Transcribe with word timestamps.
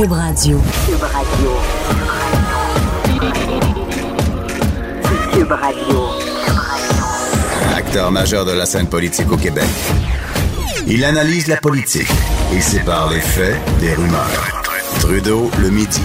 Cube 0.00 0.12
Radio. 0.12 0.58
Cube 0.86 1.02
Radio. 1.02 1.50
Cube 5.30 5.52
Radio. 5.52 6.08
Acteur 7.76 8.10
majeur 8.10 8.46
de 8.46 8.52
la 8.52 8.64
scène 8.64 8.86
politique 8.86 9.30
au 9.30 9.36
Québec. 9.36 9.68
Il 10.86 11.04
analyse 11.04 11.48
la 11.48 11.58
politique 11.58 12.08
et 12.56 12.62
sépare 12.62 13.10
les 13.10 13.20
faits 13.20 13.56
des 13.80 13.92
rumeurs. 13.92 14.62
Trudeau 15.00 15.50
le 15.60 15.68
midi. 15.68 16.00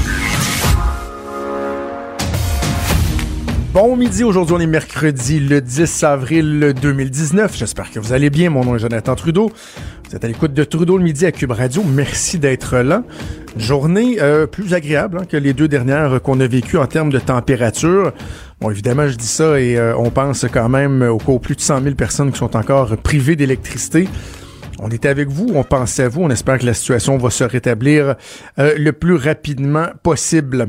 Bon 3.76 3.98
midi, 3.98 4.24
aujourd'hui 4.24 4.56
on 4.56 4.60
est 4.62 4.68
mercredi 4.68 5.38
le 5.42 5.60
10 5.60 6.04
avril 6.06 6.74
2019. 6.82 7.58
J'espère 7.58 7.92
que 7.92 8.00
vous 8.00 8.14
allez 8.14 8.30
bien. 8.30 8.50
Mon 8.50 8.64
nom 8.64 8.78
est 8.78 8.80
Jonathan 8.80 9.16
Trudeau. 9.16 9.52
Vous 10.08 10.16
êtes 10.16 10.24
à 10.24 10.28
l'écoute 10.28 10.54
de 10.54 10.64
Trudeau 10.64 10.98
le 10.98 11.04
midi 11.04 11.26
à 11.26 11.32
Cube 11.32 11.52
Radio. 11.52 11.84
Merci 11.84 12.38
d'être 12.38 12.78
là. 12.78 13.04
Journée 13.58 14.18
euh, 14.22 14.46
plus 14.46 14.74
agréable 14.76 15.20
hein, 15.20 15.26
que 15.28 15.36
les 15.36 15.54
deux 15.54 15.68
dernières 15.68 16.22
qu'on 16.22 16.40
a 16.40 16.48
vécues 16.48 16.78
en 16.78 16.86
termes 16.86 17.10
de 17.10 17.20
température. 17.20 18.14
Bon, 18.62 18.70
évidemment, 18.70 19.08
je 19.08 19.16
dis 19.16 19.26
ça 19.26 19.60
et 19.60 19.78
euh, 19.78 19.98
on 19.98 20.12
pense 20.12 20.46
quand 20.52 20.70
même 20.70 21.02
aux 21.02 21.40
plus 21.40 21.56
de 21.56 21.62
100 21.62 21.82
000 21.82 21.96
personnes 21.96 22.32
qui 22.32 22.38
sont 22.38 22.56
encore 22.56 22.96
privées 22.98 23.36
d'électricité. 23.36 24.08
On 24.80 24.90
était 24.90 25.08
avec 25.08 25.30
vous, 25.30 25.52
on 25.56 25.64
pensait 25.64 26.04
à 26.04 26.10
vous, 26.10 26.22
on 26.22 26.30
espère 26.30 26.60
que 26.60 26.66
la 26.66 26.74
situation 26.74 27.18
va 27.18 27.30
se 27.30 27.44
rétablir 27.44 28.16
euh, 28.60 28.76
le 28.78 28.92
plus 28.92 29.16
rapidement 29.16 29.88
possible. 30.04 30.68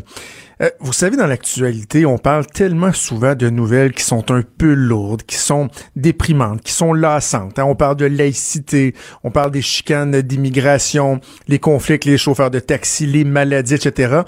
Euh, 0.63 0.71
vous 0.81 0.95
savez, 0.95 1.19
dans 1.19 1.27
l'actualité, 1.27 2.07
on 2.07 2.17
parle 2.17 2.47
tellement 2.47 2.93
souvent 2.93 3.35
de 3.35 3.51
nouvelles 3.51 3.93
qui 3.93 4.03
sont 4.03 4.31
un 4.31 4.43
peu 4.43 4.73
lourdes, 4.73 5.23
qui 5.23 5.37
sont 5.37 5.69
déprimantes, 5.97 6.63
qui 6.63 6.73
sont 6.73 6.95
lassantes. 6.95 7.59
Hein. 7.59 7.65
On 7.65 7.75
parle 7.75 7.97
de 7.97 8.07
laïcité, 8.07 8.95
on 9.23 9.31
parle 9.31 9.51
des 9.51 9.61
chicanes 9.61 10.23
d'immigration, 10.23 11.21
les 11.47 11.59
conflits 11.59 11.93
avec 11.93 12.07
les 12.07 12.17
chauffeurs 12.17 12.51
de 12.51 12.59
taxi, 12.59 13.07
les 13.07 13.25
maladies, 13.25 13.75
etc. 13.75 14.23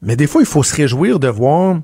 Mais 0.00 0.14
des 0.14 0.28
fois, 0.28 0.42
il 0.42 0.46
faut 0.46 0.62
se 0.62 0.76
réjouir 0.76 1.18
de 1.18 1.28
voir 1.28 1.80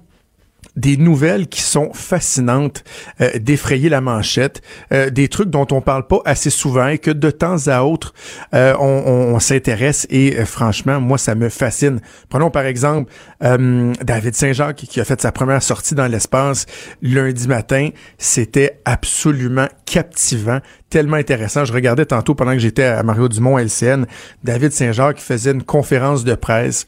des 0.78 0.96
nouvelles 0.96 1.48
qui 1.48 1.60
sont 1.60 1.92
fascinantes, 1.92 2.84
euh, 3.20 3.30
d'effrayer 3.38 3.88
la 3.88 4.00
manchette, 4.00 4.62
euh, 4.92 5.10
des 5.10 5.28
trucs 5.28 5.50
dont 5.50 5.66
on 5.72 5.80
parle 5.80 6.06
pas 6.06 6.20
assez 6.24 6.50
souvent 6.50 6.86
et 6.86 6.98
que 6.98 7.10
de 7.10 7.30
temps 7.30 7.66
à 7.66 7.82
autre 7.82 8.14
euh, 8.54 8.74
on, 8.78 9.38
s'intéresse 9.40 10.06
et 10.10 10.44
franchement 10.44 11.00
moi 11.00 11.18
ça 11.18 11.34
me 11.34 11.48
fascine. 11.48 12.00
Prenons 12.28 12.50
par 12.50 12.64
exemple 12.64 13.12
David 13.40 14.34
Saint-Jacques 14.34 14.84
qui 14.88 15.00
a 15.00 15.04
fait 15.04 15.20
sa 15.20 15.30
première 15.30 15.62
sortie 15.62 15.94
dans 15.94 16.06
l'espace 16.06 16.66
lundi 17.02 17.46
matin, 17.46 17.90
c'était 18.18 18.80
absolument 18.84 19.68
captivant, 19.86 20.58
tellement 20.90 21.16
intéressant. 21.16 21.64
Je 21.64 21.72
regardais 21.72 22.06
tantôt 22.06 22.34
pendant 22.34 22.52
que 22.52 22.58
j'étais 22.58 22.84
à 22.84 23.02
Mario 23.04 23.28
Dumont 23.28 23.58
LCN, 23.58 24.06
David 24.42 24.72
Saint-Jacques 24.72 25.20
faisait 25.20 25.52
une 25.52 25.62
conférence 25.62 26.24
de 26.24 26.34
presse 26.34 26.86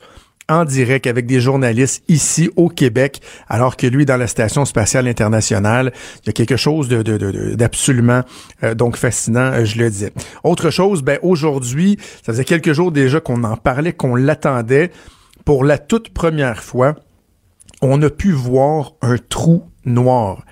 en 0.50 0.64
direct 0.64 1.06
avec 1.06 1.26
des 1.26 1.40
journalistes 1.40 2.02
ici 2.08 2.50
au 2.56 2.68
Québec, 2.68 3.20
alors 3.48 3.76
que 3.76 3.86
lui, 3.86 4.04
dans 4.04 4.16
la 4.16 4.26
Station 4.26 4.64
spatiale 4.64 5.08
internationale, 5.08 5.92
il 6.22 6.26
y 6.26 6.30
a 6.30 6.32
quelque 6.32 6.56
chose 6.56 6.88
d'absolument 6.88 8.22
euh, 8.64 8.74
donc 8.74 8.96
fascinant, 8.96 9.52
euh, 9.52 9.64
je 9.64 9.78
le 9.78 9.88
disais. 9.88 10.12
Autre 10.44 10.70
chose, 10.70 11.02
ben 11.02 11.18
aujourd'hui, 11.22 11.96
ça 12.22 12.32
faisait 12.32 12.44
quelques 12.44 12.72
jours 12.72 12.92
déjà 12.92 13.20
qu'on 13.20 13.44
en 13.44 13.56
parlait, 13.56 13.92
qu'on 13.92 14.16
l'attendait. 14.16 14.90
Pour 15.44 15.64
la 15.64 15.78
toute 15.78 16.10
première 16.10 16.62
fois, 16.62 16.96
on 17.80 18.02
a 18.02 18.10
pu 18.10 18.32
voir 18.32 18.92
un 19.00 19.16
trou 19.16 19.70
noir 19.84 20.44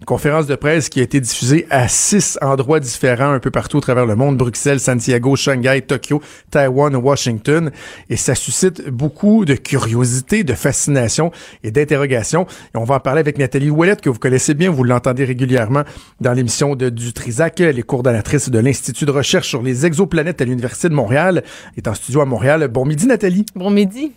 une 0.00 0.06
conférence 0.06 0.46
de 0.46 0.54
presse 0.54 0.88
qui 0.88 1.00
a 1.00 1.02
été 1.02 1.20
diffusée 1.20 1.66
à 1.68 1.86
six 1.86 2.38
endroits 2.40 2.80
différents 2.80 3.32
un 3.32 3.38
peu 3.38 3.50
partout 3.50 3.78
à 3.78 3.80
travers 3.82 4.06
le 4.06 4.16
monde, 4.16 4.38
Bruxelles, 4.38 4.80
Santiago, 4.80 5.36
Shanghai, 5.36 5.82
Tokyo, 5.82 6.22
Taïwan, 6.50 6.96
Washington, 6.96 7.70
et 8.08 8.16
ça 8.16 8.34
suscite 8.34 8.88
beaucoup 8.88 9.44
de 9.44 9.54
curiosité, 9.54 10.42
de 10.42 10.54
fascination 10.54 11.32
et 11.62 11.70
d'interrogation. 11.70 12.46
Et 12.74 12.78
on 12.78 12.84
va 12.84 12.94
en 12.94 13.00
parler 13.00 13.20
avec 13.20 13.36
Nathalie 13.36 13.68
Ouellette, 13.68 14.00
que 14.00 14.08
vous 14.08 14.18
connaissez 14.18 14.54
bien, 14.54 14.70
vous 14.70 14.84
l'entendez 14.84 15.24
régulièrement 15.24 15.82
dans 16.20 16.32
l'émission 16.32 16.76
de 16.76 16.88
Dutrisac, 16.88 17.60
elle 17.60 17.78
est 17.78 17.82
coordonnatrice 17.82 18.48
de 18.48 18.58
l'Institut 18.58 19.04
de 19.04 19.10
recherche 19.10 19.48
sur 19.48 19.62
les 19.62 19.84
exoplanètes 19.84 20.40
à 20.40 20.46
l'Université 20.46 20.88
de 20.88 20.94
Montréal, 20.94 21.44
est 21.76 21.88
en 21.88 21.94
studio 21.94 22.22
à 22.22 22.24
Montréal. 22.24 22.66
Bon 22.68 22.86
midi 22.86 23.06
Nathalie. 23.06 23.44
Bon 23.54 23.70
midi. 23.70 24.12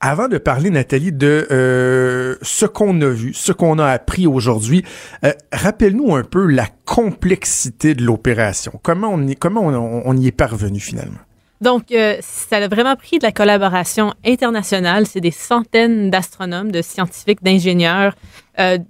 Avant 0.00 0.28
de 0.28 0.38
parler, 0.38 0.70
Nathalie, 0.70 1.12
de 1.12 1.46
euh, 1.50 2.36
ce 2.42 2.66
qu'on 2.66 3.00
a 3.00 3.08
vu, 3.08 3.34
ce 3.34 3.52
qu'on 3.52 3.78
a 3.78 3.86
appris 3.86 4.26
aujourd'hui, 4.26 4.84
euh, 5.24 5.32
rappelle-nous 5.52 6.14
un 6.14 6.24
peu 6.24 6.46
la 6.46 6.66
complexité 6.84 7.94
de 7.94 8.04
l'opération. 8.04 8.78
Comment 8.82 9.10
on 9.12 9.26
y, 9.26 9.34
comment 9.36 9.62
on, 9.62 10.16
y 10.16 10.26
est 10.26 10.32
parvenu 10.32 10.80
finalement? 10.80 11.18
Donc, 11.60 11.90
euh, 11.90 12.16
ça 12.20 12.58
a 12.58 12.68
vraiment 12.68 12.94
pris 12.94 13.18
de 13.18 13.24
la 13.24 13.32
collaboration 13.32 14.14
internationale. 14.24 15.06
C'est 15.08 15.20
des 15.20 15.32
centaines 15.32 16.08
d'astronomes, 16.08 16.70
de 16.70 16.82
scientifiques, 16.82 17.42
d'ingénieurs 17.42 18.14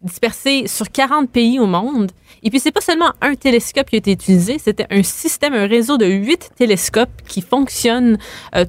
dispersés 0.02 0.66
sur 0.66 0.90
40 0.90 1.28
pays 1.28 1.58
au 1.58 1.66
monde. 1.66 2.10
Et 2.42 2.48
puis, 2.48 2.58
c'est 2.58 2.72
pas 2.72 2.80
seulement 2.80 3.12
un 3.20 3.34
télescope 3.34 3.90
qui 3.90 3.96
a 3.96 3.98
été 3.98 4.12
utilisé, 4.12 4.58
c'était 4.58 4.86
un 4.88 5.02
système, 5.02 5.52
un 5.52 5.66
réseau 5.66 5.98
de 5.98 6.06
huit 6.06 6.48
télescopes 6.56 7.10
qui 7.26 7.42
fonctionnent 7.42 8.16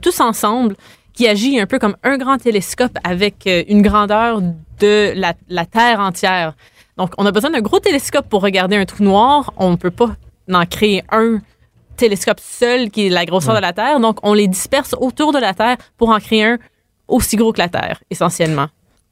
tous 0.01 0.19
ensemble 0.19 0.75
qui 1.19 1.27
agit 1.27 1.59
un 1.59 1.65
peu 1.65 1.79
comme 1.79 1.97
un 2.03 2.15
grand 2.15 2.37
télescope 2.37 2.97
avec 3.03 3.45
euh, 3.45 3.65
une 3.67 3.81
grandeur 3.81 4.39
de 4.79 5.13
la, 5.17 5.65
Terre 5.65 5.99
entière. 5.99 6.53
Donc, 6.95 7.11
on 7.17 7.25
a 7.25 7.31
besoin 7.33 7.49
d'un 7.49 7.59
gros 7.59 7.81
télescope 7.81 8.29
pour 8.29 8.41
regarder 8.41 8.77
un 8.77 8.85
trou 8.85 9.03
noir. 9.03 9.51
On 9.57 9.71
ne 9.71 9.75
peut 9.75 9.91
pas 9.91 10.15
en 10.49 10.65
créer 10.65 11.03
un 11.11 11.41
télescope 11.97 12.39
seul 12.39 12.89
qui 12.89 13.07
est 13.07 13.09
la 13.09 13.25
grosseur 13.25 13.53
de 13.53 13.59
la 13.59 13.73
Terre. 13.73 13.99
Donc, 13.99 14.19
on 14.23 14.33
les 14.33 14.47
disperse 14.47 14.95
autour 14.97 15.33
de 15.33 15.39
la 15.39 15.53
Terre 15.53 15.75
pour 15.97 16.07
en 16.07 16.19
créer 16.19 16.45
un 16.45 16.57
aussi 17.09 17.35
gros 17.35 17.51
que 17.51 17.59
la 17.59 17.67
Terre, 17.67 18.01
essentiellement 18.09 18.67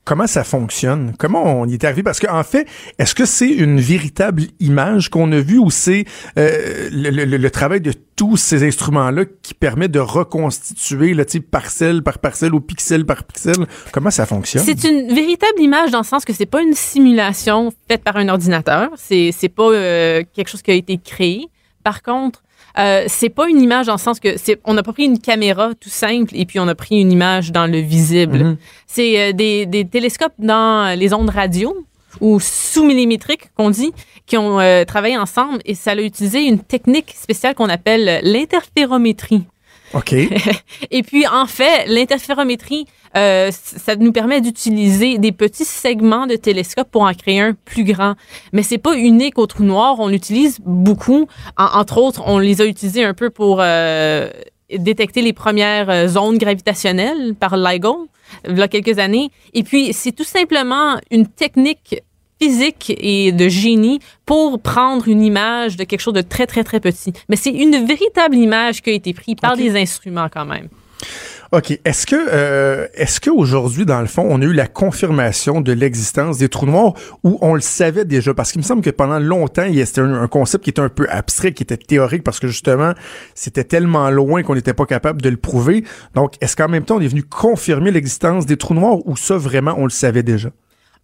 comment 0.08 0.26
ça 0.26 0.46
fonctionne? 0.46 1.14
Comment 1.20 1.44
on 1.44 1.68
y 1.68 1.74
est 1.74 1.84
arrivé? 1.84 2.02
Parce 2.02 2.22
qu'en 2.22 2.44
fait, 2.44 2.66
est-ce 2.98 3.14
que 3.14 3.26
c'est 3.26 3.50
une 3.50 3.80
véritable 3.80 4.44
image 4.62 5.10
qu'on 5.10 5.32
a 5.34 5.40
vue 5.42 5.60
ou 5.60 5.70
c'est 5.70 6.06
euh, 6.40 6.90
le, 6.92 7.50
travail 7.50 7.82
de 7.82 7.92
tous 8.16 8.38
ces 8.38 8.66
instruments-là 8.66 9.26
qui 9.44 9.54
permet 9.54 9.90
de 9.90 10.00
reconstituer 10.00 11.14
le 11.14 11.26
type 11.26 11.52
parcelle 11.52 12.04
par 12.04 12.20
parcelle 12.20 12.56
ou 12.56 12.62
pixel 12.62 13.06
par 13.06 13.26
pixel? 13.26 13.68
Comment 13.92 14.10
ça 14.10 14.26
fonctionne? 14.26 14.64
C'est 14.64 14.86
une 14.86 15.14
véritable 15.14 15.60
image 15.60 15.92
dans 15.92 16.00
le 16.00 16.06
sens 16.06 16.24
que 16.24 16.32
c'est 16.32 16.46
pas 16.46 16.62
une 16.62 16.74
simulation 16.74 17.74
faite 17.90 18.04
par 18.04 18.16
un 18.16 18.30
ordinateur. 18.30 18.90
C'est, 18.96 19.32
c'est 19.38 19.50
pas 19.50 19.72
euh, 19.72 20.24
quelque 20.34 20.48
chose 20.48 20.62
qui 20.62 20.72
a 20.72 20.76
été 20.76 20.98
créé. 20.98 21.48
Par 21.84 22.02
contre, 22.02 22.44
euh, 22.78 23.06
c'est 23.08 23.30
pas 23.30 23.48
une 23.50 23.62
image 23.62 23.88
dans 23.88 23.94
le 23.94 24.00
sens 24.00 24.20
que 24.20 24.38
c'est, 24.38 24.60
on 24.64 24.74
n'a 24.74 24.84
pas 24.84 24.94
pris 24.94 25.06
une 25.06 25.20
caméra 25.20 25.74
tout 25.80 25.90
simple 25.90 26.36
et 26.36 26.46
puis 26.46 26.60
on 26.60 26.68
a 26.68 26.76
pris 26.76 27.00
une 27.00 27.12
image 27.12 27.52
dans 27.52 27.66
le 27.66 27.80
visible. 27.80 28.38
Mm-hmm. 28.38 28.58
C'est 28.86 29.22
euh, 29.22 29.34
des, 29.34 29.66
des, 29.66 29.86
télescopes 29.86 30.34
dans 30.40 30.98
les 30.98 31.14
ondes 31.14 31.30
radio 31.30 31.76
ou 32.22 32.40
sous-millimétriques 32.40 33.50
qu'on 33.56 33.70
dit, 33.70 33.92
qui 34.26 34.38
ont 34.38 34.60
euh, 34.60 34.86
travaillé 34.86 35.18
ensemble 35.18 35.60
et 35.66 35.76
ça 35.76 35.92
a 35.92 35.96
utilisé 35.96 36.46
une 36.46 36.60
technique 36.60 37.14
spéciale 37.16 37.56
qu'on 37.56 37.70
appelle 37.70 38.22
l'interférométrie. 38.24 39.44
OK. 39.94 40.14
et 40.92 41.04
puis, 41.04 41.26
en 41.28 41.46
fait, 41.46 41.86
l'interférométrie, 41.88 42.86
euh, 43.16 43.52
ça 43.52 43.96
nous 43.96 44.12
permet 44.12 44.42
d'utiliser 44.42 45.18
des 45.18 45.32
petits 45.32 45.66
segments 45.66 46.28
de 46.28 46.36
télescope 46.36 46.90
pour 46.92 47.04
en 47.04 47.14
créer 47.14 47.40
un 47.40 47.54
plus 47.54 47.84
grand. 47.84 48.16
Mais 48.54 48.64
c'est 48.64 48.78
pas 48.78 48.96
unique 48.96 49.38
au 49.38 49.48
trou 49.48 49.64
noir. 49.64 49.96
On 50.00 50.08
l'utilise 50.08 50.60
beaucoup. 50.66 51.28
entre 51.58 51.98
autres, 51.98 52.22
on 52.26 52.40
les 52.40 52.62
a 52.62 52.66
utilisés 52.66 53.04
un 53.04 53.14
peu 53.14 53.30
pour 53.30 53.60
euh, 53.62 54.30
détecter 54.76 55.22
les 55.22 55.34
premières 55.34 55.90
euh, 55.90 56.08
zones 56.08 56.38
gravitationnelles 56.38 57.36
par 57.36 57.56
LIGO, 57.56 58.10
il 58.48 58.58
y 58.58 58.62
a 58.62 58.68
quelques 58.68 59.00
années. 59.00 59.30
Et 59.54 59.64
puis, 59.64 59.94
c'est 59.94 60.12
tout 60.12 60.26
simplement 60.26 61.00
une 61.12 61.28
technique 61.28 62.02
physique 62.40 62.94
et 62.98 63.32
de 63.32 63.48
génie 63.50 64.00
pour 64.26 64.62
prendre 64.62 65.08
une 65.08 65.22
image 65.22 65.78
de 65.78 65.84
quelque 65.84 66.02
chose 66.02 66.14
de 66.14 66.22
très, 66.22 66.48
très, 66.48 66.64
très 66.64 66.80
petit. 66.80 67.14
Mais 67.30 67.36
c'est 67.36 67.52
une 67.52 67.86
véritable 67.86 68.36
image 68.36 68.82
qui 68.82 68.90
a 68.90 68.94
été 68.94 69.14
prise 69.14 69.36
par 69.42 69.58
des 69.58 69.76
instruments 69.80 70.28
quand 70.32 70.46
même. 70.46 70.70
OK. 71.54 71.80
Est-ce 71.86 72.06
que 72.06 72.16
euh, 72.16 72.88
est-ce 72.94 73.22
qu'aujourd'hui, 73.22 73.86
dans 73.86 74.02
le 74.02 74.08
fond, 74.08 74.28
on 74.30 74.42
a 74.42 74.46
eu 74.46 74.52
la 74.52 74.68
confirmation 74.68 75.62
de 75.62 75.72
l'existence 75.72 76.38
des 76.38 76.50
trous 76.50 76.66
noirs 76.66 76.94
ou 77.24 77.38
on 77.42 77.54
le 77.54 77.62
savait 77.62 78.04
déjà? 78.04 78.34
Parce 78.34 78.52
qu'il 78.52 78.60
me 78.60 78.66
semble 78.66 78.82
que 78.82 78.90
pendant 78.90 79.20
longtemps, 79.20 79.66
c'était 79.74 80.02
un, 80.02 80.24
un, 80.24 80.28
concept 80.28 80.66
qui 80.66 80.72
était 80.72 80.82
un 80.82 80.90
peu 80.90 81.08
abstrait, 81.10 81.54
qui 81.54 81.64
était 81.64 81.78
théorique, 81.78 82.24
parce 82.24 82.42
que 82.42 82.48
justement, 82.48 82.94
c'était 83.34 83.64
tellement 83.64 84.10
loin 84.10 84.44
qu'on 84.44 84.56
n'était 84.56 84.74
pas 84.74 84.86
capable 84.86 85.22
de 85.22 85.30
le 85.30 85.38
prouver. 85.38 85.86
Donc, 86.16 86.34
est-ce 86.42 86.58
qu'en 86.58 86.68
même 86.68 86.84
temps, 86.84 86.98
on 86.98 87.02
est 87.02 87.08
venu 87.08 87.24
confirmer 87.24 87.92
l'existence 87.92 88.46
des 88.46 88.58
trous 88.58 88.74
noirs 88.74 88.98
ou 89.08 89.16
ça, 89.16 89.38
vraiment, 89.38 89.76
on 89.78 89.86
le 89.86 89.90
savait 89.90 90.24
déjà? 90.24 90.50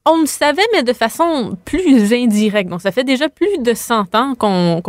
On 0.05 0.21
le 0.21 0.25
savait, 0.25 0.65
mais 0.73 0.83
de 0.83 0.93
façon 0.93 1.57
plus 1.65 2.13
indirecte. 2.13 2.69
Donc, 2.69 2.81
ça 2.81 2.91
fait 2.91 3.03
déjà 3.03 3.29
plus 3.29 3.57
de 3.59 3.73
100 3.73 4.15
ans 4.15 4.35
qu'on 4.35 4.81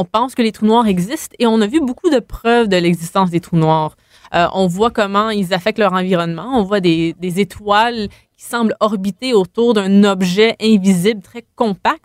on 0.00 0.04
pense 0.04 0.36
que 0.36 0.42
les 0.42 0.52
trous 0.52 0.66
noirs 0.66 0.86
existent 0.86 1.34
et 1.40 1.46
on 1.46 1.60
a 1.60 1.66
vu 1.66 1.80
beaucoup 1.80 2.08
de 2.08 2.20
preuves 2.20 2.68
de 2.68 2.76
l'existence 2.76 3.30
des 3.30 3.40
trous 3.40 3.56
noirs. 3.56 3.96
Euh, 4.32 4.46
on 4.54 4.68
voit 4.68 4.90
comment 4.90 5.30
ils 5.30 5.52
affectent 5.52 5.80
leur 5.80 5.92
environnement. 5.92 6.52
On 6.54 6.62
voit 6.62 6.78
des, 6.78 7.16
des 7.18 7.40
étoiles 7.40 8.08
qui 8.36 8.44
semblent 8.44 8.76
orbiter 8.78 9.34
autour 9.34 9.74
d'un 9.74 10.04
objet 10.04 10.54
invisible 10.62 11.20
très 11.20 11.44
compact. 11.56 12.04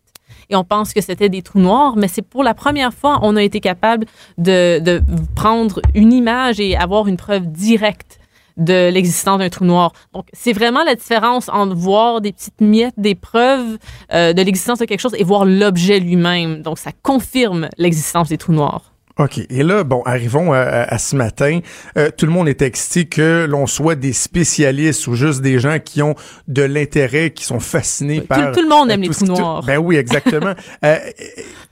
et 0.50 0.56
on 0.56 0.64
pense 0.64 0.92
que 0.94 1.02
c'était 1.02 1.30
des 1.30 1.44
trous 1.44 1.60
noirs, 1.60 1.96
mais 1.96 2.08
c'est 2.08 2.24
pour 2.24 2.44
la 2.44 2.56
première 2.56 2.94
fois 2.94 3.20
on 3.22 3.36
a 3.36 3.44
été 3.44 3.60
capable 3.60 4.08
de, 4.40 4.80
de 4.80 5.04
prendre 5.36 5.80
une 5.94 6.12
image 6.12 6.60
et 6.60 6.76
avoir 6.76 7.08
une 7.08 7.18
preuve 7.18 7.46
directe 7.46 8.20
de 8.58 8.90
l'existence 8.90 9.40
d'un 9.40 9.50
trou 9.50 9.66
noir. 9.66 9.92
Donc, 10.14 10.28
c'est 10.34 10.54
vraiment 10.54 10.84
la 10.84 10.96
différence 10.96 11.50
entre 11.50 11.76
voir 11.76 12.22
des 12.22 12.32
petites 12.32 12.62
miettes, 12.62 12.94
des 12.98 13.16
preuves 13.16 13.78
euh, 14.14 14.34
de 14.34 14.42
l'existence 14.42 14.80
de 14.80 14.86
quelque 14.86 15.02
chose 15.02 15.16
et 15.18 15.24
voir 15.24 15.46
l'objet 15.46 16.00
lui-même. 16.00 16.62
Donc, 16.62 16.78
ça 16.78 16.92
confirme 17.02 17.70
l'existence 17.78 18.30
des 18.30 18.38
trous 18.38 18.54
noirs. 18.54 18.93
OK. 19.20 19.40
Et 19.50 19.62
là, 19.62 19.84
bon, 19.84 20.02
arrivons 20.06 20.54
à, 20.54 20.98
ce 20.98 21.16
matin. 21.16 21.60
Euh, 21.98 22.10
tout 22.16 22.26
le 22.26 22.32
monde 22.32 22.48
est 22.48 22.64
excité 22.64 23.06
que 23.06 23.46
l'on 23.48 23.68
soit 23.68 23.96
des 23.96 24.14
spécialistes 24.14 25.06
ou 25.06 25.14
juste 25.14 25.42
des 25.42 25.60
gens 25.60 25.78
qui 25.80 26.02
ont 26.02 26.16
de 26.48 26.64
l'intérêt, 26.64 27.30
qui 27.30 27.44
sont 27.44 27.60
fascinés 27.60 28.22
par... 28.22 28.52
Tout, 28.52 28.62
le 28.62 28.70
monde 28.70 28.90
aime 28.90 29.02
les 29.02 29.10
trous 29.10 29.26
noirs. 29.26 29.64
ben 29.64 29.78
oui, 29.78 29.98
exactement. 29.98 30.54
euh, 30.86 30.98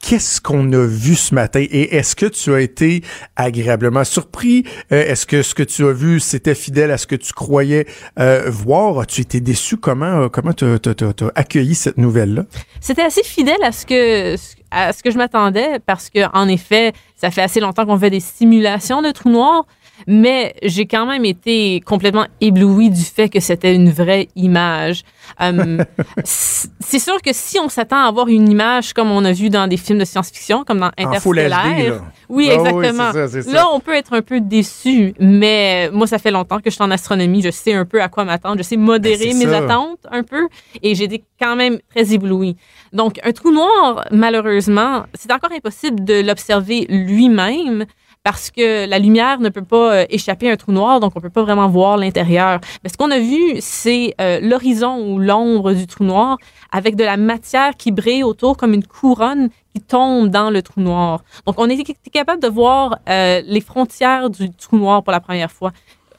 Qu'est-ce 0.01 0.41
qu'on 0.41 0.71
a 0.73 0.85
vu 0.85 1.15
ce 1.15 1.33
matin? 1.33 1.63
Et 1.69 1.95
est-ce 1.95 2.15
que 2.15 2.25
tu 2.25 2.53
as 2.53 2.61
été 2.61 3.03
agréablement 3.35 4.03
surpris? 4.03 4.63
Euh, 4.91 5.03
est-ce 5.03 5.25
que 5.25 5.41
ce 5.41 5.55
que 5.55 5.63
tu 5.63 5.85
as 5.85 5.93
vu, 5.93 6.19
c'était 6.19 6.55
fidèle 6.55 6.91
à 6.91 6.97
ce 6.97 7.07
que 7.07 7.15
tu 7.15 7.33
croyais 7.33 7.85
euh, 8.19 8.49
voir? 8.49 8.99
As-tu 8.99 9.21
été 9.21 9.41
déçu? 9.41 9.77
Comment 9.77 10.29
comment 10.29 10.53
tu 10.53 10.65
as 10.65 11.31
accueilli 11.35 11.75
cette 11.75 11.97
nouvelle-là? 11.97 12.45
C'était 12.79 13.03
assez 13.03 13.23
fidèle 13.23 13.63
à 13.63 13.71
ce 13.71 13.85
que 13.85 14.35
à 14.71 14.93
ce 14.93 15.03
que 15.03 15.11
je 15.11 15.17
m'attendais 15.17 15.79
parce 15.85 16.09
que 16.09 16.19
en 16.35 16.47
effet, 16.47 16.93
ça 17.15 17.29
fait 17.29 17.41
assez 17.41 17.59
longtemps 17.59 17.85
qu'on 17.85 17.99
fait 17.99 18.09
des 18.09 18.19
simulations 18.19 19.01
de 19.01 19.11
trous 19.11 19.29
noirs, 19.29 19.65
mais 20.07 20.55
j'ai 20.63 20.85
quand 20.85 21.05
même 21.05 21.25
été 21.25 21.81
complètement 21.81 22.25
ébloui 22.39 22.89
du 22.89 23.03
fait 23.03 23.29
que 23.29 23.39
c'était 23.39 23.75
une 23.75 23.91
vraie 23.91 24.27
image. 24.35 25.03
Euh, 25.39 25.77
c'est 26.25 26.99
sûr 26.99 27.19
que 27.21 27.31
si 27.31 27.57
on 27.57 27.69
s'attend 27.69 28.03
à 28.03 28.07
avoir 28.07 28.27
une 28.27 28.49
image 28.49 28.93
comme 28.93 29.09
on 29.09 29.23
a 29.23 29.31
vu 29.31 29.49
dans 29.49 29.65
des 29.65 29.77
films 29.77 29.97
de 29.97 30.05
science-fiction, 30.05 30.65
comme 30.65 30.79
dans 30.79 30.91
Interstellar, 30.97 32.01
oui, 32.29 32.49
ah 32.51 32.55
exactement. 32.55 33.11
Là, 33.51 33.67
on 33.73 33.79
peut 33.79 33.95
être 33.95 34.13
un 34.13 34.21
peu 34.21 34.39
déçu, 34.39 35.13
mais 35.19 35.89
moi, 35.91 36.05
ça 36.05 36.19
fait 36.19 36.31
longtemps 36.31 36.57
que 36.57 36.69
je 36.69 36.75
suis 36.75 36.83
en 36.83 36.91
astronomie, 36.91 37.41
je 37.41 37.49
sais 37.49 37.73
un 37.73 37.85
peu 37.85 38.01
à 38.01 38.09
quoi 38.09 38.25
m'attendre, 38.25 38.57
je 38.57 38.63
sais 38.63 38.77
modérer 38.77 39.29
ben, 39.29 39.37
mes 39.37 39.53
attentes 39.53 40.05
un 40.11 40.23
peu, 40.23 40.47
et 40.83 40.95
j'ai 40.95 41.05
été 41.05 41.23
quand 41.39 41.55
même 41.55 41.79
très 41.89 42.13
ébloui. 42.13 42.57
Donc, 42.93 43.19
un 43.23 43.31
trou 43.31 43.51
noir, 43.51 44.05
malheureusement, 44.11 45.05
c'est 45.13 45.31
encore 45.31 45.51
impossible 45.51 46.03
de 46.03 46.21
l'observer 46.21 46.85
lui-même 46.89 47.85
parce 48.23 48.51
que 48.51 48.87
la 48.87 48.99
lumière 48.99 49.39
ne 49.39 49.49
peut 49.49 49.63
pas 49.63 49.95
euh, 49.95 50.05
échapper 50.09 50.49
à 50.49 50.53
un 50.53 50.55
trou 50.55 50.71
noir, 50.71 50.99
donc 50.99 51.13
on 51.15 51.21
peut 51.21 51.29
pas 51.29 51.41
vraiment 51.41 51.67
voir 51.67 51.97
l'intérieur. 51.97 52.59
Mais 52.83 52.89
ce 52.89 52.97
qu'on 52.97 53.09
a 53.09 53.19
vu, 53.19 53.55
c'est 53.59 54.13
euh, 54.21 54.39
l'horizon 54.41 55.07
ou 55.07 55.19
l'ombre 55.19 55.73
du 55.73 55.87
trou 55.87 56.03
noir 56.03 56.37
avec 56.71 56.95
de 56.95 57.03
la 57.03 57.17
matière 57.17 57.75
qui 57.75 57.91
brille 57.91 58.23
autour 58.23 58.57
comme 58.57 58.73
une 58.73 58.85
couronne 58.85 59.49
qui 59.73 59.81
tombe 59.81 60.29
dans 60.29 60.49
le 60.49 60.61
trou 60.61 60.81
noir. 60.81 61.23
Donc 61.47 61.55
on 61.57 61.69
était 61.69 61.95
capable 62.11 62.41
de 62.41 62.47
voir 62.47 62.99
euh, 63.09 63.41
les 63.45 63.61
frontières 63.61 64.29
du 64.29 64.51
trou 64.51 64.77
noir 64.77 65.01
pour 65.03 65.11
la 65.11 65.19
première 65.19 65.51
fois 65.51 65.71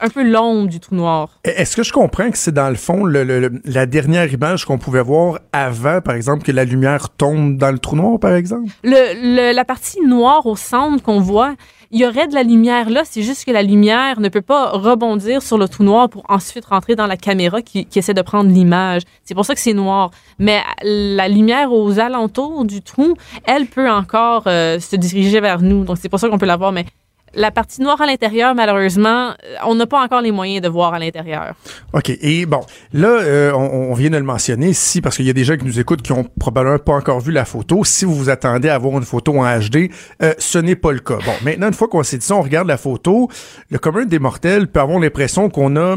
un 0.02 0.08
peu 0.08 0.28
l'ombre 0.28 0.69
du 0.69 0.81
trou 0.81 0.96
noir. 0.96 1.38
Est-ce 1.44 1.76
que 1.76 1.82
je 1.82 1.93
comprends 1.93 2.31
que 2.31 2.37
c'est 2.37 2.52
dans 2.52 2.69
le 2.69 2.75
fond 2.75 3.06
la 3.06 3.87
dernière 3.87 4.31
image 4.32 4.64
qu'on 4.64 4.78
pouvait 4.78 5.02
voir 5.02 5.38
avant, 5.52 6.00
par 6.00 6.16
exemple, 6.16 6.43
que 6.43 6.52
la 6.52 6.64
lumière 6.64 7.08
tombe 7.10 7.56
dans 7.56 7.70
le 7.70 7.78
trou 7.78 7.96
noir, 7.96 8.19
par 8.19 8.34
exemple? 8.34 8.70
Le, 8.82 9.54
la 9.54 9.64
partie 9.64 10.00
noire 10.00 10.44
au 10.46 10.56
centre 10.56 11.02
qu'on 11.02 11.20
voit, 11.20 11.54
il 11.93 12.00
y 12.00 12.06
aurait 12.06 12.26
de 12.26 12.34
la 12.34 12.43
lumière 12.43 12.90
là, 12.90 13.02
c'est 13.04 13.22
juste 13.22 13.44
que 13.44 13.50
la 13.50 13.62
lumière 13.62 14.19
ne 14.19 14.28
peut 14.28 14.43
pas 14.43 14.70
rebondir 14.70 15.43
sur 15.43 15.58
le 15.58 15.69
trou 15.69 15.84
noir 15.84 16.08
pour 16.08 16.25
ensuite 16.28 16.64
rentrer 16.64 16.96
dans 16.96 17.06
la 17.06 17.16
caméra 17.16 17.62
qui, 17.62 17.87
essaie 17.94 18.14
de 18.14 18.22
prendre 18.22 18.50
l'image. 18.50 19.02
C'est 19.25 19.34
pour 19.34 19.44
ça 19.44 19.55
que 19.55 19.60
c'est 19.60 19.75
noir. 19.75 20.10
Mais 20.38 20.62
la 20.82 21.28
lumière 21.28 21.72
aux 21.72 22.00
alentours 22.00 22.64
du 22.64 22.82
trou, 22.82 23.14
elle 23.44 23.66
peut 23.66 23.90
encore 23.90 24.44
euh, 24.46 24.81
se 24.81 24.96
diriger 24.96 25.40
vers 25.40 25.60
nous. 25.60 25.84
Donc 25.84 25.98
c'est 26.00 26.08
pour 26.08 26.19
ça 26.19 26.28
qu'on 26.28 26.38
peut 26.38 26.46
la 26.46 26.56
voir. 26.56 26.72
Mais 26.72 26.87
la 27.34 27.50
partie 27.50 27.81
noire 27.81 28.00
à 28.00 28.06
l'intérieur, 28.06 28.55
malheureusement, 28.55 29.31
euh, 29.31 29.56
on 29.67 29.75
n'a 29.75 29.87
pas 29.87 30.02
encore 30.02 30.20
les 30.20 30.32
moyens 30.32 30.62
de 30.62 30.69
voir 30.69 30.94
à 30.94 30.99
l'intérieur. 30.99 31.55
OK. 31.93 32.11
Et 32.20 32.46
bon, 32.46 32.61
là, 32.93 33.08
euh, 33.08 33.52
on, 33.52 33.94
vient 33.94 34.11
de 34.11 34.17
le 34.17 34.23
mentionner 34.23 34.69
ici 34.69 35.00
parce 35.00 35.17
qu'il 35.17 35.26
y 35.26 35.31
a 35.31 35.32
des 35.32 35.44
gens 35.44 35.56
qui 35.56 35.64
nous 35.64 35.81
écoutent 35.81 36.02
qui 36.02 36.12
ont 36.12 36.25
probablement 36.38 36.79
pas 36.79 36.94
encore 36.94 37.20
vu 37.20 37.32
la 37.32 37.44
photo. 37.44 37.84
Si 37.84 38.05
vous 38.05 38.14
vous 38.14 38.31
attendez 38.31 38.69
à 38.69 38.79
voir 38.79 38.99
une 38.99 39.05
photo 39.05 39.38
en 39.38 39.58
HD, 39.58 39.90
euh, 40.23 40.34
ce 40.38 40.58
n'est 40.58 40.76
pas 40.76 40.93
le 40.93 41.00
cas. 41.00 41.19
Bon, 41.25 41.32
maintenant, 41.44 41.69
une 41.69 41.75
fois 41.75 41.88
qu'on 41.88 42.02
s'est 42.02 42.19
dit 42.19 42.26
ça, 42.26 42.37
on 42.37 42.43
regarde 42.43 42.69
la 42.69 42.76
photo. 42.76 43.29
Le 43.70 43.79
commun 43.79 44.05
des 44.05 44.19
mortels 44.19 44.69
peut 44.69 44.81
avoir 44.81 44.99
l'impression 44.99 45.49
qu'on 45.49 45.76
a 45.76 45.96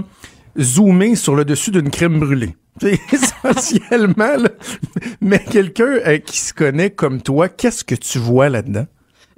zoomé 0.59 1.15
sur 1.15 1.35
le 1.35 1.43
dessus 1.45 1.71
d'une 1.71 1.89
crème 1.89 2.19
brûlée. 2.19 2.55
Essentiellement, 3.11 4.35
mais 5.21 5.39
quelqu'un 5.39 6.19
qui 6.19 6.39
se 6.39 6.53
connaît 6.53 6.89
comme 6.89 7.21
toi, 7.21 7.47
qu'est-ce 7.47 7.85
que 7.85 7.95
tu 7.95 8.19
vois 8.19 8.49
là-dedans? 8.49 8.85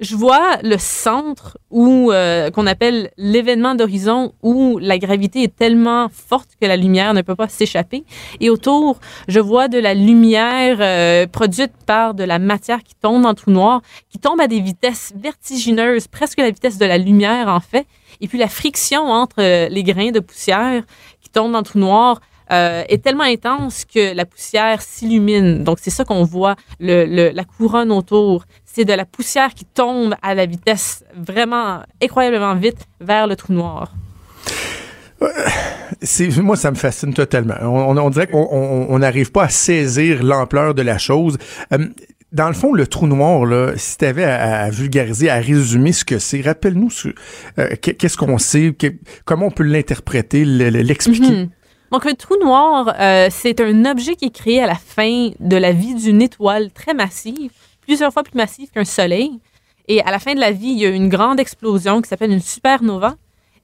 Je 0.00 0.14
vois 0.14 0.58
le 0.62 0.76
centre 0.78 1.58
où 1.70 2.12
euh, 2.12 2.50
qu'on 2.50 2.66
appelle 2.66 3.10
l'événement 3.16 3.74
d'horizon 3.74 4.32
où 4.42 4.78
la 4.78 4.98
gravité 4.98 5.42
est 5.42 5.54
tellement 5.54 6.08
forte 6.08 6.50
que 6.60 6.66
la 6.66 6.76
lumière 6.76 7.14
ne 7.14 7.22
peut 7.22 7.34
pas 7.34 7.48
s'échapper. 7.48 8.04
Et 8.40 8.50
autour 8.50 9.00
je 9.26 9.40
vois 9.40 9.68
de 9.68 9.78
la 9.78 9.94
lumière 9.94 10.78
euh, 10.80 11.26
produite 11.26 11.72
par 11.86 12.14
de 12.14 12.24
la 12.24 12.38
matière 12.38 12.82
qui 12.82 12.94
tombe 12.94 13.26
le 13.26 13.34
trou 13.34 13.50
noir 13.50 13.82
qui 14.08 14.18
tombe 14.18 14.40
à 14.40 14.46
des 14.46 14.60
vitesses 14.60 15.12
vertigineuses 15.16 16.06
presque 16.06 16.38
la 16.38 16.50
vitesse 16.50 16.78
de 16.78 16.86
la 16.86 16.98
lumière 16.98 17.48
en 17.48 17.60
fait. 17.60 17.86
Et 18.20 18.28
puis 18.28 18.38
la 18.38 18.48
friction 18.48 19.02
entre 19.02 19.40
euh, 19.40 19.68
les 19.68 19.82
grains 19.82 20.10
de 20.10 20.20
poussière 20.20 20.84
qui 21.20 21.28
tombent 21.28 21.52
dans 21.52 21.62
trou 21.62 21.78
noir 21.78 22.20
euh, 22.52 22.82
est 22.88 23.02
tellement 23.02 23.24
intense 23.24 23.84
que 23.84 24.14
la 24.14 24.24
poussière 24.24 24.80
s'illumine. 24.82 25.64
Donc, 25.64 25.78
c'est 25.80 25.90
ça 25.90 26.04
qu'on 26.04 26.24
voit, 26.24 26.56
le, 26.80 27.30
la 27.30 27.44
couronne 27.44 27.92
autour. 27.92 28.44
C'est 28.64 28.84
de 28.84 28.92
la 28.92 29.04
poussière 29.04 29.54
qui 29.54 29.64
tombe 29.64 30.14
à 30.22 30.34
la 30.34 30.46
vitesse 30.46 31.04
vraiment 31.16 31.80
incroyablement 32.02 32.54
vite 32.54 32.86
vers 33.00 33.26
le 33.26 33.36
trou 33.36 33.52
noir. 33.52 33.92
C'est, 36.02 36.28
moi, 36.38 36.56
ça 36.56 36.70
me 36.70 36.76
fascine 36.76 37.12
totalement. 37.12 37.56
On, 37.62 38.10
dirait 38.10 38.28
qu'on 38.28 38.98
n'arrive 38.98 39.32
pas 39.32 39.44
à 39.44 39.48
saisir 39.48 40.22
l'ampleur 40.22 40.74
de 40.74 40.82
la 40.82 40.96
chose. 40.96 41.38
Euh, 41.72 41.88
dans 42.30 42.48
le 42.48 42.54
fond, 42.54 42.72
le 42.72 42.86
trou 42.86 43.06
noir, 43.06 43.44
là, 43.46 43.72
si 43.76 43.96
tu 43.96 44.04
avais 44.04 44.24
à, 44.24 44.68
vulgariser, 44.70 45.30
à 45.30 45.36
résumer 45.36 45.92
ce 45.92 46.04
que 46.04 46.18
c'est, 46.18 46.40
rappelle-nous 46.40 46.90
euh, 47.58 47.68
qu'est-ce 47.80 48.16
qu'on 48.16 48.38
sait, 48.38 48.76
comment 49.24 49.46
on 49.46 49.50
peut 49.50 49.64
l'interpréter, 49.64 50.44
l'expliquer? 50.44 51.44
Mm-hmm. 51.44 51.48
Donc, 51.90 52.04
un 52.04 52.14
trou 52.14 52.36
noir, 52.42 52.94
euh, 52.98 53.28
c'est 53.30 53.60
un 53.60 53.84
objet 53.86 54.14
qui 54.14 54.26
est 54.26 54.34
créé 54.34 54.62
à 54.62 54.66
la 54.66 54.74
fin 54.74 55.30
de 55.40 55.56
la 55.56 55.72
vie 55.72 55.94
d'une 55.94 56.20
étoile 56.20 56.70
très 56.70 56.92
massive, 56.92 57.50
plusieurs 57.80 58.12
fois 58.12 58.22
plus 58.22 58.36
massive 58.36 58.70
qu'un 58.70 58.84
soleil. 58.84 59.40
Et 59.88 60.02
à 60.02 60.10
la 60.10 60.18
fin 60.18 60.34
de 60.34 60.40
la 60.40 60.50
vie, 60.50 60.68
il 60.68 60.78
y 60.78 60.84
a 60.84 60.90
une 60.90 61.08
grande 61.08 61.40
explosion 61.40 62.02
qui 62.02 62.08
s'appelle 62.08 62.32
une 62.32 62.42
supernova. 62.42 63.16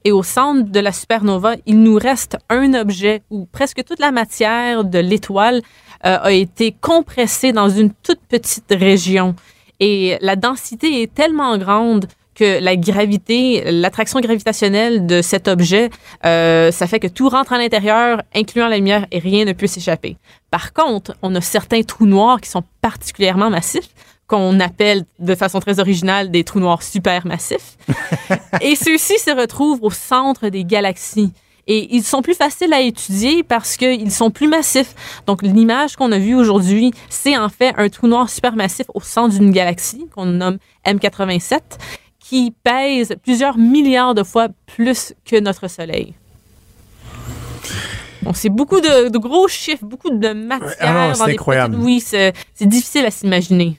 Et 0.04 0.12
au 0.12 0.22
centre 0.22 0.70
de 0.70 0.80
la 0.80 0.92
supernova, 0.92 1.56
il 1.66 1.82
nous 1.82 1.96
reste 1.96 2.38
un 2.48 2.72
objet 2.74 3.22
où 3.30 3.46
presque 3.46 3.84
toute 3.84 4.00
la 4.00 4.10
matière 4.10 4.84
de 4.84 4.98
l'étoile 4.98 5.62
euh, 6.04 6.18
a 6.20 6.32
été 6.32 6.72
compressée 6.72 7.52
dans 7.52 7.68
une 7.68 7.92
toute 8.02 8.20
petite 8.28 8.70
région. 8.70 9.34
Et 9.80 10.16
la 10.20 10.36
densité 10.36 11.02
est 11.02 11.12
tellement 11.12 11.58
grande 11.58 12.06
que 12.34 12.60
la 12.60 12.76
gravité, 12.76 13.62
l'attraction 13.70 14.20
gravitationnelle 14.20 15.06
de 15.06 15.22
cet 15.22 15.48
objet, 15.48 15.90
euh, 16.24 16.70
ça 16.70 16.86
fait 16.86 17.00
que 17.00 17.06
tout 17.06 17.28
rentre 17.28 17.52
à 17.52 17.58
l'intérieur, 17.58 18.22
incluant 18.34 18.68
la 18.68 18.76
lumière, 18.76 19.06
et 19.10 19.18
rien 19.18 19.44
ne 19.44 19.52
peut 19.52 19.66
s'échapper. 19.66 20.16
Par 20.50 20.72
contre, 20.72 21.14
on 21.22 21.34
a 21.34 21.40
certains 21.40 21.82
trous 21.82 22.06
noirs 22.06 22.40
qui 22.40 22.50
sont 22.50 22.64
particulièrement 22.80 23.50
massifs, 23.50 23.90
qu'on 24.26 24.58
appelle 24.60 25.04
de 25.18 25.34
façon 25.34 25.60
très 25.60 25.80
originale 25.80 26.30
des 26.30 26.44
trous 26.44 26.60
noirs 26.60 26.82
supermassifs. 26.82 27.76
et 28.60 28.74
ceux-ci 28.74 29.18
se 29.18 29.30
retrouvent 29.30 29.82
au 29.82 29.90
centre 29.90 30.48
des 30.48 30.64
galaxies. 30.64 31.32
Et 31.66 31.94
ils 31.94 32.02
sont 32.02 32.20
plus 32.20 32.34
faciles 32.34 32.72
à 32.72 32.80
étudier 32.80 33.42
parce 33.42 33.76
qu'ils 33.76 34.12
sont 34.12 34.30
plus 34.30 34.48
massifs. 34.48 34.94
Donc, 35.26 35.42
l'image 35.42 35.96
qu'on 35.96 36.12
a 36.12 36.18
vue 36.18 36.34
aujourd'hui, 36.34 36.92
c'est 37.08 37.38
en 37.38 37.48
fait 37.48 37.72
un 37.78 37.88
trou 37.88 38.06
noir 38.06 38.28
supermassif 38.28 38.86
au 38.92 39.00
centre 39.00 39.38
d'une 39.38 39.50
galaxie 39.50 40.06
qu'on 40.14 40.26
nomme 40.26 40.58
M87 40.86 41.60
qui 42.34 42.52
pèse 42.64 43.14
plusieurs 43.22 43.56
milliards 43.56 44.12
de 44.12 44.24
fois 44.24 44.48
plus 44.66 45.14
que 45.24 45.38
notre 45.38 45.68
Soleil. 45.68 46.14
Donc, 48.22 48.36
c'est 48.36 48.48
beaucoup 48.48 48.80
de, 48.80 49.16
gros 49.18 49.46
chiffres, 49.46 49.84
beaucoup 49.84 50.10
de 50.10 50.32
matière. 50.32 50.74
Ah 50.80 51.12
c'est 51.14 51.30
incroyable. 51.30 51.76
oui, 51.78 52.00
c'est 52.00 52.34
difficile 52.60 53.06
à 53.06 53.12
s'imaginer. 53.12 53.78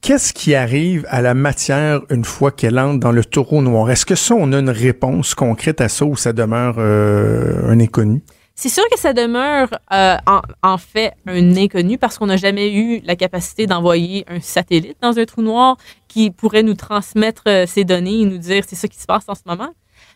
Qu'est-ce 0.00 0.32
qui 0.32 0.54
arrive 0.54 1.04
à 1.10 1.20
la 1.20 1.34
matière 1.34 2.00
une 2.08 2.24
fois 2.24 2.52
qu'elle 2.52 2.78
entre 2.78 3.00
dans 3.00 3.12
le 3.12 3.22
taureau 3.22 3.60
noir? 3.60 3.90
Est-ce 3.90 4.06
que 4.06 4.14
ça, 4.14 4.34
on 4.34 4.50
a 4.54 4.58
une 4.58 4.70
réponse 4.70 5.34
concrète 5.34 5.82
à 5.82 5.90
ça 5.90 6.06
ou 6.06 6.16
ça 6.16 6.32
demeure 6.32 6.76
euh, 6.78 7.70
un 7.70 7.80
inconnu? 7.80 8.22
C'est 8.62 8.68
sûr 8.68 8.84
que 8.92 8.98
ça 8.98 9.14
demeure 9.14 9.70
euh, 9.90 10.16
en, 10.62 10.76
fait 10.76 11.14
un 11.26 11.56
inconnu 11.56 11.96
parce 11.96 12.18
qu'on 12.18 12.26
n'a 12.26 12.36
jamais 12.36 12.70
eu 12.70 13.00
la 13.06 13.16
capacité 13.16 13.66
d'envoyer 13.66 14.26
un 14.28 14.38
satellite 14.40 14.98
dans 15.00 15.18
un 15.18 15.24
trou 15.24 15.40
noir 15.40 15.78
qui 16.08 16.30
pourrait 16.30 16.62
nous 16.62 16.74
transmettre 16.74 17.44
euh, 17.48 17.64
ces 17.66 17.84
données 17.84 18.20
et 18.20 18.26
nous 18.26 18.36
dire 18.36 18.64
c'est 18.68 18.76
ça 18.76 18.86
qui 18.86 18.98
se 18.98 19.06
passe 19.06 19.24
en 19.28 19.34
ce 19.34 19.40
moment. 19.46 19.70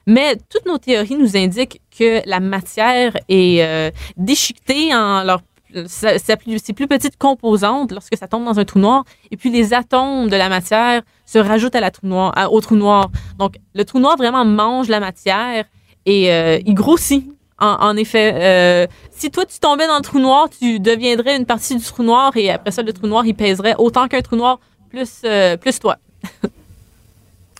Mais 0.06 0.36
toutes 0.50 0.66
nos 0.66 0.76
théories 0.76 1.16
nous 1.16 1.38
indiquent 1.38 1.80
que 1.98 2.20
la 2.28 2.38
matière 2.38 3.16
est 3.30 3.62
euh, 3.62 3.90
déchiquetée 4.18 4.94
en 4.94 5.24
leur 5.24 5.40
sa, 5.86 6.36
plus, 6.36 6.58
ses 6.58 6.74
plus 6.74 6.86
petites 6.86 7.16
composantes 7.16 7.92
lorsque 7.92 8.14
ça 8.14 8.28
tombe 8.28 8.44
dans 8.44 8.58
un 8.60 8.64
trou 8.66 8.78
noir. 8.78 9.04
Et 9.30 9.38
puis 9.38 9.48
les 9.48 9.72
atomes 9.72 10.28
de 10.28 10.36
la 10.36 10.50
matière 10.50 11.00
se 11.24 11.38
rajoutent 11.38 11.76
à 11.76 11.80
la 11.80 11.90
trou 11.90 12.06
noir, 12.08 12.34
au 12.52 12.60
trou 12.60 12.76
noir. 12.76 13.10
Donc 13.38 13.54
le 13.74 13.86
trou 13.86 14.00
noir 14.00 14.18
vraiment 14.18 14.44
mange 14.44 14.88
la 14.88 15.00
matière 15.00 15.64
et 16.04 16.30
euh, 16.30 16.58
il 16.66 16.74
grossit. 16.74 17.33
En, 17.60 17.96
effet, 17.96 18.34
euh, 18.34 18.86
si 19.10 19.30
toi 19.30 19.46
tu 19.46 19.58
tombais 19.58 19.86
dans 19.86 19.96
le 19.96 20.02
trou 20.02 20.18
noir, 20.18 20.48
tu 20.50 20.80
deviendrais 20.80 21.36
une 21.36 21.46
partie 21.46 21.76
du 21.76 21.84
trou 21.84 22.02
noir 22.02 22.36
et 22.36 22.50
après 22.50 22.72
ça 22.72 22.82
le 22.82 22.92
trou 22.92 23.06
noir 23.06 23.24
il 23.24 23.34
pèserait 23.34 23.76
autant 23.78 24.08
qu'un 24.08 24.20
trou 24.22 24.36
noir 24.36 24.58
plus 24.90 25.22
euh, 25.24 25.56
plus 25.56 25.78
toi. 25.78 25.96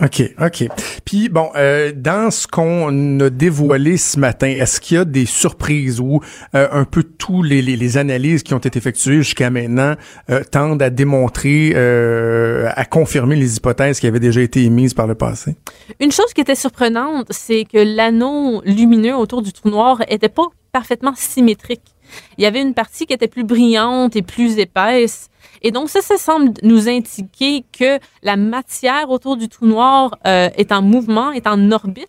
OK, 0.03 0.23
OK. 0.41 0.69
Puis 1.05 1.29
bon, 1.29 1.51
euh, 1.55 1.93
dans 1.95 2.33
ce 2.33 2.49
qu'on 2.49 3.21
a 3.21 3.31
dévoilé 3.31 3.97
ce 3.97 4.19
matin, 4.19 4.49
est-ce 4.49 4.81
qu'il 4.81 4.97
y 4.97 5.01
a 5.01 5.05
des 5.05 5.25
surprises 5.25 6.01
ou 6.01 6.21
euh, 6.57 6.67
un 6.73 6.85
peu 6.85 7.05
tous 7.05 7.45
les, 7.45 7.63
les, 7.63 7.97
analyses 7.97 8.43
qui 8.43 8.55
ont 8.55 8.59
été 8.59 8.77
effectuées 8.77 9.19
jusqu'à 9.19 9.51
maintenant 9.51 9.95
euh, 10.31 10.43
tendent 10.43 10.83
à 10.83 10.91
démontrer, 10.91 11.73
euh, 11.77 12.69
à 12.75 12.85
confirmer 12.85 13.37
les 13.37 13.57
hypothèses 13.57 14.01
qui 14.01 14.09
avaient 14.09 14.19
déjà 14.19 14.41
été 14.41 14.65
émises 14.65 14.95
par 14.95 15.07
le 15.07 15.15
passé? 15.15 15.55
Une 16.01 16.11
chose 16.11 16.33
qui 16.35 16.41
était 16.41 16.57
surprenante, 16.57 17.29
c'est 17.31 17.65
que 17.65 17.79
l'anneau 17.79 18.63
lumineux 18.65 19.15
autour 19.15 19.43
du 19.43 19.53
trou 19.53 19.71
noir 19.71 20.03
était 20.09 20.29
pas 20.29 20.49
parfaitement 20.73 21.15
symétrique. 21.15 21.95
Il 22.37 22.43
y 22.43 22.47
avait 22.47 22.61
une 22.61 22.75
partie 22.75 23.07
qui 23.07 23.13
était 23.13 23.29
plus 23.29 23.45
brillante 23.45 24.17
et 24.17 24.23
plus 24.23 24.59
épaisse 24.59 25.31
et 25.63 25.71
donc, 25.71 25.89
ça, 25.89 26.03
ça 26.03 26.19
semble 26.19 26.53
nous 26.63 26.89
indiquer 26.89 27.65
que 27.73 27.99
la 28.23 28.37
matière 28.37 29.11
autour 29.11 29.37
du 29.37 29.49
trou 29.49 29.67
noir 29.67 30.19
euh, 30.27 30.51
est 30.57 30.73
en 30.73 30.83
mouvement, 30.83 31.33
est 31.33 31.47
en 31.47 31.73
orbite. 31.73 32.09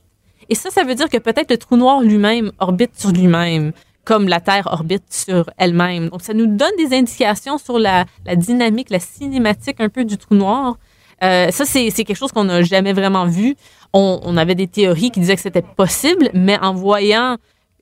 Et 0.50 0.56
ça, 0.56 0.70
ça 0.70 0.84
veut 0.84 0.94
dire 0.94 1.10
que 1.10 1.18
peut-être 1.18 1.50
le 1.50 1.58
trou 1.58 1.78
noir 1.78 2.02
lui-même 2.02 2.52
orbite 2.60 2.92
sur 3.00 3.12
lui-même, 3.12 3.72
comme 4.04 4.28
la 4.28 4.42
Terre 4.42 4.68
orbite 4.72 5.06
sur 5.10 5.50
elle-même. 5.58 6.10
Donc, 6.10 6.22
ça 6.22 6.34
nous 6.34 6.48
donne 6.48 6.76
des 6.78 6.96
indications 6.96 7.58
sur 7.58 7.80
la, 7.80 8.06
dynamique, 8.36 8.90
la 8.90 9.00
cinématique 9.00 9.80
un 9.80 9.90
peu 9.90 10.06
du 10.06 10.18
trou 10.18 10.36
noir. 10.36 10.78
Euh, 11.24 11.50
ça, 11.50 11.64
c'est 11.66 11.90
quelque 11.92 12.16
chose 12.16 12.34
qu'on 12.34 12.44
n'a 12.44 12.62
jamais 12.62 12.92
vraiment 12.92 13.26
vu. 13.26 13.56
On, 13.94 14.36
avait 14.36 14.56
des 14.56 14.68
théories 14.68 15.10
qui 15.10 15.22
disaient 15.22 15.38
que 15.38 15.42
c'était 15.42 15.62
possible, 15.62 16.30
mais 16.34 16.60
en 16.60 16.74
voyant 16.74 17.38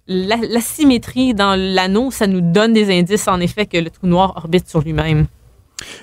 la 0.05 0.61
symétrie 0.61 1.33
dans 1.33 1.55
l'anneau, 1.59 2.11
ça 2.11 2.27
nous 2.27 2.41
donne 2.41 2.73
des 2.73 2.95
indices, 2.95 3.27
en 3.27 3.39
effet, 3.39 3.65
que 3.65 3.77
le 3.77 3.89
trou 3.89 4.05
noir 4.05 4.33
orbite 4.37 4.69
sur 4.69 4.81
lui-même. 4.81 5.25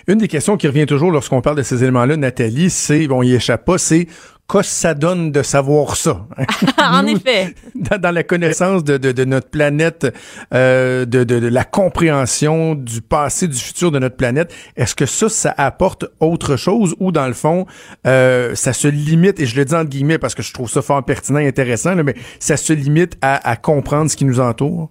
Une 0.06 0.18
des 0.18 0.28
questions 0.28 0.56
qui 0.56 0.66
revient 0.66 0.86
toujours 0.86 1.10
lorsqu'on 1.10 1.40
parle 1.40 1.56
de 1.56 1.62
ces 1.62 1.82
éléments-là, 1.82 2.16
Nathalie, 2.16 2.70
c'est, 2.70 3.06
bon, 3.06 3.22
il 3.22 3.34
échappe 3.34 3.64
pas, 3.64 3.78
c'est 3.78 4.06
qu'est-ce 4.50 4.68
que 4.68 4.74
ça 4.74 4.94
donne 4.94 5.30
de 5.32 5.42
savoir 5.42 5.96
ça? 5.96 6.26
en 6.78 7.06
effet. 7.06 7.54
Dans, 7.74 8.14
la 8.14 8.22
connaissance 8.22 8.84
de, 8.84 8.96
de, 8.96 9.12
de 9.12 9.24
notre 9.24 9.48
planète, 9.48 10.06
euh, 10.52 11.04
de, 11.04 11.24
de, 11.24 11.36
la 11.46 11.64
compréhension 11.64 12.74
du 12.74 13.00
passé, 13.00 13.48
du 13.48 13.58
futur 13.58 13.90
de 13.90 13.98
notre 13.98 14.16
planète, 14.16 14.52
est-ce 14.76 14.94
que 14.94 15.06
ça, 15.06 15.28
ça 15.28 15.54
apporte 15.56 16.04
autre 16.18 16.56
chose 16.56 16.94
ou 16.98 17.12
dans 17.12 17.26
le 17.26 17.34
fond, 17.34 17.66
euh, 18.06 18.54
ça 18.54 18.72
se 18.72 18.88
limite, 18.88 19.40
et 19.40 19.46
je 19.46 19.56
le 19.56 19.64
dis 19.64 19.74
entre 19.74 19.90
guillemets 19.90 20.18
parce 20.18 20.34
que 20.34 20.42
je 20.42 20.52
trouve 20.52 20.70
ça 20.70 20.82
fort 20.82 21.04
pertinent 21.04 21.38
et 21.38 21.46
intéressant, 21.46 21.94
mais 21.96 22.14
ça 22.38 22.56
se 22.56 22.72
limite 22.72 23.16
à, 23.22 23.48
à 23.48 23.56
comprendre 23.56 24.10
ce 24.10 24.16
qui 24.16 24.24
nous 24.24 24.40
entoure? 24.40 24.90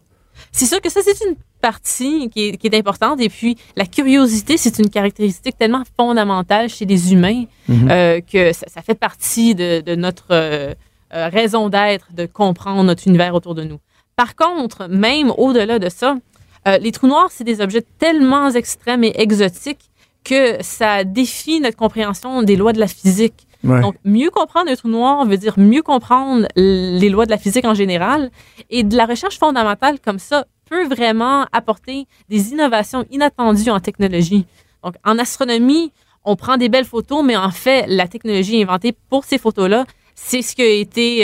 C'est 0.51 0.65
sûr 0.65 0.81
que 0.81 0.89
ça, 0.89 1.01
c'est 1.03 1.25
une 1.25 1.35
partie 1.59 2.29
qui 2.29 2.57
est, 2.61 2.75
importante. 2.75 3.21
Et 3.21 3.29
puis, 3.29 3.57
la 3.75 3.85
curiosité, 3.85 4.57
c'est 4.57 4.79
une 4.79 4.89
caractéristique 4.89 5.57
tellement 5.57 5.83
fondamentale 5.97 6.69
chez 6.69 6.85
les 6.85 7.13
humains 7.13 7.45
mhm. 7.67 7.89
euh, 7.89 8.21
que 8.21 8.53
ça, 8.53 8.81
fait 8.81 8.95
partie 8.95 9.55
de, 9.55 9.95
notre 9.95 10.27
euh, 10.31 10.73
euh, 11.13 11.29
raison 11.29 11.69
d'être, 11.69 12.13
de 12.13 12.25
comprendre 12.25 12.83
notre 12.83 13.07
univers 13.07 13.35
autour 13.35 13.55
de 13.55 13.63
nous. 13.63 13.79
Par 14.15 14.35
contre, 14.35 14.87
même 14.87 15.31
au-delà 15.37 15.79
de 15.79 15.89
ça, 15.89 16.17
les 16.81 16.91
trous 16.91 17.07
noirs, 17.07 17.29
c'est 17.31 17.45
des 17.45 17.61
objets 17.61 17.83
tellement 17.97 18.51
extrêmes 18.51 19.03
et 19.03 19.13
exotiques 19.15 19.89
que 20.23 20.57
ça 20.61 21.03
défie 21.03 21.61
notre 21.61 21.77
compréhension 21.77 22.43
des 22.43 22.57
lois 22.57 22.73
de 22.73 22.79
la 22.79 22.87
physique. 22.87 23.47
Donc, 23.63 23.95
mieux 24.05 24.29
comprendre 24.29 24.71
un 24.71 24.75
trou 24.75 24.87
noir 24.87 25.25
veut 25.25 25.37
dire 25.37 25.55
mieux 25.57 25.81
comprendre 25.81 26.47
les 26.55 27.09
lois 27.09 27.25
de 27.25 27.31
la 27.31 27.37
physique 27.37 27.65
en 27.65 27.73
général. 27.73 28.31
Et 28.69 28.83
de 28.83 28.95
la 28.95 29.05
recherche 29.05 29.37
fondamentale 29.37 29.99
comme 29.99 30.19
ça 30.19 30.45
peut 30.69 30.87
vraiment 30.87 31.45
apporter 31.51 32.05
des 32.29 32.51
innovations 32.51 33.05
inattendues 33.11 33.69
en 33.69 33.79
technologie. 33.79 34.45
Donc, 34.83 34.95
en 35.03 35.17
astronomie, 35.17 35.91
on 36.23 36.35
prend 36.35 36.57
des 36.57 36.69
belles 36.69 36.85
photos, 36.85 37.23
mais 37.23 37.35
en 37.35 37.51
fait, 37.51 37.85
la 37.87 38.07
technologie 38.07 38.61
inventée 38.61 38.93
pour 39.09 39.25
ces 39.25 39.37
photos-là, 39.37 39.85
c'est 40.15 40.41
ce 40.41 40.53
qui 40.53 40.63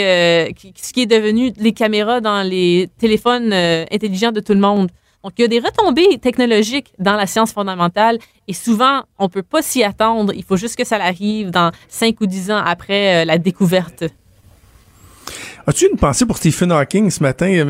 euh, 0.00 0.48
est 0.48 1.06
devenu 1.06 1.52
les 1.58 1.72
caméras 1.72 2.20
dans 2.20 2.42
les 2.42 2.88
téléphones 2.98 3.52
euh, 3.52 3.84
intelligents 3.92 4.32
de 4.32 4.40
tout 4.40 4.54
le 4.54 4.60
monde. 4.60 4.88
Donc, 5.22 5.32
il 5.38 5.42
y 5.42 5.44
a 5.44 5.48
des 5.48 5.58
retombées 5.58 6.18
technologiques 6.18 6.92
dans 6.98 7.14
la 7.14 7.26
science 7.26 7.52
fondamentale 7.52 8.18
et 8.48 8.52
souvent, 8.52 9.02
on 9.18 9.24
ne 9.24 9.28
peut 9.28 9.42
pas 9.42 9.60
s'y 9.60 9.82
attendre. 9.82 10.32
Il 10.34 10.44
faut 10.44 10.56
juste 10.56 10.76
que 10.76 10.84
ça 10.84 10.96
arrive 10.96 11.50
dans 11.50 11.72
cinq 11.88 12.20
ou 12.20 12.26
dix 12.26 12.50
ans 12.50 12.62
après 12.64 13.22
euh, 13.22 13.24
la 13.24 13.36
découverte. 13.36 14.04
As-tu 15.68 15.88
une 15.90 15.98
pensée 15.98 16.26
pour 16.26 16.36
Stephen 16.36 16.70
Hawking 16.70 17.10
ce 17.10 17.22
matin? 17.22 17.64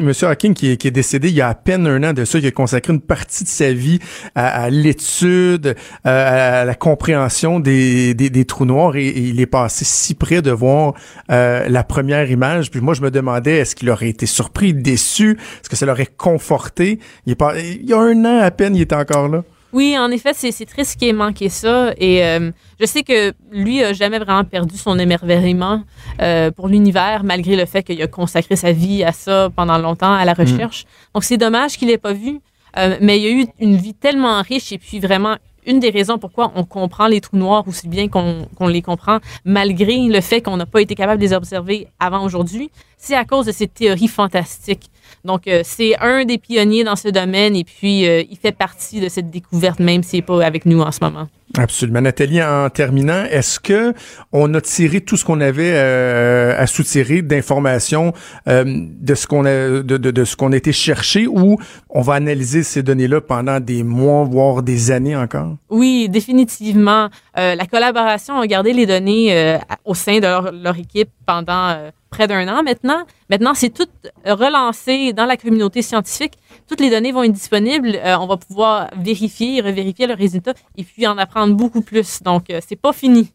Monsieur 0.00 0.28
Hawking 0.28 0.54
qui 0.54 0.70
est, 0.70 0.90
décédé 0.90 1.28
il 1.30 1.34
y 1.34 1.40
a 1.40 1.48
à 1.48 1.54
peine 1.54 1.86
un 1.86 2.02
an 2.04 2.12
de 2.12 2.24
ça, 2.24 2.40
qui 2.40 2.46
a 2.46 2.50
consacré 2.52 2.92
une 2.92 3.00
partie 3.00 3.42
de 3.42 3.48
sa 3.48 3.72
vie 3.72 3.98
à, 4.36 4.70
l'étude, 4.70 5.74
euh, 6.06 6.62
à, 6.62 6.64
la 6.64 6.74
compréhension 6.74 7.58
des, 7.58 8.44
trous 8.46 8.66
noirs 8.66 8.96
et, 8.96 9.08
il 9.08 9.40
est 9.40 9.46
passé 9.46 9.84
si 9.84 10.14
près 10.14 10.42
de 10.42 10.52
voir 10.52 10.94
euh, 11.30 11.66
la 11.68 11.82
première 11.82 12.30
image. 12.30 12.70
Puis 12.70 12.80
moi, 12.80 12.94
je 12.94 13.02
me 13.02 13.10
demandais, 13.10 13.58
est-ce 13.58 13.74
qu'il 13.74 13.90
aurait 13.90 14.10
été 14.10 14.26
surpris, 14.26 14.72
déçu? 14.72 15.32
Est-ce 15.32 15.68
que 15.68 15.76
ça 15.76 15.86
l'aurait 15.86 16.06
conforté? 16.06 17.00
Il 17.26 17.36
y 17.36 17.92
a 17.92 17.98
un 17.98 18.24
an 18.24 18.40
à 18.40 18.50
peine, 18.52 18.76
il 18.76 18.82
était 18.82 18.94
encore 18.94 19.28
là. 19.28 19.42
Oui, 19.72 19.96
en 19.96 20.10
effet, 20.10 20.32
c'est 20.34 20.66
triste 20.66 20.98
qu'il 20.98 21.08
ait 21.08 21.12
manqué 21.12 21.48
ça. 21.48 21.92
Et 21.96 22.24
euh, 22.24 22.50
je 22.80 22.86
sais 22.86 23.02
que 23.02 23.32
lui 23.52 23.82
a 23.82 23.92
jamais 23.92 24.18
vraiment 24.18 24.44
perdu 24.44 24.76
son 24.76 24.98
émerveillement 24.98 25.82
euh, 26.20 26.50
pour 26.50 26.68
l'univers, 26.68 27.22
malgré 27.24 27.56
le 27.56 27.66
fait 27.66 27.82
qu'il 27.82 28.00
a 28.02 28.06
consacré 28.06 28.56
sa 28.56 28.72
vie 28.72 29.04
à 29.04 29.12
ça 29.12 29.48
pendant 29.54 29.78
longtemps, 29.78 30.12
à 30.12 30.24
la 30.24 30.32
mm. 30.32 30.40
recherche. 30.40 30.86
Donc 31.14 31.24
c'est 31.24 31.36
dommage 31.36 31.76
qu'il 31.76 31.88
l'ait 31.88 31.98
pas 31.98 32.12
vu. 32.12 32.40
Euh, 32.76 32.96
mais 33.00 33.18
il 33.18 33.26
a 33.26 33.30
eu 33.30 33.46
une 33.58 33.76
vie 33.76 33.94
tellement 33.94 34.40
riche 34.42 34.70
et 34.70 34.78
puis 34.78 35.00
vraiment 35.00 35.36
une 35.66 35.80
des 35.80 35.90
raisons 35.90 36.18
pourquoi 36.18 36.52
on 36.54 36.64
comprend 36.64 37.06
les 37.06 37.20
trous 37.20 37.36
noirs 37.36 37.66
aussi 37.66 37.88
bien 37.88 38.08
qu'on 38.08 38.66
les 38.66 38.82
comprend, 38.82 39.18
malgré 39.44 39.98
le 39.98 40.20
fait 40.20 40.40
qu'on 40.40 40.56
n'a 40.56 40.66
pas 40.66 40.80
été 40.80 40.94
capable 40.94 41.20
de 41.20 41.26
les 41.26 41.32
observer 41.32 41.88
avant 41.98 42.24
aujourd'hui, 42.24 42.70
c'est 42.96 43.14
à 43.14 43.24
cause 43.24 43.46
de 43.46 43.52
ces 43.52 43.68
théories 43.68 44.08
fantastiques. 44.08 44.90
Donc, 45.24 45.46
euh, 45.46 45.60
c'est 45.64 45.98
un 46.00 46.24
des 46.24 46.38
pionniers 46.38 46.84
dans 46.84 46.96
ce 46.96 47.08
domaine 47.08 47.54
et 47.54 47.64
puis 47.64 48.08
euh, 48.08 48.22
il 48.30 48.38
fait 48.38 48.52
partie 48.52 49.00
de 49.00 49.08
cette 49.08 49.30
découverte, 49.30 49.78
même 49.78 50.02
s'il 50.02 50.18
n'est 50.18 50.26
pas 50.26 50.44
avec 50.44 50.64
nous 50.64 50.80
en 50.80 50.90
ce 50.92 51.00
moment. 51.02 51.28
Absolument. 51.58 52.00
Nathalie, 52.00 52.40
en 52.42 52.70
terminant, 52.70 53.24
est-ce 53.24 53.58
que 53.58 53.92
on 54.30 54.54
a 54.54 54.60
tiré 54.60 55.00
tout 55.00 55.16
ce 55.16 55.24
qu'on 55.24 55.40
avait 55.40 55.72
euh, 55.74 56.54
à 56.56 56.68
soutirer 56.68 57.22
d'informations 57.22 58.12
de 58.46 59.14
ce 59.16 59.26
qu'on 59.26 59.44
a 59.44 59.82
de, 59.82 59.96
de, 59.96 60.24
ce 60.24 60.36
qu'on 60.36 60.52
a 60.52 60.56
été 60.56 60.70
chercher 60.70 61.26
ou 61.26 61.58
on 61.88 62.02
va 62.02 62.14
analyser 62.14 62.62
ces 62.62 62.84
données-là 62.84 63.20
pendant 63.20 63.58
des 63.58 63.82
mois, 63.82 64.22
voire 64.22 64.62
des 64.62 64.92
années 64.92 65.16
encore? 65.16 65.56
Oui, 65.70 66.08
définitivement. 66.08 67.08
la 67.34 67.66
collaboration 67.66 68.38
a 68.38 68.46
gardé 68.46 68.72
les 68.72 68.86
données 68.86 69.58
au 69.84 69.94
sein 69.94 70.18
de 70.18 70.26
leur, 70.26 70.52
leur 70.52 70.78
équipe 70.78 71.10
pendant 71.26 71.90
près 72.10 72.26
d'un 72.26 72.46
an 72.48 72.62
maintenant. 72.62 73.06
Maintenant, 73.30 73.54
c'est 73.54 73.70
tout 73.70 73.86
relancé 74.26 75.12
dans 75.12 75.26
la 75.26 75.36
communauté 75.36 75.82
scientifique. 75.82 76.34
Toutes 76.68 76.80
les 76.80 76.90
données 76.90 77.12
vont 77.12 77.22
être 77.22 77.32
disponibles. 77.32 77.96
Euh, 78.04 78.18
on 78.18 78.26
va 78.26 78.36
pouvoir 78.36 78.90
vérifier, 78.96 79.60
revérifier 79.60 80.06
le 80.06 80.14
résultat 80.14 80.52
et 80.76 80.84
puis 80.84 81.06
en 81.06 81.16
apprendre 81.16 81.54
beaucoup 81.54 81.82
plus. 81.82 82.22
Donc, 82.22 82.50
euh, 82.50 82.60
c'est 82.66 82.80
pas 82.80 82.92
fini. 82.92 83.32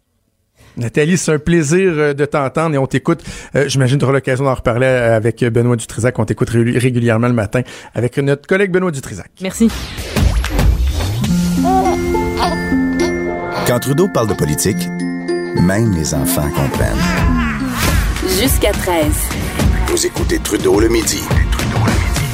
Nathalie, 0.78 1.18
c'est 1.18 1.34
un 1.34 1.40
plaisir 1.40 1.94
euh, 1.96 2.14
de 2.14 2.26
t'entendre 2.26 2.76
et 2.76 2.78
on 2.78 2.88
t'écoute. 2.88 3.24
J'imagine 3.68 3.98
que 3.98 4.02
tu 4.02 4.06
auras 4.06 4.14
l'occasion 4.14 4.44
d'en 4.44 4.54
reparler 4.54 4.88
avec 4.88 5.44
Benoît 5.44 5.78
Dutrisac. 5.78 6.20
On 6.20 6.26
t'écoute 6.26 6.50
régulièrement 6.50 7.28
le 7.28 7.34
matin 7.34 7.62
avec 7.94 8.18
notre 8.18 8.46
collègue 8.48 8.72
Benoît 8.72 8.92
Dutrisac. 8.92 9.32
Merci. 9.42 9.70
Quand 13.68 13.80
Trudeau 13.80 14.08
parle 14.10 14.28
de 14.28 14.34
politique, 14.34 14.88
même 15.56 15.94
les 15.96 16.14
enfants 16.14 16.50
comprennent. 16.52 17.45
Jusqu'à 18.42 18.72
13. 18.72 19.06
Vous 19.88 20.06
écoutez 20.06 20.40
Trudeau 20.40 20.80
le 20.80 20.90
midi. 20.90 21.22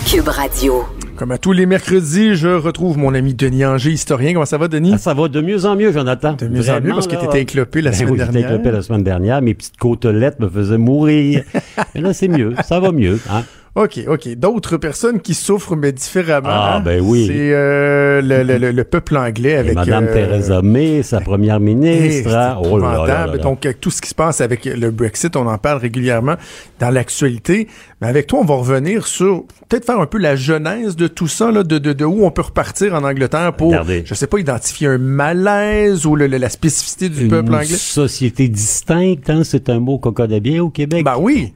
Cube 0.09 0.27
Radio. 0.27 0.83
Comme 1.15 1.31
à 1.31 1.37
tous 1.37 1.51
les 1.51 1.67
mercredis, 1.67 2.35
je 2.35 2.47
retrouve 2.47 2.97
mon 2.97 3.13
ami 3.13 3.35
Denis 3.35 3.65
Anger, 3.65 3.91
historien. 3.91 4.33
Comment 4.33 4.45
ça 4.45 4.57
va, 4.57 4.67
Denis? 4.67 4.93
Ah, 4.95 4.97
ça 4.97 5.13
va 5.13 5.27
de 5.27 5.41
mieux 5.41 5.65
en 5.65 5.75
mieux, 5.75 5.91
Jonathan. 5.91 6.33
De 6.33 6.47
mieux 6.47 6.69
en 6.71 6.81
mieux, 6.81 6.89
parce 6.89 7.05
que 7.07 7.15
tu 7.15 7.25
étais 7.25 7.41
éclopé 7.41 7.81
la 7.81 7.91
ben 7.91 7.97
semaine 7.97 8.11
oui, 8.13 8.17
dernière. 8.17 8.51
éclopé 8.51 8.71
la 8.71 8.81
semaine 8.81 9.03
dernière. 9.03 9.41
Mes 9.43 9.53
petites 9.53 9.77
côtelettes 9.77 10.39
me 10.39 10.49
faisaient 10.49 10.79
mourir. 10.79 11.43
Mais 11.93 12.01
là, 12.01 12.13
c'est 12.13 12.27
mieux. 12.27 12.55
Ça 12.63 12.79
va 12.79 12.91
mieux. 12.91 13.19
Hein? 13.29 13.43
OK, 13.73 14.01
OK. 14.05 14.27
D'autres 14.35 14.75
personnes 14.75 15.21
qui 15.21 15.33
souffrent, 15.33 15.77
mais 15.77 15.93
différemment. 15.93 16.49
Ah, 16.51 16.75
hein? 16.75 16.79
ben 16.81 16.99
oui. 17.01 17.27
C'est 17.27 17.53
euh, 17.53 18.21
le, 18.21 18.43
le- 18.43 18.57
le- 18.57 18.71
le 18.71 18.83
peuple 18.83 19.15
anglais 19.15 19.51
Et 19.51 19.57
avec... 19.57 19.75
Madame 19.75 20.07
euh, 20.07 20.13
Theresa 20.13 20.61
May, 20.61 21.03
sa 21.03 21.21
première 21.21 21.55
eh, 21.55 21.59
ministre. 21.59 22.35
hein. 22.35 22.57
Oh 22.61 22.77
là 22.77 22.87
là 22.87 22.91
là 22.91 22.93
épouvantable. 22.97 23.37
là. 23.37 23.43
Donc, 23.43 23.65
euh, 23.65 23.71
tout 23.79 23.89
ce 23.89 24.01
qui 24.01 24.09
se 24.09 24.15
passe 24.15 24.41
avec 24.41 24.65
le 24.65 24.91
Brexit, 24.91 25.37
on 25.37 25.47
en 25.47 25.57
parle 25.57 25.79
régulièrement 25.79 26.35
dans 26.81 26.89
l'actualité. 26.89 27.69
Mais 28.01 28.07
avec 28.09 28.27
toi, 28.27 28.39
on 28.41 28.45
va 28.45 28.55
revenir 28.55 29.07
sur, 29.07 29.45
peut-être 29.69 29.85
faire 29.85 30.01
un 30.01 30.05
peu 30.05 30.17
la 30.17 30.35
genèse 30.35 30.97
de 30.97 31.07
tout 31.07 31.29
ça, 31.29 31.49
là, 31.49 31.63
de, 31.63 31.77
de, 31.77 31.93
de 31.93 32.03
où 32.03 32.25
on 32.25 32.31
peut 32.31 32.41
repartir 32.41 32.93
en 32.93 33.05
Angleterre 33.05 33.53
pour, 33.53 33.69
Regardez. 33.69 34.03
je 34.05 34.13
sais 34.15 34.27
pas, 34.27 34.39
identifier 34.39 34.87
un 34.89 34.97
malaise 34.97 36.05
ou 36.05 36.17
la 36.17 36.49
spécificité 36.49 37.07
du 37.07 37.29
peuple 37.29 37.47
Une 37.49 37.55
anglais. 37.55 37.65
société 37.67 38.49
distincte, 38.49 39.29
hein, 39.29 39.43
c'est 39.45 39.69
un 39.69 39.79
mot 39.79 39.97
qu'on 39.97 40.11
connaît 40.11 40.41
bien 40.41 40.61
au 40.61 40.69
Québec. 40.69 41.05
Ben 41.05 41.15
oui. 41.17 41.53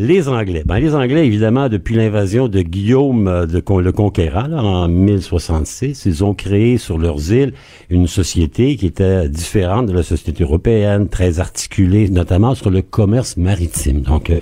Les 0.00 0.28
Anglais. 0.28 0.62
Ben, 0.64 0.78
les 0.78 0.94
Anglais, 0.94 1.26
évidemment, 1.26 1.68
depuis 1.68 1.96
l'invasion 1.96 2.46
de 2.46 2.62
Guillaume 2.62 3.26
euh, 3.26 3.46
de, 3.46 3.60
le 3.80 3.90
Conquérant, 3.90 4.48
en 4.52 4.86
1066, 4.86 6.04
ils 6.06 6.22
ont 6.22 6.34
créé 6.34 6.78
sur 6.78 6.98
leurs 6.98 7.32
îles 7.32 7.52
une 7.90 8.06
société 8.06 8.76
qui 8.76 8.86
était 8.86 9.28
différente 9.28 9.86
de 9.86 9.92
la 9.92 10.04
société 10.04 10.44
européenne, 10.44 11.08
très 11.08 11.40
articulée, 11.40 12.08
notamment 12.10 12.54
sur 12.54 12.70
le 12.70 12.80
commerce 12.80 13.36
maritime. 13.36 14.02
Donc, 14.02 14.30
euh, 14.30 14.38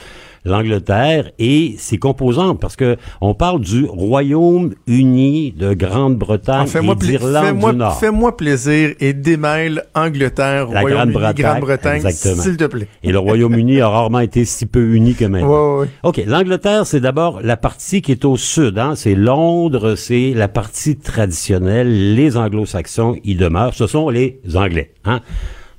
l'Angleterre 0.47 1.31
et 1.39 1.75
ses 1.79 1.99
composantes, 1.99 2.61
parce 2.61 2.77
que 2.77 2.97
on 3.21 3.35
parle 3.35 3.61
du 3.61 3.85
Royaume-Uni 3.85 5.53
de 5.53 5.75
Grande-Bretagne 5.75 6.67
Ah, 6.75 6.79
et 6.79 6.95
d'Irlande 6.95 7.59
du 7.73 7.77
Nord. 7.77 7.99
fais-moi 7.99 8.37
plaisir 8.37 8.91
et 9.01 9.13
démêle 9.13 9.85
Angleterre, 9.95 10.69
Royaume-Uni, 10.69 11.35
Grande-Bretagne, 11.35 12.03
s'il 12.11 12.57
te 12.57 12.65
plaît. 12.65 12.89
Et 13.03 13.13
le 13.13 13.19
Royaume-Uni 13.19 13.81
a 13.81 13.89
rarement 13.89 14.21
été 14.21 14.45
si 14.45 14.67
peu 14.67 14.95
uni 14.95 15.15
que 15.15 15.25
maintenant. 15.25 15.81
Ouais. 15.81 15.89
OK, 16.03 16.23
l'Angleterre, 16.27 16.87
c'est 16.87 17.01
d'abord 17.01 17.41
la 17.43 17.57
partie 17.57 18.03
qui 18.03 18.13
est 18.13 18.25
au 18.25 18.37
sud. 18.37 18.79
Hein? 18.79 18.95
C'est 18.97 19.15
Londres, 19.15 19.95
c'est 19.97 20.33
la 20.35 20.49
partie 20.49 20.97
traditionnelle. 20.97 22.15
Les 22.15 22.37
anglo-saxons 22.37 23.17
y 23.25 23.35
demeurent. 23.35 23.75
Ce 23.75 23.87
sont 23.87 24.09
les 24.09 24.41
Anglais. 24.55 24.93
Hein? 25.05 25.21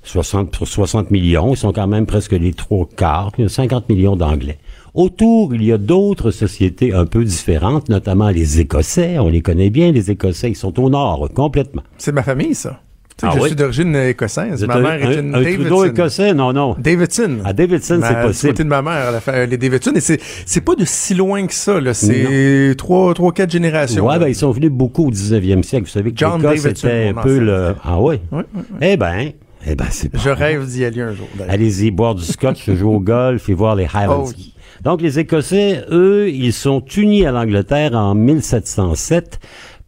60, 0.07 0.55
sur 0.55 0.67
60 0.67 1.11
millions, 1.11 1.53
ils 1.53 1.57
sont 1.57 1.71
quand 1.73 1.87
même 1.87 2.05
presque 2.05 2.31
les 2.33 2.53
trois 2.53 2.87
quarts. 2.95 3.31
Il 3.37 3.43
y 3.43 3.45
a 3.45 3.49
50 3.49 3.89
millions 3.89 4.15
d'Anglais. 4.15 4.57
Autour, 4.93 5.53
il 5.53 5.63
y 5.63 5.71
a 5.71 5.77
d'autres 5.77 6.31
sociétés 6.31 6.93
un 6.93 7.05
peu 7.05 7.23
différentes, 7.23 7.87
notamment 7.89 8.29
les 8.29 8.59
Écossais. 8.59 9.19
On 9.19 9.29
les 9.29 9.41
connaît 9.41 9.69
bien, 9.69 9.91
les 9.91 10.09
Écossais. 10.11 10.49
Ils 10.49 10.55
sont 10.55 10.79
au 10.79 10.89
nord, 10.89 11.29
complètement. 11.33 11.83
C'est 11.97 12.11
ma 12.11 12.23
famille, 12.23 12.55
ça. 12.55 12.79
Tu 13.19 13.25
sais, 13.25 13.31
Ah 13.31 13.35
je 13.35 13.41
oui? 13.41 13.47
suis 13.49 13.55
d'origine 13.55 13.95
écossaise. 13.95 14.63
Ma 14.67 14.79
mère 14.79 14.91
un, 15.07 15.11
est 15.11 15.19
une 15.19 15.33
un 15.33 15.41
Davidson. 15.41 15.63
Trudeau 15.63 15.85
écossais? 15.85 16.33
Non, 16.35 16.53
non. 16.53 16.75
Davidson. 16.77 17.39
À 17.45 17.51
Davidson, 17.53 17.97
Ma- 17.97 18.07
c'est 18.09 18.27
possible. 18.27 18.53
côté 18.53 18.63
de 18.63 18.69
ma 18.69 18.81
mère, 18.83 19.21
fait 19.23 19.47
les 19.47 19.57
Davidson. 19.57 19.91
Et 19.95 20.01
c'est, 20.01 20.61
pas 20.61 20.75
de 20.75 20.85
si 20.85 21.15
loin 21.15 21.47
que 21.47 21.53
ça, 21.53 21.79
là. 21.81 21.95
C'est 21.95 22.75
trois, 22.77 23.15
trois, 23.15 23.31
quatre 23.31 23.49
générations. 23.51 24.05
Ouais, 24.05 24.13
là. 24.13 24.19
ben, 24.19 24.27
ils 24.27 24.35
sont 24.35 24.51
venus 24.51 24.69
beaucoup 24.71 25.07
au 25.07 25.11
19e 25.11 25.63
siècle. 25.63 25.85
Vous 25.85 25.91
savez 25.91 26.11
que 26.11 26.17
John 26.17 26.39
l'Écosse 26.41 26.61
Davidson, 26.61 26.87
était 26.89 27.07
un 27.17 27.21
peu 27.21 27.39
le... 27.39 27.73
Ah 27.83 27.99
oui? 27.99 28.17
Ouais, 28.31 28.37
ouais, 28.39 28.43
Eh 28.81 28.97
ben, 28.97 29.31
eh 29.65 29.75
ben, 29.75 29.87
c'est 29.89 30.09
Je 30.17 30.29
rêve 30.29 30.67
d'y 30.67 30.85
aller 30.85 31.01
un 31.01 31.13
jour. 31.13 31.27
Allez-y, 31.47 31.91
boire 31.91 32.15
du 32.15 32.23
scotch, 32.23 32.69
jouer 32.69 32.95
au 32.95 32.99
golf 32.99 33.49
et 33.49 33.53
voir 33.53 33.75
les 33.75 33.85
Highlands. 33.85 34.25
Oh 34.27 34.31
oui. 34.37 34.53
Donc, 34.83 35.01
les 35.01 35.19
Écossais, 35.19 35.83
eux, 35.89 36.29
ils 36.29 36.53
sont 36.53 36.83
unis 36.95 37.25
à 37.25 37.31
l'Angleterre 37.31 37.93
en 37.93 38.13
1707 38.13 39.39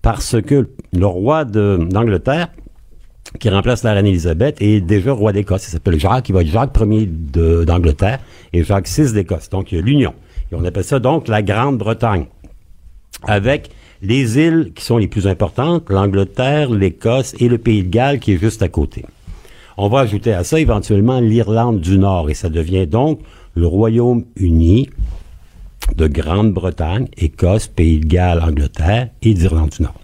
parce 0.02 0.42
que 0.42 0.70
le 0.94 1.06
roi 1.06 1.46
d'Angleterre, 1.46 2.48
qui 3.40 3.50
remplace 3.50 3.84
la 3.84 3.94
reine 3.94 4.08
Élisabeth, 4.08 4.62
est 4.62 4.82
déjà 4.82 5.12
roi 5.12 5.32
d'Écosse. 5.32 5.68
Il 5.68 5.72
s'appelle 5.72 6.00
Jacques, 6.00 6.30
il 6.30 6.34
va 6.34 6.42
être 6.42 6.48
Jacques 6.48 6.76
Ier 6.80 7.06
d'Angleterre 7.08 8.20
et 8.54 8.64
Jacques 8.64 8.90
VI 8.90 9.14
d'Écosse. 9.14 9.50
Donc, 9.50 9.72
il 9.72 9.76
y 9.76 9.82
a 9.82 9.84
l'union. 9.84 10.14
Et 10.52 10.56
on 10.56 10.66
appelle 10.66 10.84
ça 10.84 11.00
donc 11.00 11.28
la 11.28 11.44
Grande-Bretagne. 11.44 12.26
Avec 13.24 13.70
les 14.02 14.40
îles 14.40 14.72
qui 14.74 14.84
sont 14.84 14.98
les 14.98 15.08
plus 15.08 15.28
importantes, 15.28 15.90
l'Angleterre, 15.90 16.72
l'Écosse 16.72 17.36
et 17.40 17.50
le 17.50 17.58
Pays 17.58 17.84
de 17.84 17.90
Galles 17.90 18.20
qui 18.20 18.34
est 18.34 18.38
juste 18.38 18.64
à 18.64 18.70
côté. 18.70 19.06
On 19.82 19.88
va 19.88 20.00
ajouter 20.00 20.34
à 20.34 20.44
ça 20.44 20.60
éventuellement 20.60 21.22
l'Irlande 21.22 21.80
du 21.80 21.98
Nord 21.98 22.30
et 22.30 22.34
ça 22.34 22.50
devient 22.50 22.86
donc 22.86 23.22
le 23.56 23.66
Royaume-Uni 23.66 24.90
de 25.96 26.08
Grande-Bretagne, 26.08 27.08
Écosse, 27.18 27.68
Pays 27.68 28.02
de 28.02 28.06
Galles, 28.06 28.42
Angleterre 28.44 29.08
et 29.22 29.34
d'Irlande 29.34 29.70
du 29.70 29.84
Nord. 29.84 29.96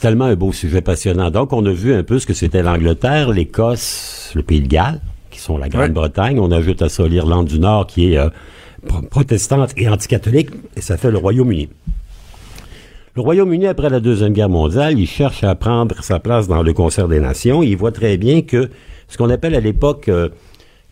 Tellement 0.00 0.24
un 0.24 0.34
beau 0.34 0.50
sujet 0.52 0.80
passionnant. 0.80 1.30
Donc, 1.30 1.52
on 1.52 1.64
a 1.66 1.70
vu 1.72 1.92
un 1.92 2.04
peu 2.04 2.18
ce 2.18 2.26
que 2.26 2.32
c'était 2.32 2.62
l'Angleterre, 2.62 3.30
l'Écosse, 3.30 4.32
le 4.34 4.42
Pays 4.42 4.62
de 4.62 4.66
Galles, 4.68 5.00
qui 5.30 5.40
sont 5.40 5.58
la 5.58 5.68
Grande-Bretagne. 5.68 6.40
On 6.40 6.50
ajoute 6.50 6.80
à 6.80 6.88
ça 6.88 7.06
l'Irlande 7.06 7.48
du 7.48 7.58
Nord, 7.60 7.86
qui 7.86 8.14
est 8.14 8.18
euh, 8.18 8.30
pro- 8.86 9.02
protestante 9.02 9.74
et 9.76 9.90
anticatholique, 9.90 10.48
et 10.74 10.80
ça 10.80 10.96
fait 10.96 11.10
le 11.10 11.18
Royaume-Uni. 11.18 11.68
Le 13.18 13.22
Royaume-Uni, 13.22 13.66
après 13.66 13.90
la 13.90 13.98
Deuxième 13.98 14.32
Guerre 14.32 14.48
mondiale, 14.48 14.96
il 14.96 15.08
cherche 15.08 15.42
à 15.42 15.56
prendre 15.56 16.04
sa 16.04 16.20
place 16.20 16.46
dans 16.46 16.62
le 16.62 16.72
concert 16.72 17.08
des 17.08 17.18
nations. 17.18 17.64
Il 17.64 17.76
voit 17.76 17.90
très 17.90 18.16
bien 18.16 18.42
que 18.42 18.70
ce 19.08 19.18
qu'on 19.18 19.28
appelle 19.28 19.56
à 19.56 19.60
l'époque 19.60 20.08
euh, 20.08 20.28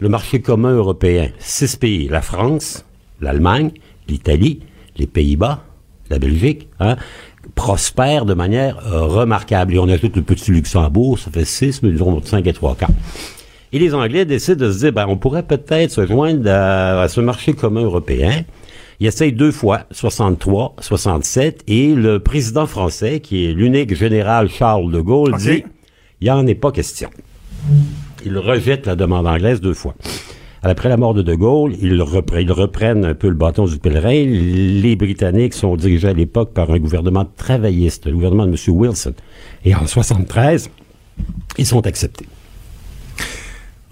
le 0.00 0.08
marché 0.08 0.40
commun 0.40 0.74
européen, 0.74 1.28
six 1.38 1.76
pays, 1.76 2.08
la 2.08 2.22
France, 2.22 2.84
l'Allemagne, 3.20 3.70
l'Italie, 4.08 4.58
les 4.96 5.06
Pays-Bas, 5.06 5.62
la 6.10 6.18
Belgique, 6.18 6.66
hein, 6.80 6.96
prospèrent 7.54 8.24
de 8.24 8.34
manière 8.34 8.84
euh, 8.88 9.02
remarquable. 9.02 9.74
Et 9.74 9.78
on 9.78 9.88
ajoute 9.88 10.16
le 10.16 10.22
petit 10.22 10.50
Luxembourg, 10.50 11.20
ça 11.20 11.30
fait 11.30 11.44
six, 11.44 11.80
mais 11.84 11.92
disons 11.92 12.20
cinq 12.24 12.44
et 12.48 12.52
trois 12.52 12.74
quarts. 12.74 12.90
Et 13.72 13.78
les 13.78 13.94
Anglais 13.94 14.24
décident 14.24 14.66
de 14.66 14.72
se 14.72 14.78
dire, 14.80 14.92
ben, 14.92 15.06
on 15.08 15.16
pourrait 15.16 15.44
peut-être 15.44 15.92
se 15.92 16.04
joindre 16.04 16.50
à 16.50 17.06
ce 17.06 17.20
marché 17.20 17.52
commun 17.52 17.82
européen. 17.82 18.42
Il 19.00 19.06
essaye 19.06 19.32
deux 19.32 19.52
fois, 19.52 19.84
63, 19.90 20.76
67, 20.80 21.64
et 21.66 21.94
le 21.94 22.18
président 22.18 22.66
français, 22.66 23.20
qui 23.20 23.44
est 23.44 23.52
l'unique 23.52 23.94
général 23.94 24.48
Charles 24.48 24.90
de 24.90 25.00
Gaulle, 25.00 25.36
dit, 25.36 25.64
il 26.20 26.24
n'y 26.24 26.30
en 26.30 26.46
est 26.46 26.54
pas 26.54 26.72
question. 26.72 27.10
Il 28.24 28.38
rejette 28.38 28.86
la 28.86 28.96
demande 28.96 29.26
anglaise 29.26 29.60
deux 29.60 29.74
fois. 29.74 29.94
Après 30.62 30.88
la 30.88 30.96
mort 30.96 31.14
de 31.14 31.22
De 31.22 31.34
Gaulle, 31.34 31.74
ils, 31.80 31.92
ils 31.92 32.52
reprennent 32.52 33.04
un 33.04 33.14
peu 33.14 33.28
le 33.28 33.34
bâton 33.34 33.66
du 33.66 33.78
pèlerin. 33.78 34.24
Les 34.24 34.96
Britanniques 34.96 35.54
sont 35.54 35.76
dirigés 35.76 36.08
à 36.08 36.12
l'époque 36.12 36.54
par 36.54 36.70
un 36.70 36.78
gouvernement 36.78 37.24
travailliste, 37.36 38.06
le 38.06 38.12
gouvernement 38.12 38.46
de 38.46 38.52
M. 38.52 38.74
Wilson. 38.74 39.14
Et 39.64 39.74
en 39.74 39.86
73, 39.86 40.70
ils 41.58 41.66
sont 41.66 41.86
acceptés. 41.86 42.26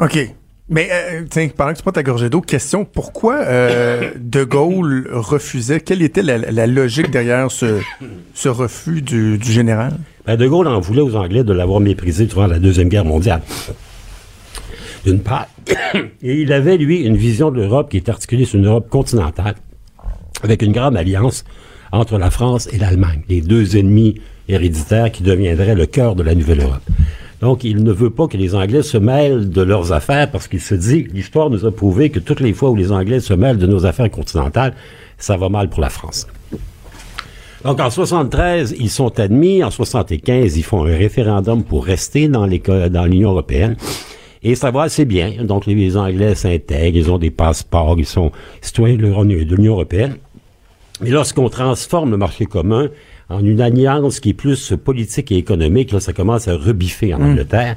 OK. 0.00 0.34
Mais, 0.70 0.88
euh, 0.90 1.24
tiens, 1.28 1.48
pendant 1.54 1.72
que 1.72 1.76
tu 1.76 1.82
prends 1.82 1.92
ta 1.92 2.02
gorgée 2.02 2.30
d'eau, 2.30 2.40
question, 2.40 2.86
pourquoi 2.86 3.36
euh, 3.40 4.12
De 4.18 4.44
Gaulle 4.44 5.08
refusait, 5.12 5.80
quelle 5.80 6.00
était 6.00 6.22
la, 6.22 6.66
logique 6.66 7.10
derrière 7.10 7.50
ce, 7.50 7.82
refus 8.48 9.02
du, 9.02 9.36
du 9.36 9.52
général? 9.52 9.92
Ben, 10.26 10.36
de 10.36 10.46
Gaulle 10.46 10.68
en 10.68 10.80
voulait 10.80 11.02
aux 11.02 11.16
Anglais 11.16 11.44
de 11.44 11.52
l'avoir 11.52 11.80
méprisé 11.80 12.24
durant 12.24 12.46
la 12.46 12.58
Deuxième 12.58 12.88
Guerre 12.88 13.04
mondiale. 13.04 13.42
D'une 15.04 15.20
part. 15.20 15.48
Et 16.22 16.40
il 16.40 16.50
avait, 16.50 16.78
lui, 16.78 17.02
une 17.02 17.16
vision 17.16 17.50
de 17.50 17.60
l'Europe 17.60 17.90
qui 17.90 17.98
est 17.98 18.08
articulée 18.08 18.46
sur 18.46 18.58
une 18.58 18.66
Europe 18.66 18.88
continentale, 18.88 19.56
avec 20.42 20.62
une 20.62 20.72
grande 20.72 20.96
alliance 20.96 21.44
entre 21.92 22.16
la 22.16 22.30
France 22.30 22.70
et 22.72 22.78
l'Allemagne, 22.78 23.20
les 23.28 23.42
deux 23.42 23.76
ennemis 23.76 24.18
héréditaires 24.48 25.12
qui 25.12 25.22
deviendraient 25.22 25.74
le 25.74 25.84
cœur 25.84 26.14
de 26.14 26.22
la 26.22 26.34
nouvelle 26.34 26.62
Europe. 26.62 26.82
Donc, 27.40 27.64
il 27.64 27.82
ne 27.82 27.92
veut 27.92 28.10
pas 28.10 28.26
que 28.26 28.36
les 28.36 28.54
Anglais 28.54 28.82
se 28.82 28.96
mêlent 28.96 29.50
de 29.50 29.62
leurs 29.62 29.92
affaires 29.92 30.30
parce 30.30 30.48
qu'il 30.48 30.60
se 30.60 30.74
dit, 30.74 31.06
l'histoire 31.12 31.50
nous 31.50 31.66
a 31.66 31.72
prouvé 31.72 32.10
que 32.10 32.18
toutes 32.18 32.40
les 32.40 32.52
fois 32.52 32.70
où 32.70 32.76
les 32.76 32.92
Anglais 32.92 33.20
se 33.20 33.34
mêlent 33.34 33.58
de 33.58 33.66
nos 33.66 33.86
affaires 33.86 34.10
continentales, 34.10 34.74
ça 35.18 35.36
va 35.36 35.48
mal 35.48 35.68
pour 35.68 35.80
la 35.80 35.90
France. 35.90 36.26
Donc, 37.64 37.80
en 37.80 37.90
73, 37.90 38.76
ils 38.78 38.90
sont 38.90 39.18
admis. 39.18 39.64
En 39.64 39.70
75, 39.70 40.56
ils 40.56 40.62
font 40.62 40.84
un 40.84 40.96
référendum 40.96 41.64
pour 41.64 41.84
rester 41.84 42.28
dans 42.28 42.46
l'Union 42.46 43.30
européenne. 43.30 43.76
Et 44.42 44.54
ça 44.54 44.70
va 44.70 44.82
assez 44.82 45.06
bien. 45.06 45.42
Donc, 45.42 45.64
les, 45.64 45.96
Anglais 45.96 46.34
s'intègrent, 46.34 46.96
ils 46.96 47.10
ont 47.10 47.18
des 47.18 47.30
passeports, 47.30 47.96
ils 47.98 48.06
sont 48.06 48.30
citoyens 48.60 48.96
de 48.96 49.54
l'Union 49.56 49.72
européenne. 49.72 50.16
Mais 51.00 51.10
lorsqu'on 51.10 51.48
transforme 51.48 52.10
le 52.10 52.18
marché 52.18 52.44
commun 52.44 52.88
en 53.28 53.44
une 53.44 53.60
alliance 53.60 54.20
qui 54.20 54.30
est 54.30 54.34
plus 54.34 54.74
politique 54.82 55.32
et 55.32 55.36
économique, 55.36 55.92
là, 55.92 56.00
ça 56.00 56.12
commence 56.12 56.48
à 56.48 56.56
rebiffer 56.56 57.14
en 57.14 57.22
Angleterre. 57.22 57.76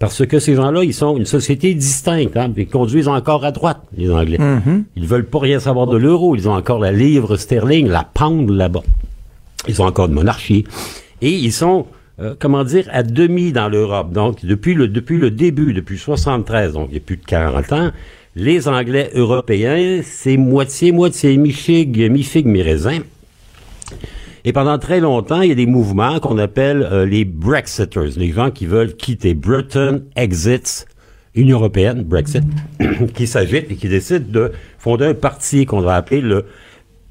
Parce 0.00 0.24
que 0.24 0.38
ces 0.38 0.54
gens-là, 0.54 0.82
ils 0.82 0.94
sont 0.94 1.18
une 1.18 1.26
société 1.26 1.74
distincte. 1.74 2.34
Hein, 2.34 2.50
ils 2.56 2.66
conduisent 2.66 3.06
encore 3.06 3.44
à 3.44 3.52
droite, 3.52 3.82
les 3.96 4.10
Anglais. 4.10 4.38
Ils 4.96 5.06
veulent 5.06 5.26
pas 5.26 5.40
rien 5.40 5.60
savoir 5.60 5.86
de 5.86 5.98
l'euro. 5.98 6.34
Ils 6.34 6.48
ont 6.48 6.54
encore 6.54 6.78
la 6.78 6.90
livre 6.90 7.36
sterling, 7.36 7.86
la 7.86 8.04
pound 8.04 8.48
là-bas. 8.48 8.82
Ils 9.68 9.82
ont 9.82 9.84
encore 9.84 10.08
de 10.08 10.14
monarchie. 10.14 10.64
Et 11.20 11.30
ils 11.30 11.52
sont, 11.52 11.86
euh, 12.18 12.34
comment 12.38 12.64
dire, 12.64 12.88
à 12.90 13.02
demi 13.02 13.52
dans 13.52 13.68
l'Europe. 13.68 14.10
Donc, 14.10 14.42
depuis 14.42 14.72
le, 14.72 14.88
depuis 14.88 15.18
le 15.18 15.30
début, 15.30 15.74
depuis 15.74 15.98
73, 15.98 16.72
donc 16.72 16.88
il 16.90 16.94
y 16.94 16.96
a 16.96 17.00
plus 17.00 17.18
de 17.18 17.24
40 17.26 17.72
ans, 17.74 17.90
les 18.36 18.68
Anglais 18.68 19.10
européens, 19.14 20.00
c'est 20.02 20.38
moitié-moitié, 20.38 21.36
mi-fig, 21.36 22.10
mi-fig, 22.10 22.46
mi-raisin. 22.46 23.00
Et 24.44 24.52
pendant 24.52 24.78
très 24.78 25.00
longtemps, 25.00 25.42
il 25.42 25.48
y 25.48 25.52
a 25.52 25.54
des 25.54 25.66
mouvements 25.66 26.18
qu'on 26.20 26.38
appelle 26.38 26.82
euh, 26.90 27.04
les 27.06 27.24
Brexiters, 27.24 28.16
les 28.16 28.32
gens 28.32 28.50
qui 28.50 28.66
veulent 28.66 28.94
quitter 28.94 29.34
Britain, 29.34 30.00
exits, 30.16 30.84
Union 31.34 31.58
européenne, 31.58 32.02
Brexit, 32.02 32.44
qui 33.14 33.26
s'agitent 33.26 33.70
et 33.70 33.76
qui 33.76 33.88
décident 33.88 34.26
de 34.28 34.52
fonder 34.78 35.06
un 35.06 35.14
parti 35.14 35.66
qu'on 35.66 35.80
va 35.80 35.94
appeler 35.94 36.20
le 36.20 36.46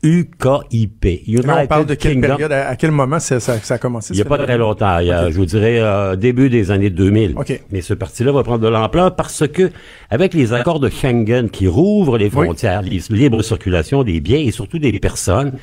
UKIP. 0.01 1.05
Là, 1.45 1.57
on 1.63 1.67
parle 1.67 1.85
de 1.85 1.93
quelle 1.93 2.13
Kingdom. 2.13 2.27
période, 2.27 2.51
à, 2.51 2.69
à 2.69 2.75
quel 2.75 2.91
moment 2.91 3.19
ça, 3.19 3.39
ça, 3.39 3.59
ça 3.59 3.73
a 3.75 3.77
commencé? 3.77 4.13
Il 4.13 4.17
n'y 4.17 4.21
a 4.21 4.25
pas 4.25 4.37
très 4.37 4.57
longtemps, 4.57 4.99
il 4.99 5.07
y 5.07 5.11
a, 5.11 5.29
je 5.29 5.35
vous 5.35 5.45
dirais 5.45 5.79
euh, 5.79 6.15
début 6.15 6.49
des 6.49 6.71
années 6.71 6.89
2000. 6.89 7.35
OK. 7.37 7.61
Mais 7.71 7.81
ce 7.81 7.93
parti-là 7.93 8.31
va 8.31 8.43
prendre 8.43 8.59
de 8.63 8.67
l'ampleur 8.69 9.15
parce 9.15 9.47
que 9.47 9.69
avec 10.09 10.33
les 10.33 10.53
accords 10.53 10.79
de 10.79 10.89
Schengen 10.89 11.49
qui 11.49 11.67
rouvrent 11.67 12.17
les 12.17 12.25
Oui. 12.33 12.45
frontières, 12.45 12.81
les 12.81 13.01
libre 13.09 13.41
circulation 13.41 14.03
des 14.03 14.19
biens 14.21 14.39
et 14.39 14.51
surtout 14.51 14.79
des 14.79 14.97
personnes, 14.99 15.53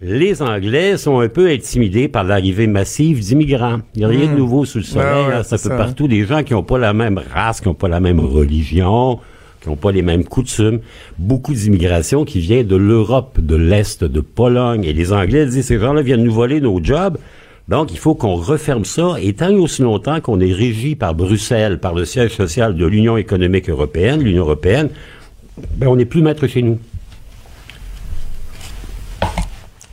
les 0.00 0.42
Anglais 0.42 0.98
sont 0.98 1.20
un 1.20 1.28
peu 1.28 1.48
intimidés 1.48 2.08
par 2.08 2.24
l'arrivée 2.24 2.66
massive 2.66 3.20
d'immigrants. 3.20 3.78
Il 3.94 4.00
n'y 4.00 4.04
a 4.04 4.08
rien 4.08 4.30
de 4.30 4.36
nouveau 4.36 4.64
sous 4.64 4.78
le 4.78 4.84
soleil, 4.84 5.06
Hmm. 5.06 5.18
Ouais, 5.18 5.28
ouais, 5.28 5.34
hein, 5.34 5.42
ça 5.42 5.56
c'est 5.56 5.68
peut 5.70 5.76
ça, 5.76 5.84
partout. 5.84 6.06
Des 6.08 6.24
gens 6.26 6.42
qui 6.42 6.52
n'ont 6.52 6.62
pas 6.62 6.78
la 6.78 6.92
même 6.92 7.20
race, 7.32 7.60
qui 7.60 7.68
n'ont 7.68 7.74
pas 7.74 7.88
la 7.88 8.00
même 8.00 8.20
religion, 8.20 9.18
qui 9.62 9.68
n'ont 9.70 9.76
pas 9.76 9.92
les 9.92 10.02
mêmes 10.02 10.24
coutumes. 10.24 10.80
Beaucoup 11.18 11.54
d'immigration 11.54 12.24
qui 12.24 12.40
vient 12.40 12.62
de 12.62 12.76
l'Europe, 12.76 13.40
de 13.40 13.56
l'Est, 13.56 14.04
de 14.04 14.20
Pologne. 14.20 14.84
Et 14.84 14.92
les 14.92 15.12
Anglais 15.12 15.46
disent, 15.46 15.66
ces 15.66 15.78
gens-là 15.78 16.02
viennent 16.02 16.24
nous 16.24 16.32
voler 16.32 16.60
nos 16.60 16.82
jobs. 16.82 17.16
Donc, 17.68 17.90
il 17.90 17.98
faut 17.98 18.14
qu'on 18.14 18.34
referme 18.36 18.84
ça. 18.84 19.14
Et 19.20 19.32
tant 19.32 19.48
et 19.48 19.56
aussi 19.56 19.80
longtemps 19.82 20.20
qu'on 20.20 20.40
est 20.40 20.52
régi 20.52 20.94
par 20.94 21.14
Bruxelles, 21.14 21.80
par 21.80 21.94
le 21.94 22.04
siège 22.04 22.32
social 22.32 22.76
de 22.76 22.86
l'Union 22.86 23.16
économique 23.16 23.70
européenne, 23.70 24.22
l'Union 24.22 24.42
européenne, 24.42 24.90
ben, 25.76 25.88
on 25.88 25.96
n'est 25.96 26.04
plus 26.04 26.20
maître 26.20 26.46
chez 26.46 26.60
nous. 26.62 26.78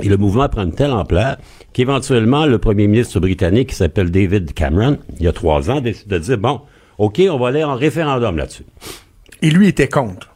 Et 0.01 0.09
le 0.09 0.17
mouvement 0.17 0.49
prend 0.49 0.63
une 0.63 0.73
telle 0.73 0.91
ampleur 0.91 1.37
qu'éventuellement, 1.73 2.45
le 2.45 2.57
premier 2.57 2.87
ministre 2.87 3.19
britannique, 3.19 3.69
qui 3.69 3.75
s'appelle 3.75 4.09
David 4.11 4.53
Cameron, 4.53 4.97
il 5.19 5.23
y 5.25 5.27
a 5.27 5.33
trois 5.33 5.69
ans, 5.69 5.81
décide 5.81 6.07
de 6.07 6.17
dire, 6.17 6.37
bon, 6.37 6.61
OK, 6.97 7.21
on 7.29 7.37
va 7.37 7.47
aller 7.49 7.63
en 7.63 7.75
référendum 7.75 8.37
là-dessus. 8.37 8.65
Et 9.41 9.49
lui 9.49 9.67
était 9.69 9.87
contre. 9.87 10.29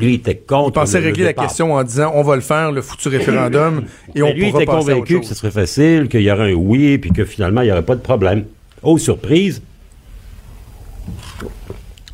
Lui, 0.00 0.12
il 0.12 0.14
était 0.16 0.36
contre. 0.36 0.70
Il 0.70 0.72
pensait 0.72 0.98
le- 0.98 1.04
le 1.04 1.10
régler 1.10 1.24
la 1.24 1.32
question 1.34 1.74
en 1.74 1.82
disant 1.84 2.12
on 2.14 2.22
va 2.22 2.34
le 2.34 2.40
faire, 2.42 2.72
le 2.72 2.80
futur 2.80 3.10
référendum, 3.12 3.84
et 4.14 4.22
on 4.22 4.26
Mais 4.26 4.32
lui 4.34 4.50
pourra 4.50 4.62
était 4.62 4.72
convaincu 4.72 5.20
que 5.20 5.26
ce 5.26 5.34
serait 5.34 5.50
facile, 5.50 6.08
qu'il 6.08 6.22
y 6.22 6.30
aurait 6.30 6.52
un 6.52 6.54
oui, 6.54 6.96
puis 6.98 7.10
que 7.12 7.24
finalement, 7.26 7.60
il 7.60 7.66
n'y 7.66 7.72
aurait 7.72 7.82
pas 7.84 7.94
de 7.96 8.00
problème. 8.00 8.44
Oh, 8.82 8.96
surprise, 8.98 9.62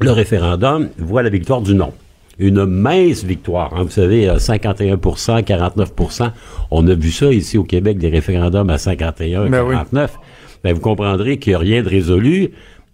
le 0.01 0.11
référendum 0.11 0.89
voit 0.99 1.23
la 1.23 1.31
victoire 1.31 1.61
du 1.61 1.75
non. 1.75 1.93
Une 2.39 2.65
mince 2.67 3.25
victoire. 3.25 3.75
hein. 3.75 3.83
Vous 3.83 3.91
savez, 3.91 4.29
euh, 4.29 4.37
51% 4.39 5.43
49% 5.43 6.31
On 6.71 6.87
a 6.87 6.95
vu 6.95 7.11
ça 7.11 7.33
ici 7.33 7.59
au 7.59 7.65
Québec, 7.65 7.99
des 7.99 8.09
référendums 8.09 8.71
à 8.71 8.79
51 8.79 9.49
Ben 9.49 9.63
oui. 9.65 9.75
49 9.75 10.19
Ben, 10.65 10.73
vous 10.75 10.81
comprendrez 10.81 11.39
qu'il 11.39 11.53
n'y 11.53 11.55
a 11.57 11.59
rien 11.59 11.83
de 11.83 11.89
résolu. 11.89 12.51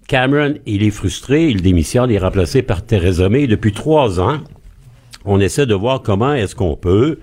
Cameron, 0.09 0.55
il 0.67 0.83
est 0.83 0.91
frustré, 0.91 1.49
il 1.49 1.63
démissionne, 1.63 2.11
il 2.11 2.17
est 2.17 2.19
remplacé 2.19 2.63
par 2.63 2.85
Theresa 2.85 3.29
May. 3.29 3.47
Depuis 3.47 3.73
trois 3.73 4.21
ans, 4.21 4.39
on 5.25 5.41
essaie 5.41 5.67
de 5.67 5.75
voir 5.75 6.03
comment 6.03 6.35
est-ce 6.35 6.55
qu'on 6.55 6.77
peut 6.77 7.19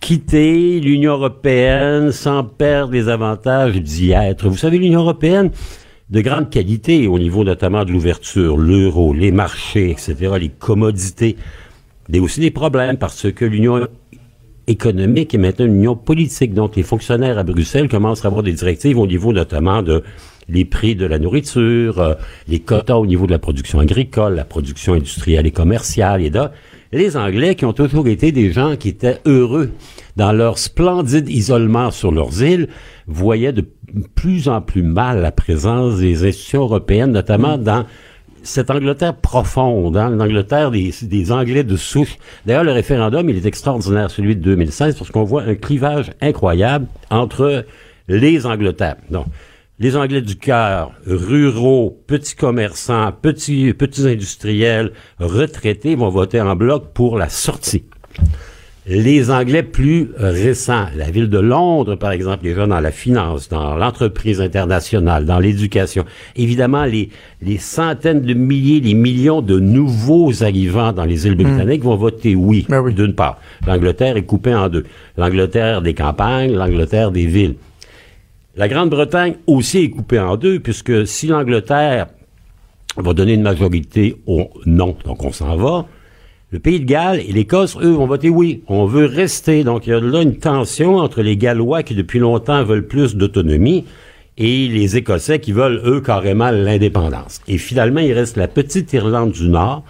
quitter 0.00 0.80
l'Union 0.80 1.14
européenne 1.14 2.12
sans 2.12 2.44
perdre 2.44 2.92
les 2.92 3.08
avantages 3.08 3.74
d'y 3.76 4.12
être. 4.12 4.48
Vous 4.48 4.56
savez, 4.56 4.78
l'Union 4.78 5.00
européenne, 5.00 5.50
de 6.10 6.20
grande 6.20 6.50
qualité 6.50 7.06
au 7.06 7.18
niveau 7.18 7.44
notamment 7.44 7.84
de 7.84 7.92
l'ouverture, 7.92 8.56
l'euro, 8.56 9.12
les 9.12 9.30
marchés, 9.30 9.90
etc., 9.90 10.14
les 10.40 10.48
commodités, 10.48 11.36
mais 12.08 12.18
aussi 12.18 12.40
des 12.40 12.50
problèmes 12.50 12.96
parce 12.96 13.30
que 13.30 13.44
l'Union 13.44 13.86
économique 14.66 15.34
est 15.34 15.38
maintenant 15.38 15.66
une 15.66 15.76
union 15.76 15.96
politique. 15.96 16.54
Donc, 16.54 16.76
les 16.76 16.82
fonctionnaires 16.82 17.38
à 17.38 17.42
Bruxelles 17.42 17.88
commencent 17.88 18.24
à 18.24 18.28
avoir 18.28 18.42
des 18.42 18.52
directives 18.52 18.98
au 18.98 19.06
niveau 19.06 19.32
notamment 19.32 19.82
de 19.82 20.02
les 20.48 20.64
prix 20.64 20.96
de 20.96 21.04
la 21.04 21.18
nourriture, 21.18 22.00
euh, 22.00 22.14
les 22.48 22.60
quotas 22.60 22.94
au 22.94 23.06
niveau 23.06 23.26
de 23.26 23.32
la 23.32 23.38
production 23.38 23.80
agricole, 23.80 24.34
la 24.34 24.44
production 24.44 24.94
industrielle 24.94 25.46
et 25.46 25.50
commerciale. 25.50 26.22
Et 26.22 26.30
là, 26.30 26.52
les 26.92 27.16
Anglais, 27.16 27.54
qui 27.54 27.64
ont 27.64 27.72
toujours 27.72 28.08
été 28.08 28.32
des 28.32 28.52
gens 28.52 28.76
qui 28.76 28.88
étaient 28.88 29.18
heureux 29.26 29.70
dans 30.16 30.32
leur 30.32 30.58
splendide 30.58 31.28
isolement 31.28 31.90
sur 31.90 32.12
leurs 32.12 32.42
îles, 32.42 32.68
voyaient 33.06 33.52
de 33.52 33.64
plus 34.14 34.48
en 34.48 34.60
plus 34.60 34.82
mal 34.82 35.20
la 35.20 35.32
présence 35.32 35.98
des 35.98 36.26
institutions 36.26 36.62
européennes, 36.62 37.12
notamment 37.12 37.58
dans 37.58 37.84
cette 38.42 38.70
Angleterre 38.70 39.14
profonde, 39.14 39.96
hein, 39.96 40.10
l'Angleterre 40.10 40.70
des, 40.70 40.92
des 41.02 41.32
Anglais 41.32 41.64
de 41.64 41.76
souche. 41.76 42.16
D'ailleurs, 42.46 42.64
le 42.64 42.72
référendum, 42.72 43.28
il 43.28 43.36
est 43.36 43.46
extraordinaire, 43.46 44.10
celui 44.10 44.36
de 44.36 44.40
2016, 44.40 44.96
parce 44.96 45.10
qu'on 45.10 45.24
voit 45.24 45.42
un 45.42 45.54
clivage 45.54 46.12
incroyable 46.20 46.86
entre 47.10 47.64
les 48.08 48.46
Angleterres. 48.46 48.96
Donc, 49.10 49.26
les 49.80 49.96
Anglais 49.96 50.22
du 50.22 50.36
cœur, 50.36 50.92
ruraux, 51.06 52.02
petits 52.06 52.34
commerçants, 52.34 53.12
petits, 53.12 53.72
petits 53.74 54.08
industriels, 54.08 54.92
retraités 55.20 55.94
vont 55.94 56.08
voter 56.08 56.40
en 56.40 56.56
bloc 56.56 56.92
pour 56.92 57.16
la 57.16 57.28
sortie. 57.28 57.84
Les 58.90 59.30
Anglais 59.30 59.62
plus 59.62 60.08
récents, 60.16 60.86
la 60.96 61.10
ville 61.10 61.28
de 61.28 61.38
Londres, 61.38 61.94
par 61.94 62.10
exemple, 62.10 62.44
les 62.44 62.54
gens 62.54 62.66
dans 62.66 62.80
la 62.80 62.90
finance, 62.90 63.50
dans 63.50 63.76
l'entreprise 63.76 64.40
internationale, 64.40 65.26
dans 65.26 65.38
l'éducation, 65.38 66.06
évidemment, 66.36 66.86
les, 66.86 67.10
les 67.42 67.58
centaines 67.58 68.22
de 68.22 68.32
milliers, 68.32 68.80
les 68.80 68.94
millions 68.94 69.42
de 69.42 69.60
nouveaux 69.60 70.42
arrivants 70.42 70.94
dans 70.94 71.04
les 71.04 71.26
îles 71.26 71.34
britanniques 71.36 71.84
vont 71.84 71.96
voter 71.96 72.34
oui, 72.34 72.64
Ben 72.68 72.80
oui. 72.80 72.94
d'une 72.94 73.12
part. 73.14 73.38
L'Angleterre 73.66 74.16
est 74.16 74.22
coupée 74.22 74.54
en 74.54 74.70
deux. 74.70 74.84
L'Angleterre 75.18 75.82
des 75.82 75.92
campagnes, 75.92 76.54
l'Angleterre 76.54 77.10
des 77.10 77.26
villes. 77.26 77.56
La 78.58 78.66
Grande-Bretagne 78.66 79.36
aussi 79.46 79.78
est 79.84 79.90
coupée 79.90 80.18
en 80.18 80.36
deux, 80.36 80.58
puisque 80.58 81.06
si 81.06 81.28
l'Angleterre 81.28 82.08
va 82.96 83.14
donner 83.14 83.34
une 83.34 83.42
majorité 83.42 84.16
au 84.26 84.50
non, 84.66 84.96
donc 85.04 85.22
on 85.22 85.30
s'en 85.30 85.56
va, 85.56 85.86
le 86.50 86.58
Pays 86.58 86.80
de 86.80 86.84
Galles 86.84 87.20
et 87.20 87.30
l'Écosse, 87.30 87.76
eux, 87.80 87.92
vont 87.92 88.08
voter 88.08 88.30
oui. 88.30 88.64
On 88.66 88.84
veut 88.84 89.04
rester. 89.04 89.62
Donc, 89.62 89.86
il 89.86 89.90
y 89.90 89.92
a 89.92 90.00
là 90.00 90.22
une 90.22 90.38
tension 90.38 90.96
entre 90.96 91.22
les 91.22 91.36
Gallois 91.36 91.84
qui, 91.84 91.94
depuis 91.94 92.18
longtemps, 92.18 92.64
veulent 92.64 92.88
plus 92.88 93.14
d'autonomie 93.14 93.84
et 94.38 94.66
les 94.66 94.96
Écossais 94.96 95.38
qui 95.38 95.52
veulent, 95.52 95.80
eux, 95.84 96.00
carrément 96.00 96.50
l'indépendance. 96.50 97.40
Et 97.46 97.58
finalement, 97.58 98.00
il 98.00 98.12
reste 98.12 98.36
la 98.36 98.48
petite 98.48 98.92
Irlande 98.92 99.30
du 99.30 99.48
Nord 99.48 99.84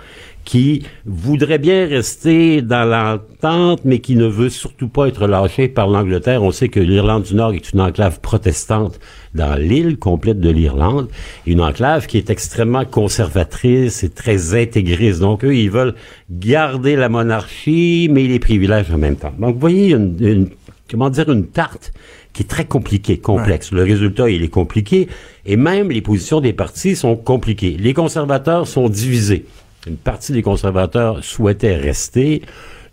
qui 0.49 0.83
voudrait 1.05 1.59
bien 1.59 1.87
rester 1.87 2.63
dans 2.63 2.87
l'entente, 2.89 3.83
mais 3.85 3.99
qui 3.99 4.17
ne 4.17 4.25
veut 4.25 4.49
surtout 4.49 4.89
pas 4.89 5.07
être 5.07 5.27
lâchée 5.27 5.69
par 5.69 5.89
l'Angleterre. 5.89 6.43
On 6.43 6.53
sait 6.53 6.71
que 6.71 6.81
l'Irlande 6.81 7.25
du 7.25 7.35
Nord 7.35 7.53
est 7.53 7.71
une 7.75 7.83
enclave 7.83 8.21
protestante 8.21 8.99
dans 9.35 9.55
l'île 9.61 9.99
complète 9.99 10.41
de 10.41 10.49
l'Irlande, 10.49 11.09
une 11.47 11.61
enclave 11.61 12.07
qui 12.07 12.17
est 12.17 12.31
extrêmement 12.31 12.87
conservatrice 12.87 14.03
et 14.05 14.09
très 14.09 14.59
intégriste. 14.59 15.21
Donc, 15.21 15.45
eux, 15.45 15.55
ils 15.55 15.71
veulent 15.71 15.95
garder 16.31 16.97
la 16.97 17.11
monarchie, 17.11 18.09
mais 18.11 18.23
les 18.27 18.39
privilèges 18.39 18.91
en 18.91 18.97
même 18.97 19.17
temps. 19.17 19.35
Donc, 19.39 19.53
vous 19.57 19.61
voyez, 19.61 19.91
une, 19.91 20.17
une- 20.19 20.49
comment 20.91 21.11
dire, 21.11 21.31
une 21.31 21.45
tarte 21.49 21.93
qui 22.33 22.43
est 22.43 22.47
très 22.47 22.65
compliquée, 22.65 23.19
complexe. 23.19 23.71
Le 23.71 23.83
résultat, 23.83 24.31
il 24.31 24.43
est 24.43 24.49
compliqué, 24.49 25.09
et 25.45 25.57
même 25.59 25.91
les 25.91 26.01
positions 26.01 26.41
des 26.41 26.55
partis 26.55 26.97
sont 26.97 27.17
compliquées. 27.17 27.77
Les 27.79 27.93
conservateurs 27.93 28.67
sont 28.67 28.89
divisés. 28.89 29.45
Une 29.87 29.97
partie 29.97 30.33
des 30.33 30.43
conservateurs 30.43 31.25
souhaitait 31.25 31.77
rester, 31.77 32.43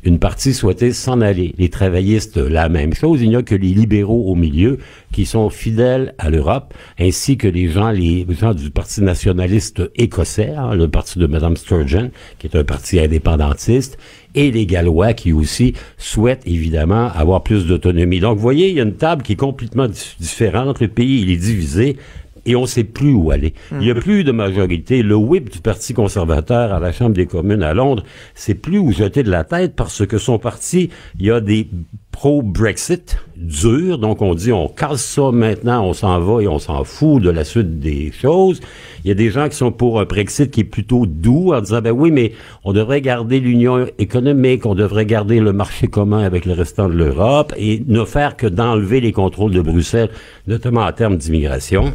une 0.03 0.19
partie 0.19 0.53
souhaitait 0.53 0.91
s'en 0.91 1.19
aller. 1.19 1.55
Les 1.57 1.69
travaillistes, 1.69 2.37
la 2.37 2.69
même 2.69 2.93
chose. 2.93 3.23
Il 3.23 3.29
n'y 3.29 3.35
a 3.35 3.41
que 3.41 3.55
les 3.55 3.73
libéraux 3.73 4.31
au 4.31 4.35
milieu 4.35 4.77
qui 5.11 5.25
sont 5.25 5.49
fidèles 5.49 6.13
à 6.19 6.29
l'Europe, 6.29 6.75
ainsi 6.99 7.37
que 7.37 7.47
les 7.47 7.69
gens, 7.69 7.89
les 7.89 8.25
gens 8.39 8.53
du 8.53 8.69
Parti 8.69 9.01
nationaliste 9.01 9.81
écossais, 9.95 10.53
hein, 10.55 10.75
le 10.75 10.87
parti 10.87 11.17
de 11.17 11.25
Mme 11.25 11.57
Sturgeon, 11.57 12.11
qui 12.37 12.45
est 12.45 12.55
un 12.55 12.63
parti 12.63 12.99
indépendantiste, 12.99 13.97
et 14.35 14.51
les 14.51 14.67
Gallois 14.67 15.13
qui 15.13 15.33
aussi 15.33 15.73
souhaitent 15.97 16.43
évidemment 16.45 17.09
avoir 17.15 17.41
plus 17.41 17.65
d'autonomie. 17.65 18.19
Donc, 18.19 18.35
vous 18.35 18.43
voyez, 18.43 18.69
il 18.69 18.75
y 18.75 18.79
a 18.79 18.83
une 18.83 18.95
table 18.97 19.23
qui 19.23 19.33
est 19.33 19.37
complètement 19.37 19.87
dif- 19.87 20.19
différente. 20.19 20.81
Le 20.81 20.87
pays, 20.87 21.21
il 21.21 21.31
est 21.31 21.37
divisé 21.37 21.97
et 22.45 22.55
on 22.55 22.61
ne 22.61 22.67
sait 22.67 22.83
plus 22.83 23.13
où 23.13 23.31
aller. 23.31 23.53
Il 23.71 23.79
n'y 23.79 23.91
a 23.91 23.95
plus 23.95 24.23
de 24.23 24.31
majorité. 24.31 25.01
Le 25.03 25.15
whip 25.15 25.49
du 25.49 25.59
Parti 25.59 25.93
conservateur 25.93 26.73
à 26.73 26.79
la 26.79 26.91
Chambre 26.91 27.15
des 27.15 27.25
communes 27.25 27.63
à 27.63 27.73
Londres, 27.73 28.03
c'est 28.33 28.53
plus 28.53 28.77
où 28.77 28.91
jeter 28.91 29.23
de 29.23 29.31
la 29.31 29.43
tête 29.43 29.75
parce 29.75 30.05
que 30.05 30.17
son 30.17 30.37
parti, 30.37 30.89
il 31.19 31.25
y 31.25 31.31
a 31.31 31.41
des 31.41 31.67
pro-Brexit 32.15 33.17
durs. 33.35 33.97
Donc 33.97 34.21
on 34.21 34.35
dit 34.35 34.53
on 34.53 34.69
casse 34.69 35.03
ça 35.03 35.31
maintenant, 35.31 35.85
on 35.85 35.93
s'en 35.93 36.19
va 36.19 36.41
et 36.41 36.47
on 36.47 36.59
s'en 36.59 36.83
fout 36.83 37.21
de 37.21 37.29
la 37.29 37.43
suite 37.43 37.79
des 37.79 38.11
choses. 38.11 38.61
Il 39.03 39.09
y 39.09 39.11
a 39.11 39.15
des 39.15 39.29
gens 39.29 39.49
qui 39.49 39.57
sont 39.57 39.71
pour 39.71 39.99
un 39.99 40.05
Brexit 40.05 40.49
qui 40.49 40.61
est 40.61 40.65
plutôt 40.65 41.05
doux 41.05 41.53
en 41.53 41.59
disant 41.59 41.81
ben 41.81 41.91
oui, 41.91 42.11
mais 42.11 42.31
on 42.63 42.71
devrait 42.71 43.01
garder 43.01 43.39
l'union 43.39 43.85
économique, 43.97 44.65
on 44.65 44.75
devrait 44.75 45.05
garder 45.05 45.39
le 45.39 45.51
marché 45.51 45.87
commun 45.87 46.23
avec 46.23 46.45
le 46.45 46.53
restant 46.53 46.87
de 46.87 46.93
l'Europe 46.93 47.53
et 47.57 47.83
ne 47.85 48.05
faire 48.05 48.37
que 48.37 48.47
d'enlever 48.47 49.01
les 49.01 49.11
contrôles 49.11 49.51
de 49.51 49.61
Bruxelles, 49.61 50.09
notamment 50.47 50.85
en 50.85 50.91
termes 50.93 51.17
d'immigration. 51.17 51.91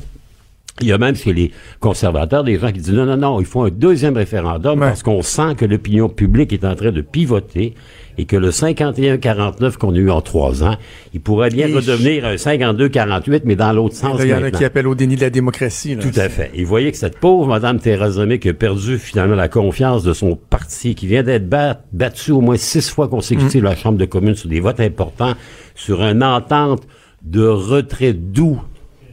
Il 0.83 0.89
y 0.89 0.93
a 0.93 0.99
même 0.99 1.15
chez 1.17 1.33
les 1.33 1.51
conservateurs 1.81 2.45
des 2.45 2.59
gens 2.59 2.69
qui 2.73 2.81
disent 2.81 2.93
non, 2.93 3.07
non, 3.07 3.17
non, 3.17 3.41
il 3.41 3.47
faut 3.47 3.63
un 3.63 3.71
deuxième 3.71 4.17
référendum 4.17 4.81
Ouais. 4.81 4.89
parce 4.89 5.03
qu'on 5.03 5.23
sent 5.23 5.55
que 5.57 5.65
l'opinion 5.65 6.09
publique 6.09 6.53
est 6.53 6.65
en 6.65 6.75
train 6.75 6.91
de 6.93 7.01
pivoter 7.01 7.75
et 8.19 8.25
que 8.27 8.37
le 8.37 8.51
51-49 8.51 9.77
qu'on 9.79 9.95
a 9.95 9.97
eu 9.97 10.11
en 10.11 10.21
trois 10.21 10.63
ans, 10.65 10.77
il 11.15 11.21
pourrait 11.21 11.49
bien 11.51 11.69
Et 11.69 11.75
redevenir 11.75 12.27
un 12.27 12.35
52-48, 12.35 13.43
mais 13.45 13.57
dans 13.57 13.73
l'autre 13.73 13.95
sens. 13.95 14.19
Il 14.23 14.29
y 14.29 14.35
en 14.35 14.43
a 14.43 14.51
qui 14.51 14.65
appellent 14.65 14.89
au 14.89 14.95
déni 14.95 15.17
de 15.17 15.21
la 15.23 15.31
démocratie. 15.31 15.95
là. 15.95 16.03
Tout 16.03 16.19
à 16.21 16.29
fait. 16.29 16.51
Et 16.55 16.63
vous 16.63 16.69
voyez 16.69 16.91
que 16.93 16.99
cette 16.99 17.19
pauvre 17.19 17.47
Madame 17.47 17.79
Theresa 17.79 18.27
May 18.27 18.39
qui 18.39 18.49
a 18.49 18.55
perdu 18.55 18.99
finalement 18.99 19.37
la 19.37 19.49
confiance 19.49 20.03
de 20.03 20.13
son 20.13 20.37
parti, 20.37 20.95
qui 20.95 21.07
vient 21.07 21.23
d'être 21.23 21.49
bat- 21.49 21.81
battue 21.93 22.33
au 22.33 22.41
moins 22.41 22.57
six 22.57 22.91
fois 22.91 23.09
consécutives 23.09 23.65
à 23.65 23.71
la 23.71 23.77
Chambre 23.77 23.97
de 23.99 24.05
communes 24.05 24.35
sur 24.35 24.49
des 24.49 24.61
votes 24.61 24.81
importants, 24.81 25.35
sur 25.75 26.03
une 26.03 26.23
entente 26.23 26.83
de 27.23 27.47
retrait 27.47 28.13
doux 28.13 28.61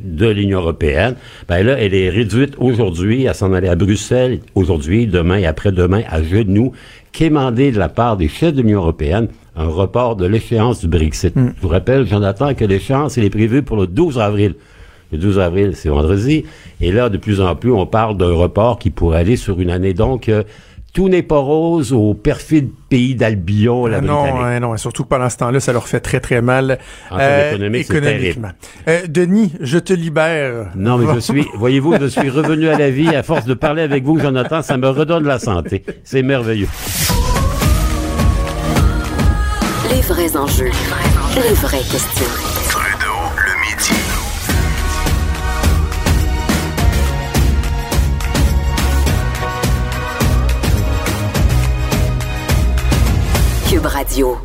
de 0.02 0.28
l'Union 0.28 0.60
européenne, 0.60 1.16
ben 1.48 1.66
là, 1.66 1.78
elle 1.80 1.94
est 1.94 2.10
réduite 2.10 2.56
aujourd'hui 2.58 3.28
à 3.28 3.34
s'en 3.34 3.54
aller 3.54 3.68
à 3.68 3.76
Bruxelles, 3.76 4.40
aujourd'hui, 4.56 5.08
demain 5.08 5.38
et 5.38 5.46
après-demain, 5.46 6.02
à 6.10 6.22
genoux, 6.24 6.72
quémander 7.12 7.72
de 7.72 7.80
la 7.80 7.90
part 7.90 8.18
des 8.18 8.28
chefs 8.28 8.54
de 8.54 8.62
l'Union 8.62 8.80
européenne 8.80 9.28
un 9.58 9.68
report 9.68 10.16
de 10.16 10.26
l'échéance 10.26 10.82
du 10.82 10.88
Brexit. 10.88 11.34
Je 11.36 11.62
vous 11.62 11.68
rappelle, 11.68 12.06
Jonathan, 12.06 12.54
que 12.54 12.64
l'échéance, 12.64 13.18
elle 13.18 13.24
est 13.24 13.30
prévue 13.30 13.64
pour 13.64 13.78
le 13.78 13.88
12 13.88 14.20
avril. 14.20 14.56
Le 15.12 15.18
12 15.18 15.40
avril, 15.40 15.72
c'est 15.74 15.90
vendredi. 15.90 16.46
Et 16.80 16.92
là, 16.92 17.10
de 17.10 17.18
plus 17.18 17.42
en 17.42 17.56
plus, 17.56 17.72
on 17.72 17.86
parle 17.86 18.18
d'un 18.18 18.34
report 18.34 18.78
qui 18.78 18.92
pourrait 18.92 19.20
aller 19.20 19.36
sur 19.36 19.60
une 19.60 19.72
année. 19.72 19.94
Donc, 19.94 20.30
euh, 20.30 20.44
tout 20.98 21.10
n'est 21.10 21.22
pas 21.22 21.38
rose 21.38 21.94
au 21.94 22.16
perfide 22.16 22.72
pays 22.90 23.14
d'Albion, 23.14 23.86
la 23.86 23.98
Ah 23.98 24.02
non, 24.02 24.24
Britannique. 24.24 24.42
hein, 24.44 24.60
non, 24.62 24.74
et 24.74 24.80
surtout 24.80 25.04
que 25.04 25.10
pendant 25.10 25.30
ce 25.30 25.38
temps-là, 25.38 25.60
ça 25.60 25.72
leur 25.72 25.88
fait 25.88 26.00
très 26.00 26.20
très 26.20 26.42
mal 26.42 26.80
En 27.12 27.18
termes 27.20 27.50
économiques, 27.54 27.86
c'est 27.88 27.98
économiquement. 27.98 28.50
Euh, 28.88 29.02
Denis, 29.08 29.54
je 29.62 29.78
te 29.78 29.94
libère. 29.94 30.72
Non, 30.76 30.98
mais 30.98 31.14
je 31.14 31.20
suis, 31.20 31.46
voyez-vous, 31.54 32.00
je 32.02 32.08
suis 32.08 32.32
revenu 32.32 32.68
à 32.70 32.80
la 32.80 32.90
vie 32.90 33.14
à 33.14 33.22
force 33.22 33.46
de 33.46 33.54
parler 33.54 33.84
avec 33.84 34.06
vous, 34.06 34.18
Jonathan, 34.20 34.64
ça 34.64 34.76
me 34.78 34.90
redonne 34.90 35.26
la 35.26 35.38
santé. 35.38 35.86
C'est 36.04 36.24
merveilleux. 36.24 36.68
Les 39.92 40.02
vrais 40.02 40.36
enjeux. 40.36 40.72
Les 41.36 41.54
vraies 41.54 41.78
questions. 41.78 42.57
Radio. 54.18 54.36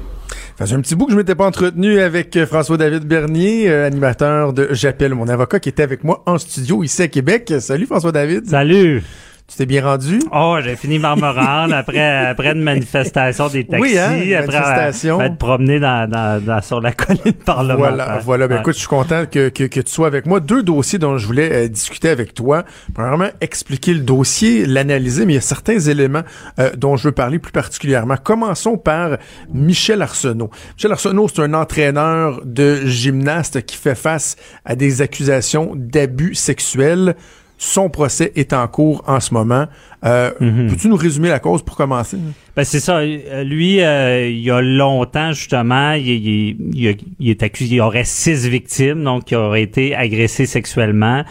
Ça 0.59 0.67
fait 0.67 0.75
un 0.75 0.83
petit 0.83 0.95
bout 0.95 1.07
que 1.07 1.13
je 1.13 1.17
m'étais 1.17 1.35
pas 1.35 1.47
entretenu 1.47 1.99
avec 1.99 2.37
euh, 2.37 2.47
François-David 2.47 3.07
Bernier, 3.07 3.71
euh, 3.71 3.87
animateur 3.87 4.53
de 4.53 4.69
J'appelle 4.73 5.15
mon 5.15 5.29
avocat, 5.29 5.61
qui 5.61 5.71
était 5.71 5.83
avec 5.83 6.05
moi 6.05 6.23
en 6.27 6.37
studio 6.37 6.83
ici 6.83 7.01
à 7.01 7.09
Québec. 7.09 7.55
Salut 7.59 7.87
François-David. 7.87 8.47
Salut! 8.51 9.03
Tu 9.49 9.59
t'es 9.59 9.67
bien 9.67 9.85
rendu? 9.85 10.19
Oh, 10.33 10.57
j'ai 10.65 10.77
fini 10.77 10.99
par 10.99 11.17
me 11.19 11.29
rendre 11.29 11.75
après, 11.75 12.27
après 12.27 12.53
une 12.53 12.63
manifestation 12.63 13.49
des 13.49 13.65
taxis, 13.67 13.83
Oui, 13.83 13.99
hein, 13.99 14.13
une 14.23 14.35
après 14.35 14.59
manifestation. 14.61 15.21
euh, 15.21 15.25
être 15.25 15.37
promené 15.37 15.79
dans, 15.79 16.09
dans, 16.09 16.43
dans- 16.43 16.63
sur 16.63 16.81
la 16.81 16.93
colline 16.93 17.35
parlementaire. 17.45 17.77
Voilà, 17.95 18.19
voilà. 18.25 18.49
Ben, 18.49 18.55
Ouais. 18.55 18.61
écoute, 18.63 18.75
je 18.75 18.79
suis 18.79 18.89
content 18.89 19.25
que, 19.31 19.51
que, 19.51 19.65
que 19.65 19.81
tu 19.81 19.93
sois 19.93 20.07
avec 20.07 20.25
moi. 20.25 20.41
Deux 20.41 20.63
dossiers 20.63 20.99
dont 20.99 21.19
je 21.19 21.27
voulais 21.27 21.67
euh, 21.67 21.69
discuter 21.69 22.09
avec 22.09 22.33
toi. 22.33 22.65
Premièrement, 22.95 23.29
expliquer 23.43 23.93
le 23.93 24.01
dossier, 24.01 24.65
l'analyser, 24.65 25.27
mais 25.27 25.33
il 25.35 25.37
y 25.37 25.39
a 25.39 25.43
certains 25.43 25.79
éléments 25.81 26.23
euh, 26.59 26.71
dont 26.77 26.97
je 26.97 27.09
veux 27.09 27.13
parler 27.13 27.39
plus 27.39 27.53
particulièrement. 27.53 28.17
Commençons 28.17 28.79
par 28.79 29.19
Michel 29.53 30.01
Arsenault. 30.01 30.51
Michel 30.77 30.93
Arsenault, 30.93 31.29
c'est 31.29 31.43
un 31.43 31.53
entraîneur 31.53 32.41
de 32.45 32.87
gymnaste 32.87 33.67
qui 33.67 33.77
fait 33.77 33.97
face 33.97 34.37
à 34.65 34.77
des 34.77 35.03
accusations 35.03 35.73
d'abus 35.77 36.35
sexuels. 36.37 37.17
Son 37.65 37.89
procès 37.91 38.33
est 38.35 38.53
en 38.55 38.67
cours 38.67 39.05
en 39.07 39.21
ce 39.21 39.33
moment. 39.33 39.67
Euh, 40.05 40.33
Peux-tu 40.69 40.89
nous 40.89 40.97
résumer 40.97 41.29
la 41.29 41.39
cause 41.39 41.63
pour 41.63 41.77
commencer? 41.77 42.17
Ben, 42.57 42.65
c'est 42.65 42.81
ça. 42.81 42.99
Euh, 42.99 43.45
Lui, 43.45 43.81
euh, 43.81 44.29
il 44.29 44.41
y 44.41 44.51
a 44.51 44.61
longtemps, 44.61 45.31
justement, 45.31 45.93
il, 45.93 46.09
il- 46.09 46.57
il- 46.75 46.97
il 47.21 47.31
est 47.31 47.43
accusé, 47.45 47.75
il 47.75 47.77
y 47.77 47.81
aurait 47.81 48.03
six 48.05 48.49
victimes, 48.49 49.05
donc 49.05 49.27
qui 49.27 49.37
auraient 49.37 49.63
été 49.63 49.95
agressées 49.95 50.47
sexuellement. 50.47 51.23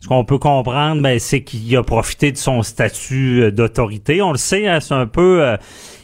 Ce 0.00 0.08
qu'on 0.08 0.24
peut 0.24 0.38
comprendre, 0.38 1.02
ben, 1.02 1.18
c'est 1.18 1.42
qu'il 1.42 1.76
a 1.76 1.82
profité 1.82 2.32
de 2.32 2.38
son 2.38 2.62
statut 2.62 3.42
euh, 3.42 3.50
d'autorité. 3.50 4.22
On 4.22 4.32
le 4.32 4.38
sait, 4.38 4.66
hein, 4.66 4.80
c'est 4.80 4.94
un 4.94 5.06
peu... 5.06 5.42
euh, 5.42 5.56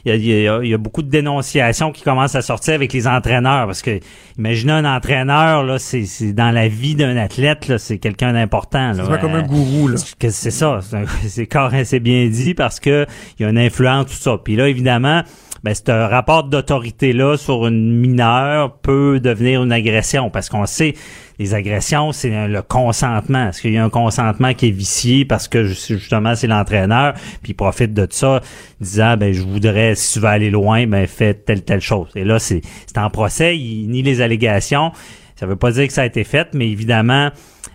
il 0.04 0.24
y, 0.24 0.46
a, 0.48 0.60
il 0.62 0.70
y 0.70 0.76
beaucoup 0.76 1.02
de 1.02 1.08
dénonciations 1.10 1.90
qui 1.90 2.02
commencent 2.02 2.36
à 2.36 2.42
sortir 2.42 2.74
avec 2.74 2.92
les 2.92 3.08
entraîneurs, 3.08 3.66
parce 3.66 3.82
que 3.82 3.98
imaginez 4.38 4.72
un 4.72 4.84
entraîneur, 4.84 5.64
là, 5.64 5.80
c'est 5.80 6.04
c'est 6.04 6.32
dans 6.32 6.52
la 6.52 6.68
vie 6.68 6.94
d'un 6.94 7.16
athlète, 7.16 7.66
là, 7.66 7.78
c'est 7.78 7.98
quelqu'un 7.98 8.32
d'important. 8.32 8.92
là. 8.92 9.02
C'est 9.02 9.08
pas 9.10 9.18
comme 9.18 9.34
Euh, 9.34 9.38
un 9.40 9.42
gourou, 9.42 9.88
là. 9.88 9.96
c'est 9.96 10.50
ça, 10.52 10.78
c'est 11.26 11.48
c'est 11.84 12.00
bien 12.00 12.28
dit 12.28 12.54
parce 12.54 12.78
que 12.78 13.04
il 13.38 13.42
y 13.42 13.46
a 13.46 13.48
une 13.50 13.58
influence 13.58 14.06
tout 14.06 14.12
ça. 14.12 14.38
Puis 14.44 14.54
là 14.54 14.68
évidemment, 14.68 15.22
ben 15.64 15.74
ce 15.74 15.90
rapport 15.90 16.44
d'autorité 16.44 17.12
là 17.12 17.36
sur 17.36 17.66
une 17.66 17.92
mineure 17.98 18.76
peut 18.78 19.20
devenir 19.20 19.62
une 19.62 19.72
agression 19.72 20.30
parce 20.30 20.48
qu'on 20.48 20.66
sait 20.66 20.94
les 21.38 21.54
agressions 21.54 22.12
c'est 22.12 22.48
le 22.48 22.62
consentement. 22.62 23.48
Est-ce 23.48 23.60
qu'il 23.60 23.72
y 23.72 23.78
a 23.78 23.84
un 23.84 23.90
consentement 23.90 24.54
qui 24.54 24.68
est 24.68 24.72
vicié 24.72 25.24
parce 25.24 25.48
que 25.48 25.64
ju- 25.64 25.98
justement 25.98 26.34
c'est 26.34 26.46
l'entraîneur 26.46 27.14
puis 27.42 27.52
il 27.52 27.54
profite 27.54 27.92
de 27.94 28.06
ça 28.10 28.40
disant 28.80 29.16
ben 29.16 29.32
je 29.32 29.42
voudrais 29.42 29.94
si 29.94 30.14
tu 30.14 30.20
veux 30.20 30.28
aller 30.28 30.50
loin 30.50 30.86
ben 30.86 31.06
fais 31.06 31.34
telle 31.34 31.62
telle 31.62 31.80
chose. 31.80 32.08
Et 32.14 32.24
là 32.24 32.38
c'est 32.38 32.60
c'est 32.86 32.98
en 32.98 33.10
procès, 33.10 33.56
il 33.56 33.88
nie 33.88 34.02
les 34.02 34.20
allégations. 34.20 34.92
Ça 35.38 35.44
veut 35.44 35.56
pas 35.56 35.70
dire 35.70 35.86
que 35.86 35.92
ça 35.92 36.00
a 36.00 36.06
été 36.06 36.24
fait, 36.24 36.48
mais 36.54 36.66
évidemment, 36.70 37.28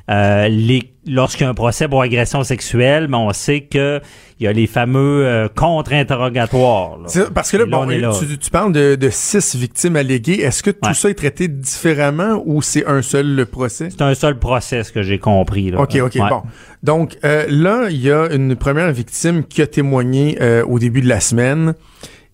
euh, 0.10 0.48
les, 0.48 0.94
lorsqu'il 1.08 1.44
y 1.44 1.48
a 1.48 1.50
un 1.50 1.54
procès 1.54 1.88
pour 1.88 2.02
agression 2.02 2.44
sexuelle, 2.44 3.08
ben, 3.08 3.18
on 3.20 3.32
sait 3.34 3.62
que 3.62 4.02
il 4.40 4.46
y 4.46 4.48
a 4.48 4.54
les 4.54 4.66
fameux 4.66 5.26
euh, 5.26 5.48
contre-interrogatoires. 6.06 6.98
là. 6.98 7.26
Parce 7.34 7.52
que 7.52 7.58
là, 7.58 7.66
bon, 7.66 7.86
là. 7.86 8.12
Tu, 8.18 8.38
tu 8.38 8.50
parles 8.50 8.74
de, 8.74 8.96
de 8.96 9.10
six 9.12 9.56
victimes 9.56 9.96
alléguées. 9.96 10.42
Est-ce 10.42 10.64
que 10.64 10.72
tout 10.72 10.88
Ouais. 10.88 10.94
ça 10.96 11.10
est 11.10 11.14
traité 11.14 11.48
différemment 11.48 12.42
ou 12.46 12.62
c'est 12.62 12.86
un 12.88 13.02
seul 13.04 13.36
le 13.36 13.46
procès? 13.46 13.90
C'est 13.92 14.02
un 14.02 14.16
seul 14.16 14.40
procès 14.40 14.84
ce 14.84 14.92
que 14.92 15.04
j'ai 15.04 15.20
compris. 15.20 15.70
Là. 15.72 15.80
OK, 15.82 15.96
OK, 16.02 16.16
Ouais. 16.16 16.30
bon. 16.30 16.42
Donc, 16.82 17.18
euh, 17.24 17.46
là, 17.50 17.88
il 17.92 18.02
y 18.02 18.12
a 18.12 18.30
une 18.34 18.56
première 18.56 18.92
victime 18.92 19.44
qui 19.44 19.62
a 19.62 19.68
témoigné 19.68 20.38
euh, 20.42 20.66
au 20.66 20.80
début 20.80 21.02
de 21.02 21.08
la 21.10 21.20
semaine. 21.20 21.76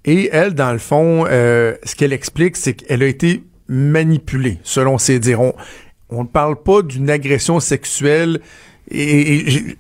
Et 0.06 0.30
elle, 0.32 0.54
dans 0.54 0.72
le 0.72 0.78
fond, 0.80 1.26
euh, 1.30 1.76
ce 1.84 1.94
qu'elle 1.96 2.14
explique, 2.14 2.56
c'est 2.56 2.74
qu'elle 2.74 3.04
a 3.04 3.08
été 3.08 3.44
manipulée, 3.68 4.60
selon 4.64 4.98
ses 4.98 5.20
dires. 5.20 5.52
On 6.10 6.24
ne 6.24 6.28
parle 6.28 6.56
pas 6.62 6.82
d'une 6.82 7.10
agression 7.10 7.60
sexuelle. 7.60 8.40
Et, 8.90 9.56
et 9.56 9.78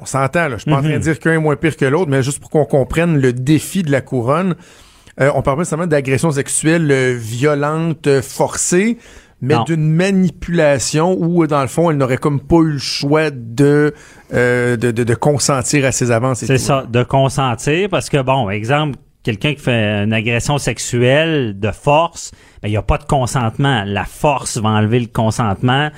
on 0.00 0.04
s'entend, 0.04 0.48
là. 0.48 0.56
Je 0.56 0.62
suis 0.62 0.70
pas 0.70 0.78
en 0.78 0.82
train 0.82 0.92
de 0.92 0.98
dire 0.98 1.18
qu'un 1.18 1.32
est 1.32 1.38
moins 1.38 1.56
pire 1.56 1.76
que 1.76 1.84
l'autre, 1.84 2.10
mais 2.10 2.22
juste 2.22 2.38
pour 2.40 2.50
qu'on 2.50 2.64
comprenne 2.64 3.18
le 3.18 3.32
défi 3.32 3.82
de 3.82 3.90
la 3.90 4.00
couronne. 4.00 4.54
Euh, 5.20 5.30
on 5.34 5.42
parle 5.42 5.58
pas 5.58 5.64
seulement 5.64 5.86
d'agression 5.86 6.30
sexuelle 6.30 6.90
euh, 6.90 7.14
violente, 7.18 8.06
euh, 8.06 8.22
forcée, 8.22 8.96
mais 9.42 9.56
d'une 9.66 9.90
manipulation 9.90 11.16
où, 11.18 11.42
euh, 11.42 11.46
dans 11.46 11.62
le 11.62 11.68
fond, 11.68 11.90
elle 11.90 11.96
n'aurait 11.96 12.18
comme 12.18 12.40
pas 12.40 12.58
eu 12.58 12.72
le 12.72 12.78
choix 12.78 13.30
de, 13.30 13.94
euh, 14.32 14.76
de, 14.76 14.90
de, 14.90 15.04
de 15.04 15.14
consentir 15.14 15.84
à 15.84 15.92
ses 15.92 16.10
avances. 16.10 16.44
C'est 16.44 16.58
ça, 16.58 16.86
de 16.88 17.02
consentir, 17.02 17.88
parce 17.88 18.08
que, 18.08 18.22
bon, 18.22 18.48
exemple, 18.50 18.98
quelqu'un 19.22 19.54
qui 19.54 19.60
fait 19.60 20.04
une 20.04 20.12
agression 20.12 20.58
sexuelle 20.58 21.58
de 21.58 21.70
force, 21.70 22.32
ben, 22.62 22.68
il 22.68 22.72
n'y 22.72 22.76
a 22.76 22.82
pas 22.82 22.98
de 22.98 23.04
consentement. 23.04 23.84
La 23.84 24.04
force 24.04 24.58
va 24.58 24.70
enlever 24.70 25.00
le 25.00 25.06
consentement. 25.06 25.90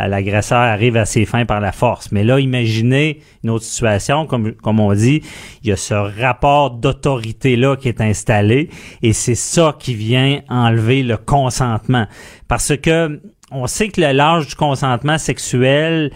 Euh, 0.00 0.06
L'agresseur 0.06 0.58
arrive 0.58 0.96
à 0.96 1.04
ses 1.04 1.24
fins 1.24 1.44
par 1.44 1.60
la 1.60 1.72
force. 1.72 2.12
Mais 2.12 2.24
là, 2.24 2.40
imaginez 2.40 3.20
une 3.44 3.50
autre 3.50 3.64
situation, 3.64 4.26
comme, 4.26 4.52
comme 4.52 4.80
on 4.80 4.92
dit, 4.94 5.22
il 5.62 5.68
y 5.68 5.72
a 5.72 5.76
ce 5.76 5.94
rapport 5.94 6.70
d'autorité-là 6.70 7.76
qui 7.76 7.88
est 7.88 8.00
installé, 8.00 8.70
et 9.02 9.12
c'est 9.12 9.34
ça 9.34 9.76
qui 9.78 9.94
vient 9.94 10.40
enlever 10.48 11.02
le 11.02 11.16
consentement. 11.16 12.06
Parce 12.48 12.76
que 12.76 13.20
on 13.54 13.66
sait 13.66 13.88
que 13.88 14.00
l'âge 14.00 14.46
du 14.46 14.54
consentement 14.54 15.18
sexuel, 15.18 16.10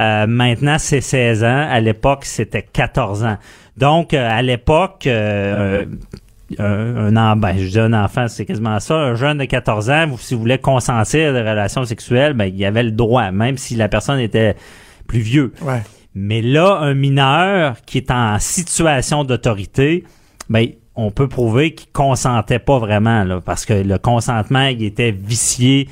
euh, 0.00 0.26
maintenant, 0.26 0.76
c'est 0.78 1.00
16 1.00 1.44
ans. 1.44 1.66
À 1.70 1.78
l'époque, 1.80 2.24
c'était 2.24 2.62
14 2.62 3.24
ans. 3.24 3.36
Donc, 3.76 4.14
euh, 4.14 4.28
à 4.30 4.42
l'époque, 4.42 5.06
euh, 5.06 5.84
un, 6.58 7.14
un, 7.14 7.16
en- 7.16 7.36
ben, 7.36 7.54
je 7.58 7.68
dis 7.68 7.78
un 7.78 7.92
enfant, 7.92 8.26
c'est 8.28 8.44
quasiment 8.46 8.80
ça. 8.80 8.94
Un 8.94 9.14
jeune 9.14 9.38
de 9.38 9.44
14 9.44 9.90
ans, 9.90 10.06
si 10.18 10.34
vous 10.34 10.40
voulez 10.40 10.58
consentir 10.58 11.30
à 11.30 11.32
des 11.32 11.48
relations 11.48 11.84
sexuelles, 11.84 12.32
ben, 12.32 12.46
il 12.46 12.56
y 12.56 12.64
avait 12.64 12.82
le 12.82 12.90
droit, 12.92 13.30
même 13.30 13.56
si 13.58 13.76
la 13.76 13.88
personne 13.88 14.18
était 14.18 14.56
plus 15.06 15.20
vieux. 15.20 15.52
Ouais. 15.62 15.82
Mais 16.14 16.42
là, 16.42 16.78
un 16.80 16.94
mineur 16.94 17.76
qui 17.86 17.98
est 17.98 18.10
en 18.10 18.38
situation 18.40 19.22
d'autorité, 19.24 20.04
ben, 20.48 20.66
on 20.96 21.10
peut 21.12 21.28
prouver 21.28 21.74
qu'il 21.74 21.90
consentait 21.92 22.58
pas 22.58 22.78
vraiment, 22.78 23.22
là, 23.24 23.40
parce 23.40 23.64
que 23.64 23.72
le 23.74 23.96
consentement, 23.98 24.66
il 24.66 24.82
était 24.82 25.12
vicié 25.12 25.88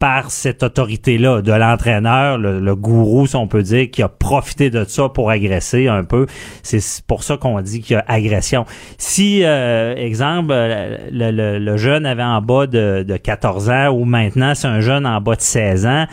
par 0.00 0.30
cette 0.30 0.62
autorité-là, 0.62 1.42
de 1.42 1.52
l'entraîneur, 1.52 2.38
le, 2.38 2.58
le 2.58 2.74
gourou, 2.74 3.26
si 3.26 3.36
on 3.36 3.46
peut 3.46 3.62
dire, 3.62 3.90
qui 3.90 4.02
a 4.02 4.08
profité 4.08 4.70
de 4.70 4.82
ça 4.84 5.10
pour 5.10 5.30
agresser 5.30 5.88
un 5.88 6.04
peu. 6.04 6.26
C'est 6.62 6.80
pour 7.06 7.22
ça 7.22 7.36
qu'on 7.36 7.60
dit 7.60 7.82
qu'il 7.82 7.94
y 7.94 7.98
a 7.98 8.04
agression. 8.08 8.64
Si, 8.96 9.42
euh, 9.44 9.94
exemple, 9.94 10.48
euh, 10.52 10.96
le, 11.12 11.30
le- 11.30 11.58
le 11.58 11.76
jeune 11.76 12.06
avait 12.06 12.22
en 12.22 12.40
bas 12.40 12.66
de, 12.66 13.04
de 13.06 13.16
14 13.18 13.68
ans 13.68 13.88
ou 13.90 14.06
maintenant 14.06 14.54
c'est 14.54 14.68
un 14.68 14.80
jeune 14.80 15.06
en 15.06 15.20
bas 15.20 15.36
de 15.36 15.42
16 15.42 15.84
ans, 15.86 16.06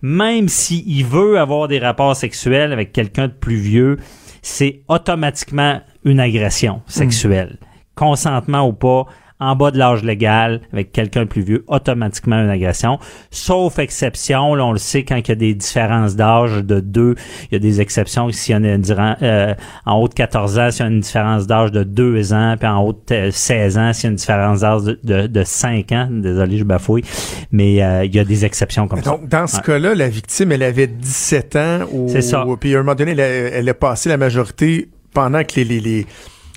même 0.00 0.48
s'il 0.48 1.04
veut 1.04 1.38
avoir 1.38 1.68
des 1.68 1.78
rapports 1.78 2.16
sexuels 2.16 2.72
avec 2.72 2.92
quelqu'un 2.94 3.28
de 3.28 3.32
plus 3.34 3.56
vieux, 3.56 3.98
c'est 4.40 4.80
automatiquement 4.88 5.80
une 6.04 6.18
agression 6.18 6.80
sexuelle. 6.86 7.58
Consentement 7.94 8.66
ou 8.66 8.72
pas, 8.72 9.04
en 9.40 9.56
bas 9.56 9.70
de 9.72 9.78
l'âge 9.78 10.02
légal 10.04 10.60
avec 10.72 10.92
quelqu'un 10.92 11.22
de 11.22 11.28
plus 11.28 11.42
vieux, 11.42 11.64
automatiquement 11.66 12.36
une 12.36 12.48
agression. 12.50 12.98
Sauf 13.30 13.78
exception, 13.78 14.54
là, 14.54 14.64
on 14.64 14.72
le 14.72 14.78
sait 14.78 15.02
quand 15.04 15.16
il 15.16 15.28
y 15.28 15.32
a 15.32 15.34
des 15.34 15.54
différences 15.54 16.14
d'âge 16.16 16.62
de 16.64 16.80
deux, 16.80 17.14
il 17.50 17.54
y 17.54 17.56
a 17.56 17.58
des 17.58 17.80
exceptions 17.80 18.30
s'il 18.30 18.54
y 18.54 18.58
en 18.58 18.64
a 18.64 18.78
durant, 18.78 19.16
euh, 19.22 19.54
en 19.86 19.96
haut 20.00 20.08
de 20.08 20.14
14 20.14 20.58
ans, 20.58 20.70
s'il 20.70 20.86
y 20.86 20.88
a 20.88 20.90
une 20.92 21.00
différence 21.00 21.46
d'âge 21.46 21.72
de 21.72 21.82
2 21.82 22.32
ans, 22.32 22.54
puis 22.58 22.68
en 22.68 22.82
haut 22.84 22.92
de 23.08 23.30
16 23.30 23.76
ans, 23.78 23.92
s'il 23.92 24.04
y 24.04 24.06
a 24.06 24.10
une 24.10 24.16
différence 24.16 24.60
d'âge 24.60 24.82
de, 24.84 24.98
de, 25.02 25.26
de 25.26 25.42
5 25.44 25.92
ans. 25.92 26.08
Désolé, 26.10 26.56
je 26.58 26.64
bafouille. 26.64 27.02
Mais 27.50 27.82
euh, 27.82 28.04
il 28.04 28.14
y 28.14 28.18
a 28.20 28.24
des 28.24 28.44
exceptions 28.44 28.86
comme 28.88 29.00
Donc, 29.00 29.20
ça. 29.30 29.40
dans 29.40 29.46
ce 29.46 29.56
Ouais. 29.56 29.62
cas-là, 29.64 29.94
la 29.94 30.08
victime, 30.08 30.52
elle 30.52 30.62
avait 30.62 30.86
17 30.86 31.56
ans. 31.56 31.78
Ou, 31.92 32.08
C'est 32.08 32.22
ça. 32.22 32.44
Puis 32.60 32.74
à 32.74 32.78
un 32.78 32.82
moment 32.82 32.94
donné, 32.94 33.10
elle 33.12 33.20
a, 33.20 33.26
elle 33.26 33.68
a 33.68 33.74
passé 33.74 34.08
la 34.08 34.16
majorité 34.16 34.88
pendant 35.12 35.42
que 35.44 35.54
les, 35.56 35.64
les, 35.64 35.80
les, 35.80 36.06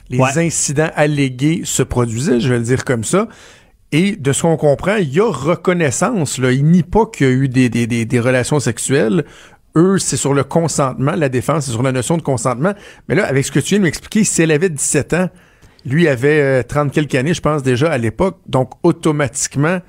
les 0.10 0.20
Ouais. 0.20 0.38
incidents 0.38 0.90
allégués 0.96 1.62
se 1.64 1.84
produisaient, 1.84 2.40
je 2.40 2.50
vais 2.50 2.58
le 2.58 2.64
dire 2.64 2.86
comme 2.86 3.04
ça. 3.04 3.28
Et 3.92 4.16
de 4.18 4.34
ce 4.34 4.42
qu'on 4.42 4.58
comprend, 4.58 4.96
il 4.98 5.14
y 5.14 5.20
a 5.22 5.32
reconnaissance. 5.32 6.38
Là. 6.40 6.52
Il 6.52 6.66
nie 6.66 6.84
pas 6.84 7.06
qu'il 7.06 7.28
y 7.28 7.30
a 7.30 7.34
eu 7.34 7.48
des, 7.50 7.70
des, 7.70 7.88
des, 7.88 8.06
des 8.06 8.20
relations 8.20 8.60
sexuelles. 8.60 9.24
Eux, 9.78 9.98
c'est 9.98 10.18
sur 10.18 10.34
le 10.34 10.44
consentement. 10.44 11.14
La 11.16 11.30
défense, 11.30 11.66
c'est 11.66 11.72
sur 11.72 11.84
la 11.84 11.92
notion 11.92 12.18
de 12.18 12.22
consentement. 12.22 12.74
Mais 13.08 13.16
là, 13.16 13.26
avec 13.26 13.46
ce 13.46 13.52
que 13.52 13.60
tu 13.60 13.70
viens 13.70 13.80
de 13.80 13.84
m'expliquer, 13.84 14.24
si 14.26 14.42
elle 14.42 14.52
avait 14.52 14.70
17 14.70 15.14
ans, 15.14 15.30
lui 15.86 16.08
avait 16.10 16.42
euh, 16.42 16.64
30 16.64 16.92
quelques 16.92 17.16
années, 17.16 17.34
je 17.34 17.40
pense, 17.42 17.64
déjà 17.64 17.90
à 17.90 17.98
l'époque. 17.98 18.40
Donc, 18.48 18.72
automatiquement, 18.84 19.80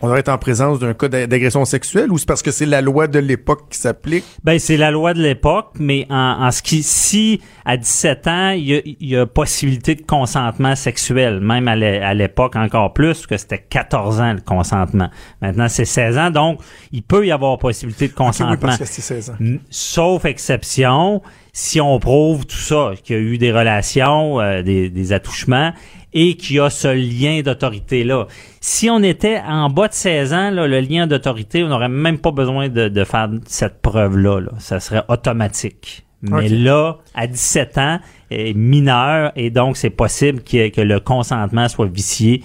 on 0.00 0.06
devrait 0.06 0.20
être 0.20 0.28
en 0.28 0.38
présence 0.38 0.78
d'un 0.78 0.94
cas 0.94 1.08
d'a- 1.08 1.26
d'agression 1.26 1.64
sexuelle 1.64 2.10
ou 2.12 2.18
c'est 2.18 2.26
parce 2.26 2.42
que 2.42 2.50
c'est 2.50 2.66
la 2.66 2.80
loi 2.80 3.06
de 3.08 3.18
l'époque 3.18 3.68
qui 3.70 3.78
s'applique? 3.78 4.24
Ben, 4.44 4.58
c'est 4.58 4.76
la 4.76 4.90
loi 4.90 5.14
de 5.14 5.20
l'époque, 5.22 5.70
mais 5.78 6.06
en, 6.10 6.46
en 6.46 6.50
ce 6.50 6.62
qui, 6.62 6.82
si 6.82 7.40
à 7.64 7.76
17 7.76 8.26
ans, 8.28 8.50
il 8.50 8.64
y 8.64 8.74
a, 8.76 8.80
il 8.84 9.08
y 9.08 9.16
a 9.16 9.26
possibilité 9.26 9.94
de 9.94 10.02
consentement 10.02 10.74
sexuel, 10.76 11.40
même 11.40 11.68
à 11.68 11.76
l'é- 11.76 11.98
à 12.00 12.14
l'époque 12.14 12.56
encore 12.56 12.92
plus, 12.92 13.08
parce 13.14 13.26
que 13.26 13.36
c'était 13.36 13.58
14 13.68 14.20
ans 14.20 14.32
le 14.34 14.40
consentement. 14.40 15.10
Maintenant, 15.42 15.68
c'est 15.68 15.84
16 15.84 16.16
ans, 16.18 16.30
donc 16.30 16.60
il 16.92 17.02
peut 17.02 17.26
y 17.26 17.32
avoir 17.32 17.58
possibilité 17.58 18.06
de 18.06 18.12
oui, 18.12 18.16
consentement. 18.16 18.56
parce 18.60 18.78
que 18.78 18.84
c'est 18.84 19.02
16 19.02 19.30
ans. 19.30 19.34
Sauf 19.70 20.24
exception, 20.24 21.22
si 21.52 21.80
on 21.80 21.98
prouve 21.98 22.46
tout 22.46 22.56
ça, 22.56 22.92
qu'il 23.02 23.16
y 23.16 23.18
a 23.18 23.22
eu 23.22 23.38
des 23.38 23.52
relations, 23.52 24.40
euh, 24.40 24.62
des, 24.62 24.90
des 24.90 25.12
attouchements, 25.12 25.72
et 26.12 26.36
qu'il 26.36 26.56
y 26.56 26.60
a 26.60 26.70
ce 26.70 26.88
lien 26.88 27.42
d'autorité-là. 27.42 28.26
Si 28.60 28.88
on 28.90 29.02
était 29.02 29.40
en 29.46 29.68
bas 29.70 29.88
de 29.88 29.92
16 29.92 30.32
ans, 30.32 30.50
là, 30.50 30.66
le 30.66 30.80
lien 30.80 31.06
d'autorité, 31.06 31.62
on 31.64 31.68
n'aurait 31.68 31.88
même 31.88 32.18
pas 32.18 32.30
besoin 32.30 32.68
de, 32.68 32.88
de 32.88 33.04
faire 33.04 33.28
cette 33.46 33.82
preuve-là. 33.82 34.40
Là. 34.40 34.52
Ça 34.58 34.80
serait 34.80 35.04
automatique. 35.08 36.04
Mais 36.22 36.48
là, 36.48 36.98
à 37.14 37.26
17 37.26 37.78
ans, 37.78 38.00
est 38.30 38.54
mineur, 38.54 39.32
et 39.36 39.50
donc 39.50 39.76
c'est 39.76 39.90
possible 39.90 40.42
que 40.42 40.80
le 40.80 41.00
consentement 41.00 41.68
soit 41.68 41.86
vicié 41.86 42.42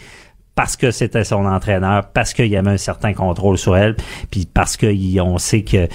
parce 0.56 0.76
que 0.78 0.92
c'était 0.92 1.24
son 1.24 1.46
entraîneur, 1.46 2.08
parce 2.14 2.34
qu'il 2.34 2.48
y 2.48 2.56
avait 2.58 2.70
un 2.70 2.78
certain 2.78 3.14
contrôle 3.14 3.58
sur 3.58 3.76
elle, 3.76 3.96
puis 4.30 4.48
parce 4.52 4.78
qu'on 4.78 5.38
sait 5.40 5.64
que 5.64 5.78
euh, 5.78 5.88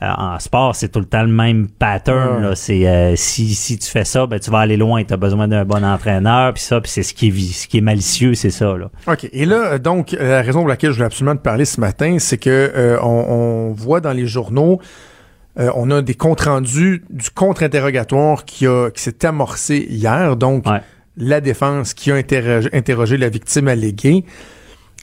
en 0.00 0.38
sport, 0.38 0.74
c'est 0.76 0.88
tout 0.88 0.98
le 0.98 1.06
temps 1.06 1.22
le 1.22 1.32
même 1.32 1.68
pattern. 1.68 2.42
Là. 2.42 2.54
C'est 2.54 2.86
euh, 2.86 3.14
si, 3.16 3.54
si 3.54 3.78
tu 3.78 3.88
fais 3.88 4.04
ça, 4.04 4.26
ben 4.26 4.38
tu 4.40 4.50
vas 4.50 4.58
aller 4.58 4.76
loin. 4.76 5.02
Tu 5.04 5.14
as 5.14 5.16
besoin 5.16 5.48
d'un 5.48 5.64
bon 5.64 5.84
entraîneur, 5.84 6.52
puis 6.52 6.62
ça, 6.62 6.80
puis 6.80 6.90
c'est 6.90 7.02
ce 7.04 7.14
qui 7.14 7.28
est 7.28 7.52
ce 7.52 7.68
qui 7.68 7.78
est 7.78 7.82
malicieux, 7.82 8.34
c'est 8.34 8.50
ça. 8.50 8.76
Là. 8.76 8.90
OK. 9.06 9.28
Et 9.32 9.46
là, 9.46 9.74
euh, 9.74 9.78
donc, 9.78 10.12
euh, 10.14 10.28
la 10.30 10.42
raison 10.42 10.60
pour 10.60 10.68
laquelle 10.68 10.90
je 10.90 10.96
voulais 10.96 11.06
absolument 11.06 11.36
te 11.36 11.42
parler 11.42 11.64
ce 11.64 11.80
matin, 11.80 12.16
c'est 12.18 12.38
que 12.38 12.50
euh, 12.50 12.98
on, 13.00 13.06
on 13.08 13.72
voit 13.72 14.00
dans 14.00 14.12
les 14.12 14.26
journaux, 14.26 14.80
euh, 15.58 15.70
on 15.74 15.90
a 15.90 16.02
des 16.02 16.14
comptes 16.14 16.40
rendus 16.42 17.04
du 17.10 17.30
contre-interrogatoire 17.30 18.44
qui, 18.44 18.66
a, 18.66 18.90
qui 18.90 19.02
s'est 19.02 19.24
amorcé 19.24 19.86
hier. 19.88 20.36
Donc, 20.36 20.66
Ouais. 20.66 20.80
La 21.16 21.40
défense 21.40 21.94
qui 21.94 22.10
a 22.10 22.14
interrogé, 22.14 22.68
interrogé 22.72 23.16
la 23.16 23.28
victime 23.28 23.68
alléguée. 23.68 24.24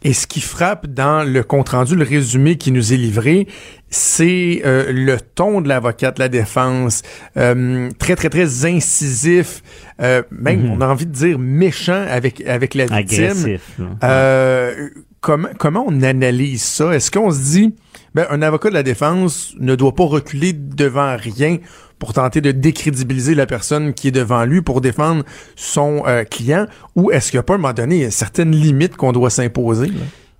Et 0.01 0.13
ce 0.13 0.27
qui 0.27 0.39
frappe 0.39 0.87
dans 0.87 1.27
le 1.29 1.43
compte-rendu, 1.43 1.93
le 1.93 2.05
résumé 2.05 2.55
qui 2.55 2.71
nous 2.71 2.93
est 2.93 2.97
livré, 2.97 3.47
c'est 3.89 4.61
euh, 4.65 4.93
le 4.93 5.17
ton 5.19 5.59
de 5.59 5.67
l'avocate 5.67 6.15
de 6.15 6.21
la 6.21 6.29
défense, 6.29 7.01
euh, 7.35 7.89
très, 7.99 8.15
très, 8.15 8.29
très 8.29 8.65
incisif, 8.65 9.61
euh, 10.01 10.23
même, 10.31 10.61
Mhm. 10.67 10.71
on 10.71 10.81
a 10.81 10.87
envie 10.87 11.05
de 11.05 11.11
dire 11.11 11.37
méchant 11.37 12.05
avec, 12.09 12.39
avec 12.47 12.75
la 12.75 12.85
victime. 12.85 13.23
Agressif. 13.25 13.61
Euh, 14.05 14.87
comment, 15.19 15.49
comment 15.57 15.83
on 15.85 16.01
analyse 16.01 16.63
ça? 16.63 16.93
Est-ce 16.95 17.11
qu'on 17.11 17.31
se 17.31 17.41
dit, 17.51 17.75
ben, 18.15 18.25
un 18.29 18.41
avocat 18.41 18.69
de 18.69 18.75
la 18.75 18.83
défense 18.83 19.53
ne 19.59 19.75
doit 19.75 19.93
pas 19.95 20.05
reculer 20.05 20.53
devant 20.53 21.17
rien 21.17 21.57
pour 21.99 22.13
tenter 22.13 22.41
de 22.41 22.51
décrédibiliser 22.51 23.35
la 23.35 23.45
personne 23.45 23.93
qui 23.93 24.07
est 24.07 24.11
devant 24.11 24.45
lui 24.45 24.61
pour 24.61 24.81
défendre 24.81 25.23
son 25.55 26.03
euh, 26.07 26.23
client? 26.23 26.65
Ou 26.95 27.11
est-ce 27.11 27.29
qu'il 27.29 27.37
n'y 27.37 27.41
a 27.41 27.43
pas, 27.43 27.53
à 27.53 27.57
un 27.57 27.59
moment 27.59 27.73
donné, 27.73 28.09
certaines 28.09 28.51
limites 28.51 28.95
qu'on 28.95 29.11
doit 29.11 29.29
s'imposer? 29.29 29.91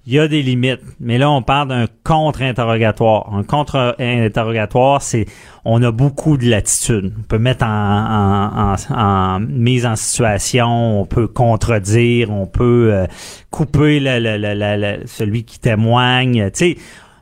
Il 0.08 0.14
y 0.14 0.20
a 0.20 0.28
des 0.28 0.42
limites, 0.42 0.80
mais 1.00 1.20
là 1.20 1.30
on 1.30 1.44
parle 1.44 1.68
d'un 1.68 1.86
contre-interrogatoire. 2.04 3.32
Un 3.32 3.44
contre-interrogatoire, 3.44 5.02
c'est 5.02 5.26
on 5.66 5.84
a 5.84 5.92
beaucoup 5.92 6.38
de 6.38 6.50
latitude. 6.50 7.14
On 7.20 7.24
peut 7.24 7.38
mettre 7.38 7.66
en, 7.66 7.68
en, 7.70 8.74
en- 8.74 9.00
en 9.00 9.40
mise 9.40 9.86
en 9.86 9.96
situation, 9.96 11.02
on 11.02 11.06
peut 11.06 11.28
contredire, 11.28 12.32
on 12.32 12.48
peut 12.48 12.90
euh, 12.92 13.06
couper 13.52 14.00
celui 15.06 15.44
qui 15.44 15.60
témoigne. 15.60 16.50
Tu 16.52 16.74
sais, 16.74 16.78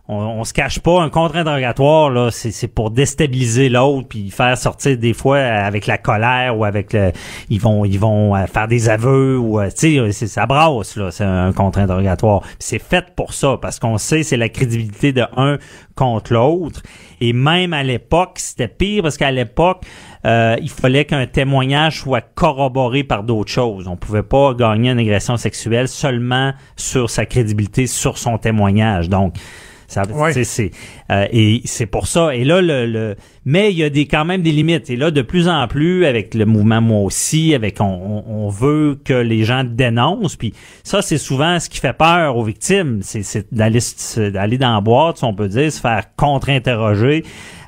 on, 0.07 0.15
on 0.15 0.43
se 0.43 0.53
cache 0.53 0.79
pas. 0.79 1.01
Un 1.01 1.09
contre-interrogatoire 1.09 2.09
là, 2.09 2.29
c'est 2.31 2.51
c'est 2.51 2.67
pour 2.67 2.91
déstabiliser 2.91 3.69
l'autre 3.69 4.07
puis 4.07 4.29
faire 4.29 4.57
sortir 4.57 4.97
des 4.97 5.13
fois 5.13 5.39
avec 5.39 5.87
la 5.87 5.97
colère 5.97 6.57
ou 6.57 6.65
avec 6.65 6.93
le, 6.93 7.11
ils 7.49 7.59
vont 7.59 7.85
ils 7.85 7.99
vont 7.99 8.35
euh, 8.35 8.45
faire 8.45 8.67
des 8.67 8.89
aveux 8.89 9.37
ou 9.37 9.59
euh, 9.59 9.69
tu 9.69 10.11
sais 10.11 10.27
ça 10.27 10.45
brasse 10.45 10.95
là, 10.95 11.11
c'est 11.11 11.23
un 11.23 11.51
contre-interrogatoire. 11.53 12.41
C'est 12.59 12.79
fait 12.79 13.05
pour 13.15 13.33
ça 13.33 13.57
parce 13.61 13.79
qu'on 13.79 13.97
sait 13.97 14.23
c'est 14.23 14.37
la 14.37 14.49
crédibilité 14.49 15.13
de 15.13 15.23
un 15.35 15.57
contre 15.95 16.33
l'autre 16.33 16.81
et 17.19 17.33
même 17.33 17.73
à 17.73 17.83
l'époque 17.83 18.33
c'était 18.37 18.67
pire 18.67 19.03
parce 19.03 19.17
qu'à 19.17 19.31
l'époque 19.31 19.83
euh, 20.25 20.55
il 20.61 20.69
fallait 20.69 21.05
qu'un 21.05 21.25
témoignage 21.25 22.01
soit 22.01 22.21
corroboré 22.21 23.03
par 23.03 23.23
d'autres 23.23 23.51
choses. 23.51 23.87
On 23.87 23.95
pouvait 23.95 24.23
pas 24.23 24.53
gagner 24.53 24.91
une 24.91 24.99
agression 24.99 25.37
sexuelle 25.37 25.87
seulement 25.87 26.53
sur 26.75 27.09
sa 27.09 27.25
crédibilité, 27.25 27.87
sur 27.87 28.17
son 28.17 28.37
témoignage. 28.37 29.09
Donc, 29.09 29.35
ça, 29.87 30.03
Ouais. 30.11 30.43
c'est 30.43 30.71
euh, 31.11 31.25
et 31.31 31.61
c'est 31.65 31.85
pour 31.85 32.07
ça. 32.07 32.35
Et 32.35 32.43
là, 32.43 32.61
le, 32.61 32.85
le 32.85 33.15
mais 33.45 33.71
il 33.71 33.77
y 33.77 33.83
a 33.83 33.89
des 33.89 34.05
quand 34.05 34.25
même 34.25 34.41
des 34.41 34.51
limites. 34.51 34.89
Et 34.89 34.97
là, 34.97 35.09
de 35.09 35.21
plus 35.21 35.47
en 35.47 35.65
plus, 35.69 36.05
avec 36.05 36.33
le 36.33 36.45
mouvement 36.45 36.81
moi 36.81 36.99
aussi, 36.99 37.55
avec 37.55 37.79
on, 37.79 38.23
on, 38.27 38.49
veut 38.49 38.99
que 39.03 39.13
les 39.13 39.45
gens 39.45 39.63
dénoncent. 39.63 40.35
Puis 40.35 40.53
ça, 40.83 41.01
c'est 41.01 41.17
souvent 41.17 41.57
ce 41.59 41.69
qui 41.69 41.79
fait 41.79 41.93
peur 41.93 42.35
aux 42.35 42.43
victimes, 42.43 42.99
c'est, 43.01 43.23
c'est 43.23 43.53
d'aller 43.53 43.79
d'aller 44.17 44.57
dans 44.57 44.73
la 44.75 44.81
boîte, 44.81 45.17
si 45.17 45.23
on 45.23 45.33
peut 45.33 45.47
dire, 45.47 45.71
se 45.71 45.79
faire 45.79 46.03
contre-interroger. 46.17 47.23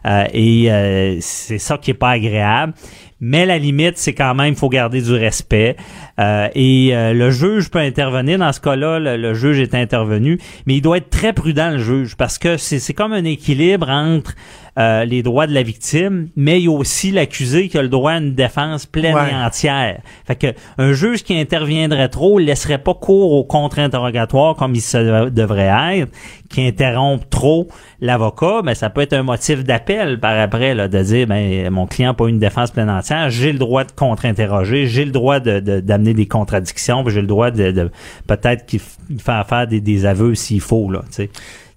Euh, 0.05 0.25
et 0.33 0.71
euh, 0.71 1.17
c'est 1.21 1.57
ça 1.57 1.77
qui 1.77 1.91
est 1.91 1.95
pas 1.95 2.11
agréable. 2.11 2.73
Mais 3.21 3.45
la 3.45 3.57
limite, 3.57 3.97
c'est 3.97 4.13
quand 4.13 4.33
même, 4.33 4.55
faut 4.55 4.69
garder 4.69 5.01
du 5.01 5.13
respect. 5.13 5.75
Euh, 6.19 6.47
et 6.55 6.95
euh, 6.95 7.13
le 7.13 7.31
juge 7.31 7.69
peut 7.69 7.79
intervenir 7.79 8.39
dans 8.39 8.53
ce 8.53 8.61
cas-là. 8.61 8.99
Le, 8.99 9.17
le 9.17 9.33
juge 9.33 9.59
est 9.59 9.75
intervenu, 9.75 10.39
mais 10.65 10.75
il 10.75 10.81
doit 10.81 10.97
être 10.97 11.09
très 11.09 11.33
prudent, 11.33 11.71
le 11.71 11.79
juge, 11.79 12.15
parce 12.15 12.37
que 12.37 12.57
c'est 12.57 12.79
c'est 12.79 12.93
comme 12.93 13.13
un 13.13 13.25
équilibre 13.25 13.89
entre 13.89 14.35
euh, 14.79 15.03
les 15.03 15.23
droits 15.23 15.45
de 15.45 15.53
la 15.53 15.61
victime, 15.63 16.29
mais 16.37 16.59
il 16.61 16.65
y 16.65 16.67
a 16.67 16.71
aussi 16.71 17.11
l'accusé 17.11 17.67
qui 17.67 17.77
a 17.77 17.81
le 17.81 17.89
droit 17.89 18.13
à 18.13 18.17
une 18.17 18.33
défense 18.33 18.85
pleine 18.85 19.13
Ouais. 19.15 19.31
et 19.31 19.35
entière. 19.35 19.99
Fait 20.25 20.35
que 20.35 20.47
un 20.77 20.93
juge 20.93 21.23
qui 21.23 21.37
interviendrait 21.37 22.07
trop 22.07 22.39
laisserait 22.39 22.77
pas 22.77 22.93
cours 22.93 23.33
au 23.33 23.43
contre-interrogatoire 23.43 24.55
comme 24.55 24.75
il 24.75 24.81
se 24.81 25.29
devrait 25.29 25.71
être, 25.99 26.11
qui 26.49 26.65
interrompt 26.65 27.29
trop 27.29 27.67
l'avocat, 28.01 28.61
ben 28.63 28.73
ça 28.73 28.89
peut 28.89 29.01
être 29.01 29.13
un 29.13 29.23
motif 29.23 29.63
d'appel 29.63 30.19
par 30.19 30.37
après 30.39 30.73
là, 30.73 30.87
de 30.87 31.01
dire 31.03 31.27
ben 31.27 31.69
mon 31.69 31.85
client 31.85 32.09
n'a 32.09 32.13
pas 32.13 32.27
une 32.29 32.39
défense 32.39 32.71
pleine 32.71 32.87
et 32.89 32.91
entière, 32.91 33.29
j'ai 33.29 33.51
le 33.51 33.59
droit 33.59 33.83
de 33.83 33.91
contre-interroger, 33.91 34.87
j'ai 34.87 35.05
le 35.05 35.11
droit 35.11 35.39
de 35.39 35.59
de- 35.59 35.79
d'amener 35.79 36.13
des 36.13 36.27
contradictions, 36.27 37.03
j'ai 37.07 37.21
le 37.21 37.27
droit 37.27 37.51
de, 37.51 37.71
de- 37.71 37.91
peut-être 38.27 38.65
qu'il 38.65 38.79
faire 38.79 39.45
faire 39.47 39.67
des, 39.67 39.81
des 39.81 40.05
aveux 40.05 40.35
s'il 40.35 40.61
faut 40.61 40.89
là, 40.91 41.01
tu 41.09 41.15
sais. 41.23 41.29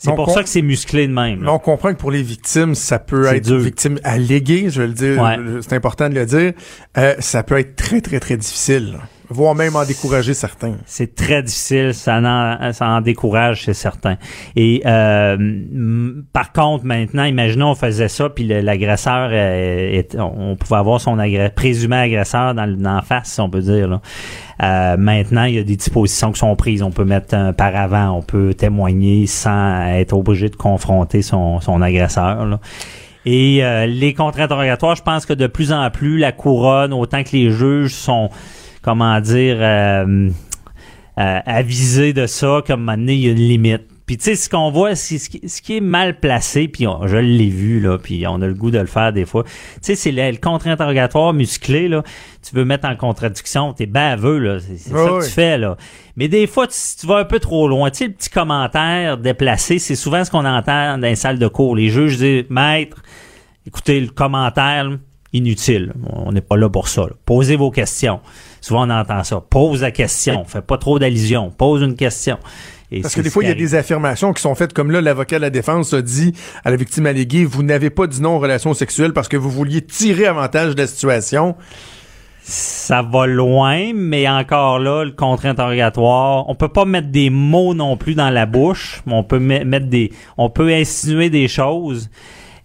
C'est 0.04 0.14
pour 0.14 0.30
ça 0.30 0.42
que 0.42 0.48
c'est 0.48 0.62
musclé 0.62 1.06
de 1.06 1.12
même. 1.12 1.42
Là. 1.44 1.52
on 1.52 1.58
comprend 1.58 1.92
que 1.92 1.98
pour 1.98 2.10
les 2.10 2.22
victimes, 2.22 2.74
ça 2.74 2.98
peut 2.98 3.26
être 3.26 3.44
dur. 3.44 3.58
victime 3.58 3.98
alléguée, 4.02 4.68
je 4.68 4.80
vais 4.82 4.88
le 4.88 4.94
dire, 4.94 5.22
Ouais. 5.22 5.36
c'est 5.60 5.74
important 5.74 6.08
de 6.08 6.14
le 6.14 6.26
dire. 6.26 6.52
Euh, 6.98 7.14
ça 7.20 7.42
peut 7.42 7.58
être 7.58 7.76
très, 7.76 8.00
très, 8.00 8.18
très 8.18 8.36
difficile. 8.36 8.98
Voire 9.32 9.54
même 9.54 9.74
en 9.74 9.84
décourager 9.84 10.34
certains. 10.34 10.74
C'est 10.86 11.14
très 11.14 11.42
difficile, 11.42 11.94
ça 11.94 12.18
en, 12.18 12.72
ça 12.72 12.86
en 12.88 13.00
décourage, 13.00 13.64
c'est 13.64 13.74
certain. 13.74 14.16
Et 14.54 14.82
euh, 14.86 16.12
par 16.32 16.52
contre, 16.52 16.84
maintenant, 16.84 17.24
imaginons 17.24 17.70
on 17.70 17.74
faisait 17.74 18.08
ça, 18.08 18.28
puis 18.28 18.44
l'agresseur, 18.44 19.30
euh, 19.32 20.02
on 20.18 20.56
pouvait 20.56 20.76
avoir 20.76 21.00
son 21.00 21.16
agré- 21.18 21.50
présumé 21.50 21.96
agresseur 21.96 22.54
dans, 22.54 22.66
dans 22.76 23.02
face, 23.02 23.32
si 23.32 23.40
on 23.40 23.50
peut 23.50 23.62
dire. 23.62 23.88
là. 23.88 24.00
Euh, 24.62 24.96
maintenant, 24.96 25.44
il 25.44 25.54
y 25.54 25.58
a 25.58 25.64
des 25.64 25.76
dispositions 25.76 26.30
qui 26.30 26.38
sont 26.38 26.54
prises. 26.54 26.82
On 26.82 26.92
peut 26.92 27.04
mettre 27.04 27.34
un 27.34 27.52
paravent, 27.52 28.10
on 28.10 28.22
peut 28.22 28.54
témoigner 28.54 29.26
sans 29.26 29.86
être 29.88 30.12
obligé 30.12 30.48
de 30.50 30.56
confronter 30.56 31.22
son, 31.22 31.60
son 31.60 31.82
agresseur. 31.82 32.46
là. 32.46 32.60
Et 33.24 33.64
euh, 33.64 33.86
les 33.86 34.14
contre-interrogatoires, 34.14 34.96
je 34.96 35.02
pense 35.02 35.26
que 35.26 35.32
de 35.32 35.46
plus 35.46 35.72
en 35.72 35.88
plus, 35.90 36.18
la 36.18 36.32
couronne, 36.32 36.92
autant 36.92 37.22
que 37.22 37.30
les 37.32 37.50
juges 37.50 37.94
sont, 37.94 38.30
comment 38.82 39.20
dire, 39.20 39.56
euh, 39.60 40.28
euh, 41.18 41.38
avisés 41.46 42.12
de 42.12 42.26
ça, 42.26 42.62
comme 42.66 42.88
à 42.88 42.92
un 42.92 42.96
moment 42.96 42.98
donné, 42.98 43.14
il 43.14 43.20
y 43.20 43.28
a 43.28 43.32
une 43.32 43.36
limite. 43.38 43.82
Puis 44.04 44.16
tu 44.18 44.24
sais, 44.24 44.34
ce 44.34 44.50
qu'on 44.50 44.70
voit, 44.70 44.94
c'est 44.96 45.16
ce 45.18 45.30
qui, 45.30 45.48
ce 45.48 45.62
qui 45.62 45.76
est 45.76 45.80
mal 45.80 46.18
placé, 46.18 46.66
puis 46.68 46.86
on- 46.88 47.06
je 47.06 47.16
l'ai 47.16 47.48
vu, 47.48 47.80
là, 47.80 47.98
puis 47.98 48.26
on 48.26 48.42
a 48.42 48.46
le 48.46 48.52
goût 48.54 48.70
de 48.72 48.78
le 48.80 48.86
faire 48.86 49.12
des 49.12 49.24
fois. 49.24 49.44
Tu 49.44 49.50
sais, 49.82 49.94
c'est 49.94 50.10
le, 50.10 50.32
le 50.32 50.36
contre-interrogatoire 50.38 51.32
musclé, 51.32 51.88
là. 51.88 52.02
Tu 52.46 52.54
veux 52.54 52.64
mettre 52.64 52.86
en 52.88 52.96
contradiction, 52.96 53.72
t'es 53.72 53.86
baveux, 53.86 54.38
là. 54.38 54.58
C'est 54.58 54.76
ça 54.76 54.94
que 55.20 55.24
tu 55.24 55.30
fais, 55.30 55.56
là. 55.56 55.76
Mais 56.16 56.26
des 56.28 56.46
fois, 56.48 56.66
tu, 56.66 56.76
tu 57.00 57.06
vas 57.06 57.18
un 57.18 57.24
peu 57.24 57.38
trop 57.38 57.68
loin. 57.68 57.90
Tu 57.90 57.98
sais, 57.98 58.06
le 58.08 58.12
petit 58.12 58.28
commentaire 58.28 59.18
déplacé, 59.18 59.78
c'est 59.78 59.94
souvent 59.96 60.24
ce 60.24 60.30
qu'on 60.30 60.44
entend 60.44 60.98
dans 60.98 61.06
les 61.06 61.14
salles 61.14 61.38
de 61.38 61.48
cours. 61.48 61.76
Les 61.76 61.88
juges 61.88 62.18
disent, 62.18 62.44
maître, 62.50 63.00
écoutez, 63.66 64.00
le 64.00 64.08
commentaire, 64.08 64.90
inutile. 65.32 65.92
On 66.10 66.32
n'est 66.32 66.40
pas 66.42 66.56
là 66.56 66.68
pour 66.68 66.88
ça. 66.88 67.02
là. 67.02 67.12
Posez 67.24 67.56
vos 67.56 67.70
questions. 67.70 68.20
Souvent, 68.62 68.86
on 68.86 68.90
entend 68.90 69.22
ça. 69.24 69.42
Pose 69.50 69.82
la 69.82 69.90
question. 69.90 70.44
Fais 70.46 70.62
pas 70.62 70.78
trop 70.78 70.98
d'allusions. 70.98 71.50
Pose 71.50 71.82
une 71.82 71.96
question. 71.96 72.38
Et 72.90 73.00
Parce 73.00 73.14
que 73.14 73.20
des 73.20 73.28
fois, 73.30 73.42
il 73.42 73.48
y 73.48 73.52
a 73.52 73.54
des 73.54 73.74
affirmations 73.74 74.32
qui 74.32 74.40
sont 74.40 74.54
faites 74.54 74.72
comme 74.72 74.90
là, 74.90 75.00
l'avocat 75.00 75.36
de 75.36 75.42
la 75.42 75.50
défense 75.50 75.92
a 75.94 76.00
dit 76.02 76.32
à 76.64 76.70
la 76.70 76.76
victime 76.76 77.06
alléguée, 77.06 77.44
vous 77.44 77.62
n'avez 77.62 77.90
pas 77.90 78.06
dit 78.06 78.20
non 78.22 78.36
aux 78.36 78.38
relations 78.38 78.72
sexuelles 78.74 79.12
parce 79.12 79.28
que 79.28 79.36
vous 79.36 79.50
vouliez 79.50 79.80
tirer 79.82 80.26
avantage 80.26 80.74
de 80.74 80.80
la 80.82 80.86
situation. 80.86 81.56
Ça 82.44 83.02
va 83.02 83.26
loin, 83.26 83.92
mais 83.94 84.28
encore 84.28 84.78
là, 84.80 85.04
le 85.04 85.12
contre-interrogatoire, 85.12 86.48
on 86.48 86.54
peut 86.56 86.68
pas 86.68 86.84
mettre 86.84 87.08
des 87.08 87.30
mots 87.30 87.72
non 87.72 87.96
plus 87.96 88.14
dans 88.14 88.30
la 88.30 88.46
bouche, 88.46 89.00
mais 89.06 89.14
on 89.14 89.22
peut 89.22 89.38
met- 89.38 89.64
mettre 89.64 89.86
des, 89.86 90.12
on 90.36 90.50
peut 90.50 90.68
insinuer 90.72 91.30
des 91.30 91.46
choses. 91.46 92.10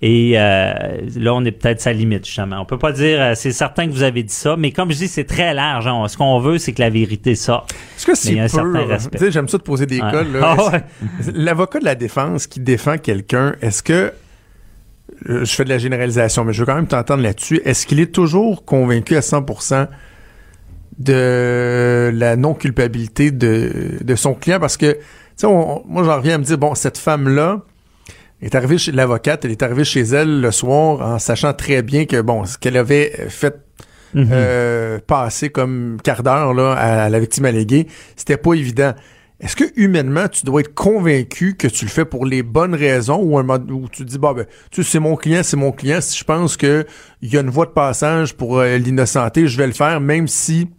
Et 0.01 0.33
euh, 0.35 0.73
là, 1.15 1.33
on 1.33 1.43
est 1.43 1.51
peut-être 1.51 1.81
sa 1.81 1.91
limite, 1.91 2.23
justement. 2.25 2.59
On 2.61 2.65
peut 2.65 2.77
pas 2.77 2.91
dire, 2.91 3.19
euh, 3.19 3.33
c'est 3.35 3.51
certain 3.51 3.87
que 3.87 3.91
vous 3.91 4.03
avez 4.03 4.21
dit 4.21 4.33
ça, 4.33 4.55
mais 4.55 4.71
comme 4.71 4.91
je 4.91 4.97
dis, 4.97 5.07
c'est 5.07 5.23
très 5.23 5.55
large. 5.55 5.87
hein. 5.87 6.05
Ce 6.07 6.15
qu'on 6.17 6.39
veut, 6.39 6.59
c'est 6.59 6.71
que 6.71 6.81
la 6.81 6.91
vérité 6.91 7.33
sorte. 7.33 7.71
Est-ce 7.97 8.05
que 8.05 8.13
c'est 8.15 8.35
peu... 8.61 8.79
respect. 8.83 9.17
Tu 9.17 9.25
sais, 9.25 9.31
j'aime 9.31 9.47
ça 9.47 9.57
de 9.57 9.63
poser 9.63 9.87
des 9.87 9.99
Ouais. 9.99 10.11
cols. 10.11 10.39
Ah 10.41 10.55
ouais. 10.71 10.83
L'avocat 11.33 11.79
de 11.79 11.85
la 11.85 11.95
défense 11.95 12.45
qui 12.45 12.59
défend 12.59 12.99
quelqu'un, 12.99 13.55
est-ce 13.63 13.81
que... 13.81 14.13
euh, 15.29 15.43
Je 15.43 15.51
fais 15.51 15.63
de 15.63 15.69
la 15.69 15.79
généralisation, 15.79 16.43
mais 16.45 16.53
je 16.53 16.59
veux 16.59 16.65
quand 16.67 16.75
même 16.75 16.85
t'entendre 16.87 17.23
là-dessus. 17.23 17.59
Est-ce 17.65 17.87
qu'il 17.87 17.99
est 17.99 18.13
toujours 18.13 18.65
convaincu 18.65 19.15
à 19.15 19.21
100% 19.21 19.87
de 20.99 22.11
la 22.13 22.35
non-culpabilité 22.35 23.31
de, 23.31 23.97
de 24.01 24.15
son 24.15 24.33
client? 24.35 24.59
Parce 24.59 24.77
que, 24.77 24.93
tu 24.93 24.99
sais, 25.37 25.47
moi, 25.47 26.03
j'en 26.03 26.17
reviens 26.17 26.35
à 26.35 26.37
me 26.37 26.43
dire, 26.43 26.57
bon, 26.57 26.75
cette 26.75 26.97
femme-là 26.99 27.61
est 28.41 28.55
arrivée 28.55 28.77
chez 28.77 28.91
l'avocate, 28.91 29.45
elle 29.45 29.51
est 29.51 29.63
arrivée 29.63 29.83
chez 29.83 30.01
elle 30.01 30.41
le 30.41 30.51
soir 30.51 31.01
en 31.01 31.19
sachant 31.19 31.53
très 31.53 31.81
bien 31.81 32.05
que, 32.05 32.21
bon, 32.21 32.45
ce 32.45 32.57
qu'elle 32.57 32.77
avait 32.77 33.11
fait 33.29 33.55
Mhm. 34.13 34.29
euh, 34.31 34.99
passer 35.05 35.49
comme 35.49 35.97
quart 36.01 36.23
d'heure 36.23 36.53
là, 36.53 36.71
à, 36.71 37.03
à 37.03 37.09
la 37.09 37.19
victime 37.19 37.43
alléguée, 37.43 37.87
c'était 38.15 38.37
pas 38.37 38.53
évident. 38.53 38.93
Est-ce 39.41 39.55
que 39.57 39.65
humainement, 39.75 40.29
tu 40.29 40.45
dois 40.45 40.61
être 40.61 40.73
convaincu 40.73 41.55
que 41.57 41.67
tu 41.67 41.83
le 41.83 41.91
fais 41.91 42.05
pour 42.05 42.25
les 42.25 42.41
bonnes 42.41 42.73
raisons 42.73 43.21
ou 43.21 43.37
un 43.37 43.43
mode 43.43 43.69
où 43.69 43.87
tu 43.91 44.03
te 44.05 44.09
dis 44.09 44.17
bah 44.17 44.33
ben 44.33 44.45
tu 44.71 44.81
sais 44.81 44.91
c'est 44.93 44.99
mon 44.99 45.15
client, 45.17 45.41
c'est 45.43 45.57
mon 45.57 45.73
client, 45.73 45.99
si 46.01 46.17
je 46.17 46.23
pense 46.23 46.55
que 46.55 46.85
il 47.21 47.31
y 47.33 47.37
a 47.37 47.41
une 47.41 47.49
voie 47.49 47.65
de 47.65 47.71
passage 47.71 48.33
pour 48.33 48.59
euh, 48.59 48.77
l'innocenté, 48.77 49.47
je 49.47 49.57
vais 49.57 49.67
le 49.67 49.73
faire 49.73 49.99
même 49.99 50.27
si 50.29 50.69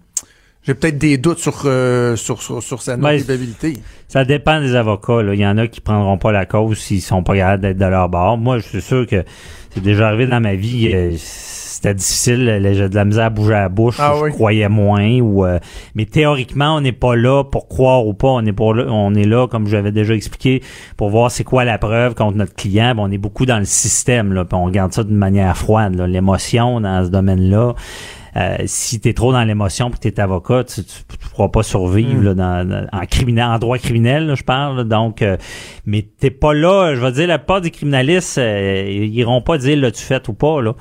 j'ai 0.68 0.74
peut-être 0.74 0.98
des 0.98 1.16
doutes 1.16 1.38
sur 1.38 1.62
euh, 1.64 2.14
sur, 2.14 2.42
sur 2.42 2.62
sur 2.62 2.82
sa 2.82 2.98
non 2.98 3.04
Ben, 3.04 3.16
culpabilité. 3.16 3.78
Ça 4.06 4.26
dépend 4.26 4.60
des 4.60 4.74
avocats. 4.74 5.22
Là. 5.22 5.32
Il 5.32 5.40
y 5.40 5.46
en 5.46 5.56
a 5.56 5.66
qui 5.66 5.80
prendront 5.80 6.18
pas 6.18 6.30
la 6.30 6.44
cause 6.44 6.76
s'ils 6.76 7.00
sont 7.00 7.22
pas 7.22 7.34
capables 7.34 7.62
d'être 7.62 7.78
de 7.78 7.84
leur 7.86 8.10
bord. 8.10 8.36
Moi, 8.36 8.58
je 8.58 8.66
suis 8.66 8.82
sûr 8.82 9.06
que 9.06 9.24
c'est 9.70 9.82
déjà 9.82 10.08
arrivé 10.08 10.26
dans 10.26 10.40
ma 10.40 10.54
vie. 10.56 10.90
euh, 10.92 11.12
c'était 11.18 11.94
difficile. 11.94 12.60
J'ai 12.74 12.88
de 12.90 12.94
la 12.94 13.04
misère 13.06 13.26
à 13.26 13.30
bouger 13.30 13.52
la 13.52 13.68
bouche. 13.70 13.96
Ah 13.98 14.12
je 14.18 14.24
oui. 14.24 14.30
croyais 14.32 14.68
moins. 14.68 15.20
Ou, 15.20 15.46
euh, 15.46 15.58
mais 15.94 16.04
théoriquement, 16.04 16.76
on 16.76 16.82
n'est 16.82 16.92
pas 16.92 17.16
là 17.16 17.44
pour 17.44 17.66
croire 17.68 18.06
ou 18.06 18.12
pas. 18.12 18.28
On 18.28 18.44
est, 18.44 18.58
là, 18.58 18.84
on 18.90 19.14
est 19.14 19.24
là, 19.24 19.46
comme 19.46 19.66
j'avais 19.68 19.92
déjà 19.92 20.12
expliqué, 20.14 20.62
pour 20.98 21.08
voir 21.08 21.30
c'est 21.30 21.44
quoi 21.44 21.64
la 21.64 21.78
preuve 21.78 22.14
contre 22.14 22.36
notre 22.36 22.54
client. 22.54 22.94
On 22.98 23.10
est 23.10 23.18
beaucoup 23.18 23.46
dans 23.46 23.58
le 23.58 23.64
système. 23.64 24.34
Là, 24.34 24.44
puis 24.44 24.54
on 24.56 24.64
regarde 24.64 24.92
ça 24.92 25.02
d'une 25.02 25.16
manière 25.16 25.56
froide. 25.56 25.98
L'émotion 25.98 26.80
dans 26.82 27.04
ce 27.06 27.10
domaine-là. 27.10 27.74
Euh, 28.38 28.56
si 28.66 29.00
tu 29.00 29.08
es 29.08 29.14
trop 29.14 29.32
dans 29.32 29.42
l'émotion 29.42 29.90
puis 29.90 29.98
que 29.98 30.08
tu 30.14 30.20
avocat, 30.20 30.62
tu 30.64 30.80
ne 30.80 31.28
pourras 31.30 31.48
pas 31.48 31.62
survivre 31.62 32.14
Mm. 32.20 32.22
là, 32.24 32.34
dans, 32.34 32.68
dans- 32.68 32.86
en, 32.92 33.06
criminel, 33.06 33.44
en 33.46 33.58
droit 33.58 33.78
criminel, 33.78 34.26
là, 34.26 34.34
je 34.34 34.44
parle. 34.44 34.76
là. 34.76 34.84
donc, 34.84 35.22
euh, 35.22 35.36
mais 35.86 36.06
t'es 36.20 36.30
pas 36.30 36.52
là. 36.54 36.94
Je 36.94 37.00
vais 37.00 37.12
dire, 37.12 37.26
la 37.26 37.38
plupart 37.38 37.60
des 37.60 37.70
criminalistes, 37.70 38.38
euh, 38.38 38.84
ils 38.88 39.14
iront 39.16 39.40
pas 39.40 39.58
dire 39.58 39.76
là 39.78 39.90
tu 39.90 40.02
fait 40.02 40.28
ou 40.28 40.34
pas 40.34 40.60
là. 40.62 40.74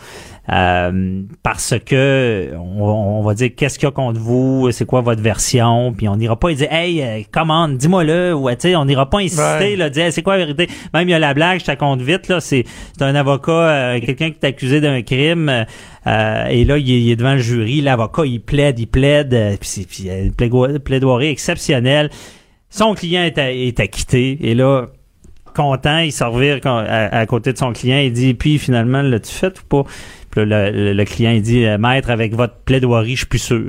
Euh, 0.49 1.23
parce 1.43 1.75
que 1.85 2.51
on, 2.55 2.81
on 2.81 3.21
va 3.21 3.33
dire 3.33 3.49
qu'est-ce 3.53 3.77
qu'il 3.77 3.85
y 3.85 3.89
a 3.89 3.91
contre 3.91 4.17
vous, 4.19 4.71
c'est 4.71 4.85
quoi 4.85 5.01
votre 5.01 5.21
version, 5.21 5.91
puis 5.91 6.07
on 6.07 6.15
n'ira 6.15 6.37
pas 6.39 6.53
dire 6.53 6.71
hey 6.71 7.01
euh, 7.03 7.21
commande, 7.29 7.75
dis-moi 7.75 8.05
le 8.05 8.33
ou 8.33 8.49
tu 8.51 8.55
sais 8.59 8.75
on 8.77 8.85
n'ira 8.85 9.09
pas 9.09 9.17
insister 9.19 9.43
Ouais. 9.43 9.75
là, 9.75 9.89
dire 9.89 10.05
Hey, 10.05 10.11
c'est 10.13 10.21
quoi 10.23 10.37
la 10.37 10.45
vérité? 10.45 10.69
Même 10.93 11.09
il 11.09 11.11
y 11.11 11.15
a 11.15 11.19
la 11.19 11.33
blague, 11.33 11.59
je 11.59 11.65
te 11.65 11.75
compte 11.75 11.99
vite 12.01 12.29
là, 12.29 12.39
c'est 12.39 12.63
c'est 12.97 13.03
un 13.03 13.13
avocat, 13.15 13.51
euh, 13.51 13.99
quelqu'un 13.99 14.29
qui 14.31 14.37
est 14.41 14.45
accusé 14.45 14.79
d'un 14.79 15.01
crime. 15.01 15.65
euh, 16.07 16.45
et 16.47 16.63
là, 16.63 16.77
il 16.77 16.89
est, 16.91 17.01
il 17.01 17.11
est 17.11 17.15
devant 17.17 17.33
le 17.33 17.39
jury. 17.39 17.81
L'avocat, 17.81 18.23
il 18.25 18.39
plaide, 18.39 18.79
il 18.79 18.87
plaide. 18.87 19.57
puis 19.59 19.67
c'est 19.69 19.85
puis, 19.85 20.07
une 20.09 20.31
plaido- 20.31 20.79
plaidoirie 20.79 21.27
exceptionnelle. 21.27 22.09
Son 22.69 22.93
client 22.93 23.23
est, 23.23 23.37
à- 23.37 23.51
est 23.51 23.79
acquitté. 23.81 24.37
Et 24.41 24.55
là, 24.55 24.85
content, 25.53 25.97
il 25.99 26.11
revire 26.23 26.59
à, 26.65 27.17
à 27.17 27.25
côté 27.25 27.51
de 27.51 27.57
son 27.57 27.73
client. 27.73 27.97
Il 27.99 28.13
dit, 28.13 28.33
puis 28.33 28.57
finalement, 28.59 29.01
l'as-tu 29.01 29.33
fait 29.33 29.59
ou 29.59 29.63
pas? 29.67 29.83
Puis 30.37 30.45
là, 30.49 30.69
le, 30.71 31.03
client, 31.05 31.31
il 31.31 31.41
dit, 31.41 31.65
maître, 31.79 32.09
avec 32.09 32.35
votre 32.35 32.53
plaidoirie, 32.65 33.11
je 33.13 33.17
suis 33.17 33.25
plus 33.25 33.39
sûr. 33.39 33.63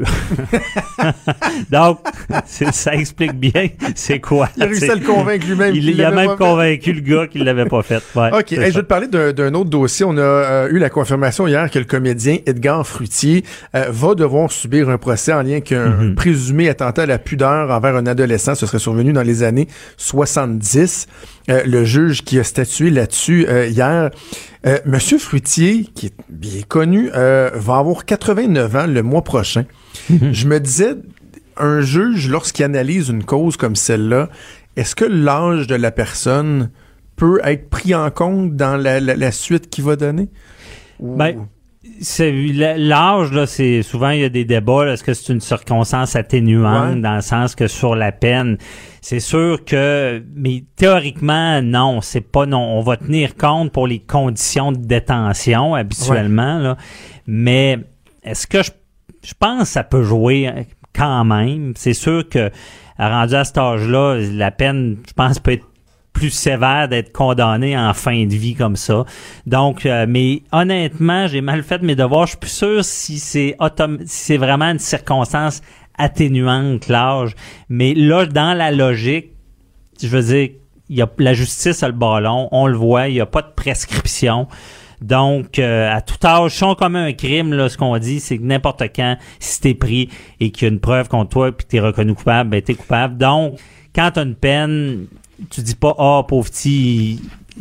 Donc, 1.71 2.01
ça 2.47 2.95
explique 2.95 3.33
bien 3.35 3.69
c'est 3.95 4.21
quoi. 4.21 4.49
Il 4.57 4.63
a 4.63 4.67
réussi 4.67 4.81
c'est- 4.83 4.91
à 4.91 4.95
le 4.95 5.01
convaincre 5.01 5.47
lui-même. 5.47 5.75
Il, 5.75 5.81
qu'il 5.81 5.91
il 5.91 6.01
a 6.03 6.11
l'avait 6.11 6.27
même 6.27 6.31
fait. 6.37 6.45
convaincu 6.45 6.93
le 6.93 7.01
gars 7.01 7.27
qu'il 7.27 7.45
l'avait 7.45 7.65
pas 7.67 7.83
fait. 7.83 8.03
Ouais, 8.15 8.31
OK. 8.33 8.53
Hey, 8.53 8.71
je 8.71 8.77
vais 8.77 8.83
te 8.83 8.87
parler 8.87 9.07
d'un 9.09 9.55
autre 9.55 9.71
dossier. 9.71 10.05
On 10.09 10.17
a 10.17 10.21
euh, 10.21 10.69
eu 10.71 10.79
la 10.79 10.91
confirmation 10.91 11.47
hier 11.47 11.71
que 11.71 11.79
le 11.79 11.85
comédien 11.85 12.39
Edgar 12.47 12.87
Fruitier 12.87 13.45
euh, 13.75 13.87
va 13.91 14.15
devoir 14.15 14.51
subir 14.53 14.89
un 14.89 14.99
procès 14.99 15.33
en 15.33 15.43
lien 15.43 15.53
avec 15.53 15.73
un 15.73 15.89
Mhm. 15.89 16.15
présumé 16.15 16.69
attentat 16.69 17.03
à 17.03 17.07
la 17.07 17.19
pudeur 17.19 17.71
envers 17.71 17.97
un 17.97 18.07
adolescent. 18.07 18.55
Ce 18.55 18.67
serait 18.67 18.79
survenu 18.79 19.13
dans 19.13 19.23
les 19.23 19.43
années 19.43 19.69
70. 19.97 21.07
Euh, 21.51 21.63
le 21.65 21.85
juge 21.85 22.25
qui 22.25 22.39
a 22.39 22.45
statué 22.45 22.91
là-dessus 22.91 23.47
euh, 23.49 23.67
hier, 23.67 24.11
euh, 24.67 24.79
Monsieur 24.87 25.19
Fruitier, 25.19 25.85
qui 25.95 26.07
est 26.07 26.15
bien 26.29 26.63
connu, 26.67 27.11
euh, 27.15 27.51
va 27.55 27.79
avoir 27.79 28.05
89 28.05 28.77
ans 28.77 28.87
le 28.87 29.03
mois 29.03 29.23
prochain. 29.25 29.65
Mhm. 30.11 30.33
Je 30.33 30.47
me 30.49 30.59
disais, 30.61 30.95
un 31.57 31.81
juge, 31.81 32.29
lorsqu'il 32.29 32.65
analyse 32.65 33.09
une 33.09 33.25
cause 33.25 33.57
comme 33.57 33.77
celle-là, 33.77 34.29
est-ce 34.77 34.95
que 34.95 35.05
l'âge 35.05 35.67
de 35.67 35.75
la 35.75 35.91
personne 35.91 36.71
peut 37.17 37.41
être 37.45 37.69
pris 37.69 37.95
en 37.95 38.11
compte 38.11 38.55
dans 38.57 38.77
la, 38.77 39.01
la- 39.01 39.17
la 39.17 39.33
suite 39.33 39.71
qu'il 39.71 39.85
va 39.85 39.97
donner? 39.97 40.29
Ben, 41.01 41.47
l'âge 42.01 43.33
là 43.33 43.47
c'est 43.47 43.83
souvent 43.83 44.11
il 44.11 44.21
y 44.21 44.25
a 44.25 44.29
des 44.29 44.45
débats 44.45 44.87
est-ce 44.93 45.03
que 45.03 45.15
c'est 45.15 45.33
une 45.33 45.41
circonstance 45.41 46.17
atténuante 46.17 46.95
Ouais. 46.95 47.01
dans 47.01 47.17
le 47.17 47.21
sens 47.21 47.55
que 47.55 47.67
sur 47.67 47.95
la 47.95 48.13
peine? 48.13 48.59
C'est 49.01 49.21
sûr 49.21 49.65
que 49.65 50.23
mais 50.35 50.65
théoriquement 50.77 51.63
non 51.63 52.01
c'est 52.01 52.21
pas 52.21 52.47
non. 52.47 52.61
On 52.79 52.83
va 52.83 52.97
tenir 52.97 53.37
compte 53.37 53.73
pour 53.73 53.87
les 53.87 54.01
conditions 54.01 54.73
de 54.73 54.79
détention 54.79 55.75
habituellement 55.75 56.59
là. 56.59 56.77
Mais 57.27 57.79
est-ce 58.23 58.47
que 58.47 58.63
je 58.63 58.71
je 59.25 59.35
pense 59.39 59.63
que 59.63 59.69
ça 59.69 59.83
peut 59.83 60.05
jouer 60.05 60.49
euh, 60.49 60.63
quand 60.95 61.25
même. 61.25 61.73
C'est 61.77 61.93
sûr 61.93 62.29
que 62.29 62.51
rendu 62.99 63.35
à 63.35 63.45
cet 63.45 63.59
âge-là 63.59 64.17
la 64.33 64.51
peine 64.51 64.99
je 65.07 65.13
pense 65.13 65.39
peut 65.39 65.53
être 65.53 65.67
plus 66.19 66.31
sévère 66.31 66.89
d'être 66.89 67.13
condamné 67.13 67.79
en 67.79 67.95
fin 67.95 68.27
de 68.27 68.35
vie 68.35 68.57
comme 68.57 68.75
ça. 68.75 69.05
Donc, 69.47 69.87
euh, 69.87 70.05
mais 70.09 70.43
honnêtement, 70.51 71.29
j'ai 71.29 71.41
mal 71.41 71.63
fait 71.63 71.81
mes 71.81 71.95
devoirs. 71.95 72.27
Je 72.27 72.31
suis 72.31 72.39
plus 72.39 72.51
sûr 72.51 72.85
si 72.85 73.21
c'est 73.21 73.57
si 73.61 74.07
c'est 74.07 74.37
vraiment 74.37 74.65
une 74.65 74.81
circonstance 74.81 75.63
atténuante 75.97 76.89
l'âge. 76.89 77.37
Mais 77.69 77.95
là, 77.95 78.27
dans 78.27 78.57
la 78.57 78.73
logique, 78.73 79.31
je 80.03 80.09
veux 80.09 80.23
dire, 80.23 80.51
y 80.89 81.03
a 81.03 81.09
la 81.19 81.35
justice 81.35 81.85
a 81.85 81.87
le 81.87 81.95
ballon, 81.95 82.49
on 82.51 82.67
le 82.67 82.77
voit, 82.77 83.07
il 83.07 83.15
n'y 83.15 83.21
a 83.21 83.27
pas 83.27 83.43
de 83.43 83.53
prescription. 83.55 84.49
Donc, 85.01 85.61
euh, 85.61 85.89
à 85.89 86.01
tout 86.01 86.19
âge, 86.27 86.57
sont 86.57 86.75
comme 86.75 86.97
un 86.97 87.13
crime, 87.13 87.53
là, 87.53 87.69
ce 87.69 87.79
qu'on 87.79 87.97
dit, 87.99 88.19
c'est 88.19 88.39
que 88.39 88.43
n'importe 88.43 88.83
quand, 88.97 89.17
si 89.39 89.61
t'es 89.61 89.75
pris 89.75 90.09
et 90.41 90.51
qu'il 90.51 90.67
y 90.67 90.71
a 90.71 90.73
une 90.73 90.81
preuve 90.81 91.09
contre 91.09 91.31
toi 91.31 91.53
puis 91.53 91.65
t'es 91.65 91.79
reconnu 91.79 92.15
coupable, 92.15 92.51
ben 92.51 92.61
t'es 92.61 92.75
coupable. 92.75 93.17
Donc, 93.17 93.61
quand 93.95 94.11
t'as 94.13 94.25
une 94.25 94.35
peine, 94.35 95.07
tu 95.51 95.61
dis 95.63 95.75
pas, 95.75 95.95
ah, 95.99 96.23
pauvre 96.27 96.49
petit, 96.51 97.21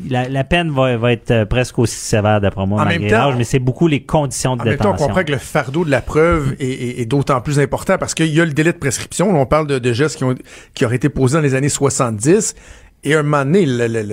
la, 0.09 0.27
la 0.29 0.43
peine 0.43 0.71
va, 0.71 0.97
va 0.97 1.11
être 1.11 1.31
euh, 1.31 1.45
presque 1.45 1.79
aussi 1.79 1.95
sévère 1.95 2.39
d'après 2.41 2.65
moi, 2.65 2.81
En 2.81 2.85
malgré 2.85 2.99
même 2.99 3.09
temps, 3.11 3.27
l'âge, 3.29 3.35
mais 3.37 3.43
c'est 3.43 3.59
beaucoup 3.59 3.87
les 3.87 4.01
conditions 4.03 4.55
de 4.55 4.61
En 4.61 4.65
même 4.65 4.77
temps, 4.77 4.89
on 4.89 4.91
détention. 4.93 5.07
comprend 5.07 5.23
que 5.23 5.31
le 5.31 5.37
fardeau 5.37 5.85
de 5.85 5.91
la 5.91 6.01
preuve 6.01 6.55
est, 6.59 6.65
est- 6.69 7.01
est 7.01 7.05
d'autant 7.05 7.39
plus 7.41 7.59
important 7.59 7.97
parce 7.97 8.13
qu'il 8.13 8.27
y 8.33 8.41
a 8.41 8.45
le 8.45 8.53
délai 8.53 8.73
de 8.73 8.77
prescription. 8.77 9.31
Là, 9.33 9.39
on 9.39 9.45
parle 9.45 9.67
de, 9.67 9.79
de 9.79 9.93
gestes 9.93 10.17
qui, 10.17 10.23
ont, 10.23 10.35
qui 10.73 10.85
auraient 10.85 10.95
été 10.97 11.09
posés 11.09 11.35
dans 11.37 11.41
les 11.43 11.55
années 11.55 11.69
70. 11.69 12.55
Et 13.03 13.13
à 13.15 13.19
un 13.19 13.23
moment 13.23 13.45
donné, 13.45 13.65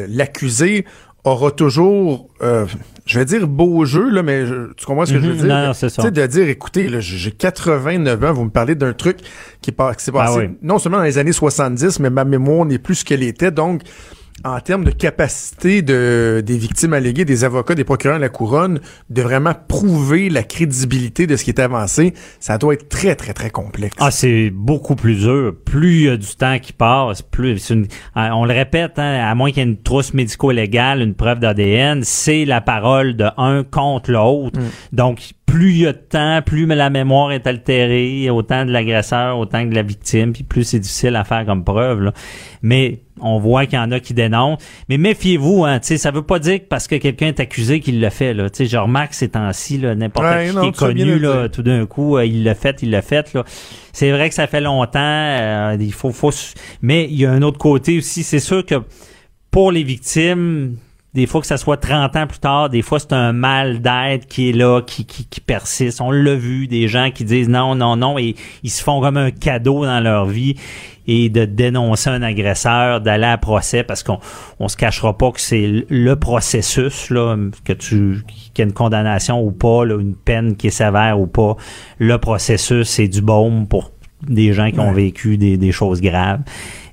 l'accusé 0.09 0.85
aura 1.25 1.51
toujours, 1.51 2.29
euh, 2.43 2.67
je 3.07 3.19
vais 3.19 3.25
dire 3.25 3.47
beau 3.49 3.85
jeu, 3.85 4.11
là, 4.11 4.23
mais 4.23 4.47
je- 4.47 4.73
tu 4.75 4.85
comprends 4.85 5.07
ce 5.07 5.13
que 5.15 5.21
je 5.21 5.27
veux 5.27 5.35
Mhm, 5.35 5.41
dire? 5.41 5.49
non, 5.49 5.73
c'est 5.73 5.89
ça. 5.89 6.03
Tu 6.03 6.09
sais, 6.09 6.13
de 6.13 6.27
dire, 6.27 6.49
écoutez, 6.49 6.89
j'ai 7.01 7.01
j'ai 7.01 7.31
89 7.33 8.23
ans, 8.25 8.33
vous 8.33 8.45
me 8.45 8.51
parlez 8.51 8.75
d'un 8.75 8.93
truc 8.93 9.19
qui, 9.63 9.71
s'est 9.71 9.75
Ah 9.79 9.93
passé 10.13 10.39
oui. 10.39 10.49
non 10.63 10.79
seulement 10.79 10.99
dans 10.99 11.05
les 11.05 11.19
années 11.19 11.33
70, 11.33 11.99
mais 12.01 12.11
ma 12.11 12.25
mémoire 12.25 12.65
n'est 12.67 12.79
plus 12.79 12.97
ce 12.97 13.05
qu'elle 13.05 13.23
était. 13.23 13.51
Donc, 13.51 13.83
en 14.45 14.59
termes 14.61 14.85
de 14.85 14.91
capacité 14.91 15.81
de, 15.83 16.43
des 16.45 16.59
victimes 16.59 16.93
alléguées, 16.93 17.25
des 17.25 17.45
avocats, 17.45 17.75
des 17.75 17.85
procureurs 17.85 18.17
de 18.19 18.23
la 18.23 18.29
couronne, 18.29 18.81
de 19.09 19.23
vraiment 19.23 19.53
prouver 19.69 20.29
la 20.29 20.43
crédibilité 20.43 21.27
de 21.27 21.37
ce 21.37 21.45
qui 21.45 21.51
est 21.51 21.61
avancé, 21.61 22.15
ça 22.41 22.59
doit 22.59 22.75
être 22.75 22.89
très, 22.89 23.15
très, 23.15 23.33
très 23.33 23.51
complexe. 23.51 23.95
Ah, 24.01 24.11
c'est 24.11 24.51
beaucoup 24.51 24.97
plus 24.97 25.15
dur. 25.21 25.55
Plus 25.65 25.95
il 26.01 26.07
y 26.07 26.09
a 26.11 26.17
du 26.17 26.27
temps 26.37 26.59
qui 26.59 26.73
passe, 26.73 27.23
plus 27.23 27.59
c'est 27.59 27.75
une- 27.75 27.87
euh, 28.17 28.29
on 28.33 28.45
le 28.45 28.53
répète, 28.53 28.99
hein, 28.99 29.25
à 29.25 29.35
moins 29.35 29.51
qu'il 29.51 29.59
y 29.63 29.67
ait 29.67 29.71
une 29.71 29.81
trousse 29.81 30.13
médico-légale, 30.13 31.01
une 31.01 31.15
preuve 31.15 31.39
d'ADN, 31.39 32.03
c'est 32.03 32.45
la 32.45 32.61
parole 32.61 33.17
de 33.17 33.27
un 33.39 33.63
contre 33.63 34.11
l'autre. 34.11 34.59
Donc, 34.93 35.33
plus 35.55 35.71
il 35.71 35.79
y 35.83 35.87
a 35.87 35.93
de 35.93 35.99
temps, 35.99 36.43
plus 36.45 36.67
la 36.67 36.91
mémoire 36.91 37.31
est 37.31 37.47
altérée, 37.47 38.29
autant 38.29 38.65
de 38.65 38.73
l'agresseur, 38.73 39.39
autant 39.39 39.63
que 39.63 39.71
de 39.71 39.77
la 39.77 39.83
victime, 39.83 40.33
puis 40.33 40.43
plus 40.43 40.65
c'est 40.65 40.81
difficile 40.81 41.15
à 41.15 41.23
faire 41.23 41.47
comme 41.47 41.63
preuve. 41.63 42.01
là. 42.01 42.13
Mais 42.61 43.03
on 43.21 43.39
voit 43.39 43.65
qu'il 43.67 43.79
y 43.79 43.81
en 43.81 43.93
a 43.93 44.01
qui 44.01 44.15
dénoncent. 44.15 44.59
Mais 44.89 44.99
méfiez-vous, 44.99 45.65
hein, 45.65 45.79
tu 45.79 45.87
sais, 45.87 45.97
ça 45.97 46.11
veut 46.11 46.23
pas 46.23 46.41
dire 46.41 46.59
que 46.59 46.65
parce 46.65 46.89
que 46.89 46.97
quelqu'un 46.97 47.29
est 47.29 47.39
accusé 47.39 47.79
qu'il 47.79 48.01
l'a 48.01 48.11
fait. 48.11 48.35
Là. 48.35 48.51
Tu 48.51 48.57
sais, 48.57 48.67
Je 48.67 48.77
remarque 48.77 49.15
ces 49.15 49.29
temps-ci, 49.29 49.79
là, 49.79 49.95
n'importe 49.95 50.27
Ouais, 50.27 50.49
qui 50.49 50.57
non, 50.57 50.63
qui 50.63 50.69
est 50.71 50.77
connu, 50.77 51.05
le 51.05 51.19
là, 51.19 51.49
tout 51.49 51.63
d'un 51.63 51.87
coup, 51.87 52.17
euh, 52.17 52.27
il 52.27 52.43
l'a 52.43 52.57
fait, 52.57 52.83
il 52.83 52.91
l'a 52.91 53.03
fait. 53.03 53.33
Là. 53.33 53.45
C'est 53.93 54.11
vrai 54.11 54.31
que 54.31 54.35
ça 54.35 54.49
fait 54.49 54.61
longtemps. 54.61 54.99
euh, 54.99 55.77
il 55.79 55.93
faut, 55.93 56.11
faut, 56.11 56.33
mais 56.83 57.05
il 57.09 57.15
y 57.15 57.27
a 57.27 57.31
un 57.31 57.43
autre 57.43 57.59
côté 57.59 57.97
aussi. 57.99 58.25
C'est 58.25 58.41
sûr 58.41 58.67
que 58.67 58.83
pour 59.53 59.71
les 59.71 59.85
victimes, 59.85 60.75
des 61.15 61.27
fois 61.27 61.41
que 61.41 61.47
ça 61.47 61.57
soit 61.57 61.77
30 61.77 62.17
ans 62.17 62.27
plus 62.27 62.39
tard, 62.39 62.69
des 62.69 62.83
fois 62.83 62.99
c'est 62.99 63.13
un 63.13 63.33
mal 63.33 63.81
d'être 63.81 64.27
qui 64.27 64.51
est 64.51 64.53
là, 64.53 64.83
qui, 64.83 65.07
qui, 65.07 65.25
qui 65.27 65.41
persiste. 65.41 66.01
On 66.01 66.11
l'a 66.11 66.35
vu, 66.35 66.67
des 66.67 66.89
gens 66.89 67.11
qui 67.13 67.25
disent 67.25 67.49
non, 67.49 67.75
non, 67.75 67.97
non, 67.97 68.19
et 68.19 68.35
ils 68.63 68.71
se 68.71 68.83
font 68.83 69.01
comme 69.01 69.17
un 69.17 69.31
cadeau 69.31 69.85
dans 69.85 70.01
leur 70.01 70.27
vie 70.27 70.57
et 71.07 71.29
de 71.29 71.45
dénoncer 71.45 72.11
un 72.11 72.23
agresseur, 72.23 73.01
d'aller 73.01 73.27
à 73.27 73.39
procès 73.39 73.85
parce 73.85 74.03
qu'on 74.03 74.19
on 74.59 74.69
se 74.69 74.77
cachera 74.77 75.17
pas 75.17 75.31
que 75.33 75.41
c'est 75.41 75.85
le 75.89 76.17
processus 76.17 77.11
là 77.11 77.37
que 77.65 77.73
tu 77.75 78.25
qu'il 78.55 78.59
y 78.59 78.61
ait 78.63 78.65
une 78.65 78.73
condamnation 78.73 79.43
ou 79.43 79.53
pas, 79.53 79.85
là, 79.85 80.01
une 80.01 80.17
peine 80.17 80.57
qui 80.57 80.69
est 80.69 80.71
sévère 80.71 81.21
ou 81.21 81.27
pas, 81.27 81.57
le 81.99 82.19
processus 82.19 82.89
c'est 82.89 83.09
du 83.09 83.21
baume 83.21 83.69
pour 83.69 83.94
des 84.29 84.53
gens 84.53 84.71
qui 84.71 84.81
ont 84.81 84.93
vécu 84.93 85.37
des, 85.37 85.57
des 85.57 85.73
choses 85.73 86.01
graves. 86.01 86.41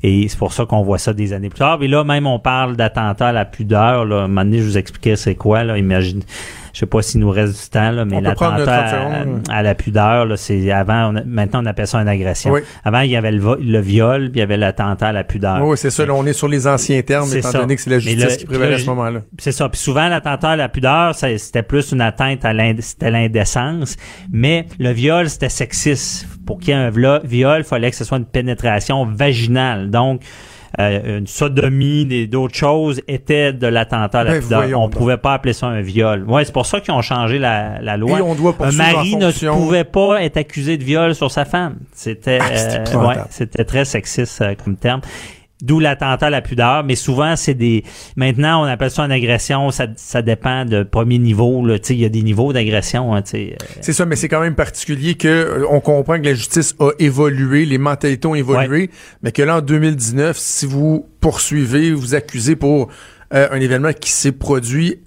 Et 0.04 0.28
c'est 0.28 0.38
pour 0.38 0.54
ça 0.54 0.66
qu'on 0.66 0.82
voit 0.82 0.98
ça 0.98 1.14
des 1.14 1.34
années 1.34 1.50
plus 1.50 1.60
tard. 1.60 1.82
Et 1.84 1.88
là, 1.88 2.04
même, 2.04 2.26
on 2.26 2.40
parle 2.40 2.76
d'attentat 2.76 3.28
à 3.28 3.32
la 3.32 3.46
pudeur. 3.46 4.06
Là. 4.06 4.22
À 4.22 4.24
un 4.24 4.28
moment 4.28 4.44
donné, 4.44 4.60
je 4.60 4.64
vous 4.64 4.78
expliquais 4.78 5.16
c'est 5.16 5.36
quoi. 5.36 5.64
Là. 5.64 5.78
Imagine, 5.78 6.22
je 6.74 6.80
sais 6.80 6.86
pas 6.86 7.02
s'il 7.02 7.20
nous 7.20 7.30
reste 7.30 7.64
du 7.64 7.70
temps, 7.70 7.92
là, 7.92 8.06
mais 8.06 8.22
l'attentat 8.22 8.74
à, 8.74 8.90
30 8.90 9.24
secondes. 9.24 9.44
à 9.50 9.64
la 9.64 9.76
pudeur, 9.76 10.26
là, 10.26 10.38
c'est 10.38 10.72
avant, 10.72 11.12
on 11.12 11.16
a- 11.18 11.24
maintenant, 11.26 11.62
on 11.64 11.66
appelle 11.66 11.88
ça 11.88 12.00
une 12.00 12.08
agression. 12.08 12.52
Oui. 12.52 12.62
Avant, 12.84 13.02
il 13.02 13.12
y 13.12 13.16
avait 13.16 13.32
le, 13.32 13.80
viol, 13.82 14.30
puis 14.32 14.38
il 14.38 14.40
y 14.40 14.42
avait 14.44 14.58
l'attentat 14.58 15.08
à 15.08 15.12
la 15.12 15.24
pudeur. 15.24 15.66
oui, 15.66 15.78
c'est 15.78 15.90
ça. 15.90 16.06
Là, 16.06 16.14
on 16.14 16.26
est 16.26 16.34
sur 16.34 16.48
les 16.48 16.68
anciens 16.68 17.02
termes, 17.02 17.32
étant 17.34 17.52
ça. 17.52 17.60
donné 17.60 17.76
que 17.76 17.82
c'est 17.82 17.90
la 17.90 18.00
justice 18.00 18.24
le- 18.24 18.36
qui 18.38 18.46
prévalait 18.46 18.76
à 18.76 18.80
ce 18.80 18.86
là, 18.86 18.94
moment-là. 18.94 19.22
C'est 19.40 19.52
ça. 19.52 19.70
Puis 19.70 19.80
souvent, 19.80 20.08
l'attentat 20.08 20.52
à 20.52 20.56
la 20.56 20.70
pudeur, 20.70 21.16
c'était 21.16 21.64
plus 21.64 21.92
une 21.92 22.02
atteinte 22.02 22.46
à 22.46 22.54
l'indécence. 22.54 23.98
Mais 24.32 24.66
le 24.80 24.92
viol, 24.92 25.30
c'était 25.30 25.50
sexiste. 25.50 26.28
Pour 26.46 26.60
qu'il 26.60 26.70
y 26.70 26.72
ait 26.72 26.82
un 26.82 26.90
viol, 27.24 27.60
il 27.60 27.64
fallait 27.64 27.92
que 27.92 27.96
ce 27.96 28.04
soit 28.04 28.18
une 28.18 28.26
pénétration 28.26 29.06
vaginale. 29.06 29.90
Donc, 29.90 30.22
euh, 30.80 31.20
une 31.20 31.28
sodomie, 31.28 32.06
des- 32.06 32.28
d'autres 32.28 32.56
choses 32.56 33.02
étaient 33.08 33.52
de 33.54 33.68
l'attentat 33.68 34.20
à 34.22 34.24
la 34.24 34.32
Ben, 34.32 34.42
pudeur. 34.42 34.64
On 34.80 34.84
donc. 34.84 34.92
pouvait 34.92 35.18
pas 35.18 35.34
appeler 35.34 35.54
ça 35.54 35.68
un 35.68 35.82
viol. 35.82 36.24
Ouais, 36.28 36.46
c'est 36.46 36.54
pour 36.54 36.66
ça 36.66 36.80
qu'ils 36.80 36.94
ont 36.94 37.02
changé 37.02 37.40
la, 37.40 37.82
la 37.82 37.98
loi. 37.98 38.20
Et 38.20 38.22
on 38.22 38.36
doit 38.36 38.52
un 38.52 38.54
poursuivre 38.54 38.78
mari 38.94 39.16
ne 39.18 39.32
pouvait 39.52 39.84
pas 39.84 40.24
être 40.24 40.38
accusé 40.38 40.78
de 40.78 40.84
viol 40.84 41.14
sur 41.16 41.30
sa 41.32 41.46
femme. 41.46 41.76
C'était 41.94 42.40
Ah, 42.42 42.46
euh, 42.96 43.08
ouais, 43.08 43.16
c'était 43.30 43.66
très 43.66 43.86
sexiste 43.86 44.42
euh, 44.42 44.56
comme 44.64 44.78
terme. 44.78 45.02
D'où 45.62 45.80
l'attentat 45.80 46.28
à 46.28 46.30
la 46.30 46.42
pudeur, 46.42 46.84
mais 46.84 46.96
souvent 46.96 47.36
c'est 47.36 47.54
des. 47.54 47.84
Maintenant, 48.16 48.64
on 48.64 48.66
appelle 48.66 48.92
ça 48.92 49.04
une 49.04 49.12
agression. 49.12 49.72
Ça, 49.72 49.88
ça 49.96 50.22
dépend 50.22 50.66
de 50.66 50.84
premier 50.84 51.20
niveau. 51.20 51.66
Là, 51.66 51.80
Tu 51.80 51.88
sais, 51.88 51.94
il 51.96 52.00
y 52.00 52.06
a 52.06 52.10
des 52.10 52.24
niveaux 52.24 52.52
d'agression. 52.54 53.16
Hein. 53.16 53.24
Euh, 53.34 53.50
C'est 53.82 53.94
ça, 53.94 54.06
mais 54.06 54.16
c'est 54.16 54.28
quand 54.28 54.42
même 54.42 54.56
particulier 54.56 55.16
que 55.16 55.28
euh, 55.28 55.66
on 55.70 55.80
comprend 55.80 56.20
que 56.20 56.26
la 56.26 56.34
justice 56.34 56.76
a 56.80 56.92
évolué, 57.00 57.66
les 57.66 57.78
mentalités 57.78 58.28
ont 58.28 58.36
évolué, 58.36 58.90
mais 59.22 59.32
que 59.32 59.42
là, 59.42 59.58
en 59.58 59.62
2019, 59.62 60.38
si 60.38 60.66
vous 60.66 61.08
poursuivez, 61.20 61.92
vous 61.94 62.16
accusez 62.16 62.56
pour 62.56 62.90
euh, 63.34 63.48
un 63.52 63.60
événement 63.60 63.94
qui 63.94 64.10
s'est 64.10 64.32
produit 64.32 65.00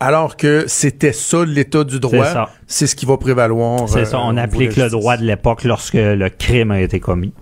alors 0.00 0.36
que 0.36 0.64
c'était 0.66 1.12
ça 1.12 1.44
l'état 1.46 1.84
du 1.84 1.98
droit, 2.00 2.50
C'est 2.66 2.86
ce 2.86 2.94
qui 2.94 3.06
va 3.06 3.16
prévaloir. 3.16 3.88
C'est 3.88 4.04
ça. 4.04 4.20
On 4.20 4.36
applique 4.36 4.76
le 4.76 4.90
droit 4.90 5.16
de 5.16 5.24
l'époque 5.24 5.64
lorsque 5.64 5.94
le 5.94 6.28
crime 6.28 6.72
a 6.72 6.80
été 6.80 7.00
commis. 7.00 7.32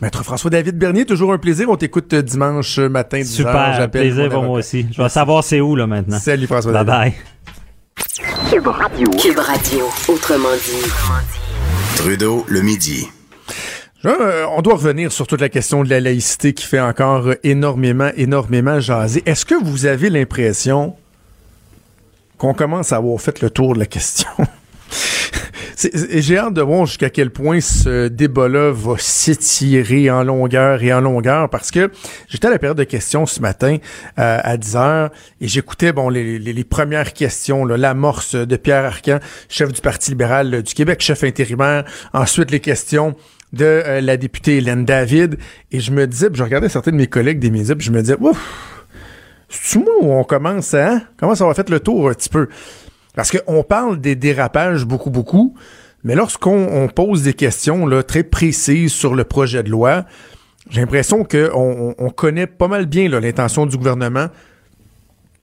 Maître 0.00 0.22
François-David 0.24 0.76
Bernier, 0.78 1.04
toujours 1.06 1.32
un 1.32 1.38
plaisir. 1.38 1.68
On 1.70 1.76
t'écoute 1.76 2.12
euh, 2.12 2.22
dimanche 2.22 2.78
matin, 2.78 3.18
10 3.18 3.40
heures, 3.40 3.48
Super. 3.48 3.74
j'appelle 3.76 4.12
Plaisir 4.12 4.30
pour 4.30 4.42
moi 4.42 4.58
aussi. 4.58 4.86
Je 4.92 5.02
vais 5.02 5.08
savoir 5.08 5.44
c'est 5.44 5.60
où 5.60 5.76
là 5.76 5.86
maintenant. 5.86 6.18
Salut 6.18 6.46
Bye 6.46 6.48
François-David. 6.48 6.86
bye. 6.86 7.14
Cube 8.50 9.38
Radio. 9.38 9.88
Autrement 10.08 10.48
dit. 10.54 10.90
Trudeau, 11.96 12.44
le 12.48 12.60
midi. 12.62 13.08
Euh, 14.04 14.44
on 14.56 14.62
doit 14.62 14.74
revenir 14.74 15.12
sur 15.12 15.26
toute 15.28 15.40
la 15.40 15.48
question 15.48 15.84
de 15.84 15.88
la 15.90 16.00
laïcité 16.00 16.52
qui 16.54 16.66
fait 16.66 16.80
encore 16.80 17.28
euh, 17.28 17.34
énormément, 17.44 18.10
énormément 18.16 18.80
jaser. 18.80 19.22
Est-ce 19.26 19.46
que 19.46 19.54
vous 19.54 19.86
avez 19.86 20.10
l'impression 20.10 20.96
qu'on 22.36 22.52
commence 22.52 22.92
à 22.92 22.96
avoir 22.96 23.20
fait 23.20 23.40
le 23.40 23.48
tour 23.50 23.74
de 23.74 23.78
la 23.78 23.86
question? 23.86 24.28
J'ai 25.76 26.36
hâte 26.38 26.54
de 26.54 26.62
voir 26.62 26.86
jusqu'à 26.86 27.10
quel 27.10 27.30
point 27.30 27.60
ce 27.60 28.08
débat-là 28.08 28.70
va 28.72 28.94
s'étirer 28.98 30.10
en 30.10 30.22
longueur 30.22 30.82
et 30.82 30.92
en 30.92 31.00
longueur 31.00 31.48
parce 31.48 31.70
que 31.70 31.90
j'étais 32.28 32.46
à 32.46 32.50
la 32.50 32.58
période 32.58 32.76
de 32.76 32.84
questions 32.84 33.26
ce 33.26 33.40
matin 33.40 33.78
euh, 34.18 34.38
à 34.42 34.56
10 34.56 34.76
heures 34.76 35.10
et 35.40 35.48
j'écoutais 35.48 35.92
bon 35.92 36.08
les, 36.08 36.38
les- 36.38 36.52
les 36.52 36.64
premières 36.64 37.12
questions, 37.12 37.64
l'amorce 37.64 38.34
de 38.34 38.56
Pierre 38.56 38.84
Arcan, 38.84 39.18
chef 39.48 39.72
du 39.72 39.80
Parti 39.80 40.10
libéral 40.10 40.54
euh, 40.54 40.62
du 40.62 40.74
Québec, 40.74 41.00
chef 41.00 41.24
intérimaire, 41.24 41.84
ensuite 42.12 42.50
les 42.50 42.60
questions 42.60 43.14
de 43.52 43.64
euh, 43.64 44.00
la 44.00 44.16
députée 44.16 44.58
Hélène 44.58 44.84
David 44.84 45.38
et 45.70 45.80
je 45.80 45.90
me 45.90 46.06
disais, 46.06 46.28
puis 46.28 46.38
je 46.38 46.44
regardais 46.44 46.68
certains 46.68 46.90
de 46.92 46.96
mes 46.96 47.06
collègues 47.06 47.38
des 47.38 47.50
médias, 47.50 47.74
puis 47.74 47.86
je 47.86 47.92
me 47.92 48.00
disais, 48.00 48.16
ouf, 48.20 48.38
c'est 49.48 49.78
moi 49.78 49.92
où 50.00 50.12
on 50.12 50.24
commence 50.24 50.72
hein? 50.74 51.02
comment 51.18 51.34
ça 51.34 51.46
va 51.46 51.54
fait 51.54 51.68
le 51.70 51.80
tour 51.80 52.08
un 52.08 52.14
petit 52.14 52.28
peu? 52.30 52.48
Parce 53.14 53.30
qu'on 53.30 53.62
parle 53.62 54.00
des 54.00 54.16
dérapages 54.16 54.84
beaucoup, 54.86 55.10
beaucoup, 55.10 55.54
mais 56.04 56.14
lorsqu'on 56.14 56.68
on 56.72 56.88
pose 56.88 57.22
des 57.22 57.34
questions 57.34 57.86
là, 57.86 58.02
très 58.02 58.24
précises 58.24 58.92
sur 58.92 59.14
le 59.14 59.24
projet 59.24 59.62
de 59.62 59.70
loi, 59.70 60.04
j'ai 60.70 60.80
l'impression 60.80 61.24
qu'on 61.24 61.50
on, 61.54 61.94
on 61.98 62.10
connaît 62.10 62.46
pas 62.46 62.68
mal 62.68 62.86
bien 62.86 63.08
l'intention 63.08 63.66
du 63.66 63.76
gouvernement. 63.76 64.28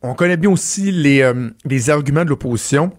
On 0.01 0.15
connaît 0.15 0.37
bien 0.37 0.49
aussi 0.49 0.91
les, 0.91 1.21
euh, 1.21 1.49
les 1.65 1.89
arguments 1.89 2.23
de 2.23 2.29
l'opposition. 2.29 2.91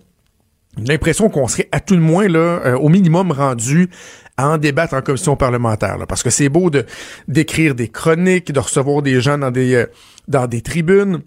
J'ai 0.77 0.85
l'impression 0.85 1.29
qu'on 1.29 1.49
serait 1.49 1.69
à 1.73 1.81
tout 1.81 1.95
le 1.95 2.01
moins 2.01 2.29
là, 2.29 2.61
euh, 2.65 2.77
au 2.77 2.89
minimum 2.89 3.33
rendu 3.33 3.91
à 4.37 4.51
en 4.51 4.59
débattre 4.59 4.95
en 4.95 5.03
commission 5.03 5.35
parlementaire. 5.37 5.99
là. 5.99 6.07
parce 6.07 6.23
que 6.23 6.31
c'est 6.31 6.49
beau 6.49 6.71
de 6.71 6.87
d'écrire 7.27 7.75
des 7.75 7.89
chroniques, 7.89 8.53
de 8.53 8.61
recevoir 8.61 9.03
des 9.03 9.21
gens 9.21 9.39
dans 9.39 9.51
des, 9.51 9.75
euh, 9.75 9.87
dans 10.29 10.47
des 10.47 10.61
tribunes, 10.63 11.23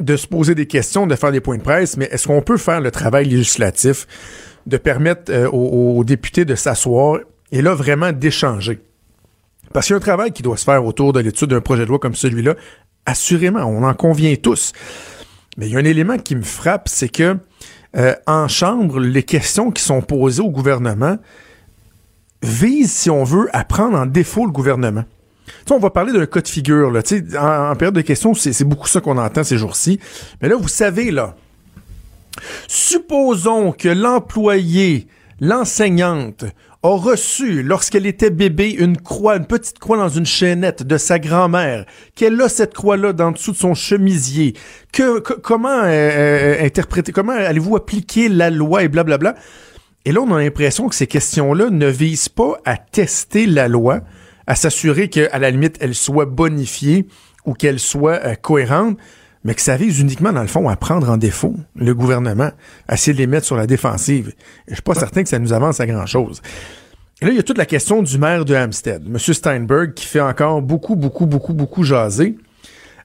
de 0.00 0.16
se 0.16 0.26
poser 0.26 0.54
des 0.54 0.66
questions, 0.66 1.06
de 1.06 1.14
faire 1.14 1.32
des 1.32 1.40
points 1.40 1.58
de 1.58 1.62
presse, 1.62 1.96
mais 1.96 2.08
est-ce 2.10 2.26
qu'on 2.26 2.42
peut 2.42 2.56
faire 2.56 2.80
le 2.80 2.90
travail 2.90 3.26
législatif, 3.26 4.06
de 4.66 4.76
permettre 4.76 5.32
euh, 5.32 5.48
aux, 5.48 6.04
députés 6.04 6.44
de 6.44 6.54
s'asseoir 6.54 7.20
et 7.52 7.62
là 7.62 7.74
vraiment 7.74 8.12
d'échanger? 8.12 8.80
Parce 9.72 9.86
qu'il 9.86 9.94
y 9.94 9.94
a 9.94 9.98
un 9.98 10.00
travail 10.00 10.32
qui 10.32 10.42
doit 10.42 10.56
se 10.56 10.64
faire 10.64 10.84
autour 10.84 11.12
de 11.12 11.20
l'étude 11.20 11.50
d'un 11.50 11.60
projet 11.60 11.84
de 11.84 11.88
loi 11.88 11.98
comme 11.98 12.14
celui-là. 12.14 12.54
Assurément, 13.06 13.60
on 13.60 13.82
en 13.82 13.94
convient 13.94 14.34
tous. 14.36 14.72
Mais 15.56 15.66
il 15.66 15.72
y 15.72 15.76
a 15.76 15.78
un 15.78 15.84
élément 15.84 16.18
qui 16.18 16.36
me 16.36 16.42
frappe, 16.42 16.88
c'est 16.88 17.08
que 17.08 17.36
euh, 17.96 18.14
en 18.26 18.48
Chambre, 18.48 19.00
les 19.00 19.22
questions 19.22 19.70
qui 19.70 19.82
sont 19.82 20.00
posées 20.00 20.42
au 20.42 20.50
gouvernement 20.50 21.18
visent, 22.42 22.92
si 22.92 23.10
on 23.10 23.24
veut, 23.24 23.48
à 23.52 23.64
prendre 23.64 23.98
en 23.98 24.06
défaut 24.06 24.46
le 24.46 24.52
gouvernement. 24.52 25.04
On 25.70 25.78
va 25.78 25.90
parler 25.90 26.12
d'un 26.12 26.26
cas 26.26 26.40
de 26.40 26.48
figure. 26.48 26.90
Là. 26.90 27.00
En, 27.38 27.76
période 27.76 27.94
de 27.94 28.00
questions, 28.00 28.34
c'est 28.34 28.64
beaucoup 28.64 28.88
ça 28.88 29.00
qu'on 29.00 29.18
entend 29.18 29.44
ces 29.44 29.58
jours-ci. 29.58 30.00
Mais 30.40 30.48
là, 30.48 30.56
vous 30.56 30.68
savez, 30.68 31.10
là, 31.10 31.34
Supposons 32.66 33.72
que 33.72 33.88
l'employé, 33.88 35.06
l'enseignante, 35.40 36.44
a 36.84 36.96
reçu, 36.96 37.64
lorsqu'elle 37.64 38.06
était 38.06 38.30
bébé, 38.30 38.70
une 38.70 38.96
croix, 38.96 39.36
une 39.36 39.46
petite 39.46 39.80
croix 39.80 39.96
dans 39.96 40.08
une 40.08 40.26
chaînette 40.26 40.84
de 40.84 40.96
sa 40.96 41.18
grand-mère, 41.18 41.86
qu'elle 42.14 42.40
a 42.40 42.48
cette 42.48 42.72
croix-là 42.72 43.12
dans 43.12 43.32
dessous 43.32 43.52
de 43.52 43.56
son 43.56 43.74
chemisier. 43.74 44.54
Que, 44.92 45.18
comment 45.18 45.82
euh, 45.82 45.86
euh, 45.88 46.64
interpréter, 46.64 47.10
comment 47.10 47.32
allez-vous 47.32 47.74
appliquer 47.74 48.28
la 48.28 48.50
loi 48.50 48.84
et 48.84 48.88
blablabla? 48.88 49.34
Et 50.04 50.12
là, 50.12 50.20
on 50.20 50.32
a 50.32 50.38
l'impression 50.38 50.88
que 50.88 50.94
ces 50.94 51.08
questions-là 51.08 51.70
ne 51.70 51.86
visent 51.88 52.28
pas 52.28 52.60
à 52.64 52.76
tester 52.76 53.46
la 53.46 53.66
loi, 53.66 54.00
à 54.48 54.54
s'assurer 54.54 55.08
qu'à 55.08 55.38
la 55.38 55.50
limite, 55.50 55.76
elle 55.80 55.94
soit 55.94 56.24
bonifiée 56.24 57.06
ou 57.44 57.52
qu'elle 57.52 57.78
soit 57.78 58.24
euh, 58.24 58.34
cohérente, 58.34 58.96
mais 59.44 59.54
que 59.54 59.60
ça 59.60 59.76
vise 59.76 60.00
uniquement, 60.00 60.32
dans 60.32 60.40
le 60.40 60.48
fond, 60.48 60.70
à 60.70 60.76
prendre 60.76 61.10
en 61.10 61.18
défaut 61.18 61.54
le 61.76 61.94
gouvernement, 61.94 62.50
à 62.88 62.94
essayer 62.94 63.12
de 63.12 63.18
les 63.18 63.26
mettre 63.26 63.46
sur 63.46 63.56
la 63.56 63.66
défensive. 63.66 64.28
Et 64.66 64.70
je 64.70 64.74
suis 64.74 64.82
pas 64.82 64.94
certain 64.94 65.22
que 65.22 65.28
ça 65.28 65.38
nous 65.38 65.52
avance 65.52 65.80
à 65.80 65.86
grand-chose. 65.86 66.40
Et 67.20 67.26
là, 67.26 67.32
il 67.32 67.36
y 67.36 67.38
a 67.38 67.42
toute 67.42 67.58
la 67.58 67.66
question 67.66 68.02
du 68.02 68.16
maire 68.16 68.46
de 68.46 68.56
Hampstead, 68.56 69.02
M. 69.06 69.18
Steinberg, 69.18 69.92
qui 69.92 70.06
fait 70.06 70.20
encore 70.20 70.62
beaucoup, 70.62 70.96
beaucoup, 70.96 71.26
beaucoup, 71.26 71.52
beaucoup 71.52 71.82
jaser. 71.82 72.38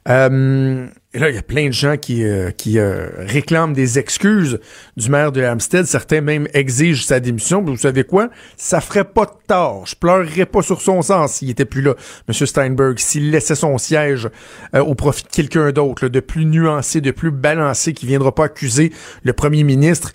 Euh, 0.10 0.88
et 1.16 1.20
là, 1.20 1.30
il 1.30 1.36
y 1.36 1.38
a 1.38 1.44
plein 1.44 1.68
de 1.68 1.74
gens 1.74 1.96
qui, 1.96 2.24
euh, 2.24 2.50
qui 2.50 2.80
euh, 2.80 3.08
réclament 3.18 3.74
des 3.74 4.00
excuses 4.00 4.60
du 4.98 5.10
maire 5.10 5.32
de 5.32 5.44
Hampstead. 5.44 5.86
Certains 5.86 6.22
même 6.22 6.48
exigent 6.54 7.06
sa 7.06 7.20
démission. 7.20 7.62
Vous 7.62 7.78
savez 7.78 8.04
quoi? 8.04 8.30
Ça 8.58 8.82
ferait 8.82 9.04
pas 9.04 9.26
de 9.26 9.32
tort. 9.48 9.86
Je 9.86 9.96
pleurerais 9.96 10.48
pas 10.48 10.64
sur 10.64 10.82
son 10.82 11.04
sens 11.04 11.34
s'il 11.34 11.52
était 11.52 11.66
plus 11.66 11.84
là, 11.84 11.94
M. 12.28 12.34
Steinberg, 12.34 12.98
s'il 12.98 13.30
laissait 13.30 13.56
son 13.56 13.78
siège 13.78 14.28
euh, 14.74 14.80
au 14.80 14.96
profit 14.96 15.24
de 15.24 15.30
quelqu'un 15.30 15.72
d'autre, 15.72 16.08
de 16.08 16.20
plus 16.20 16.46
nuancé, 16.46 17.00
de 17.00 17.12
plus 17.12 17.32
balancé, 17.32 17.94
qui 17.94 18.08
viendra 18.08 18.34
pas 18.34 18.46
accuser 18.46 18.92
le 19.22 19.34
premier 19.34 19.64
ministre 19.64 20.14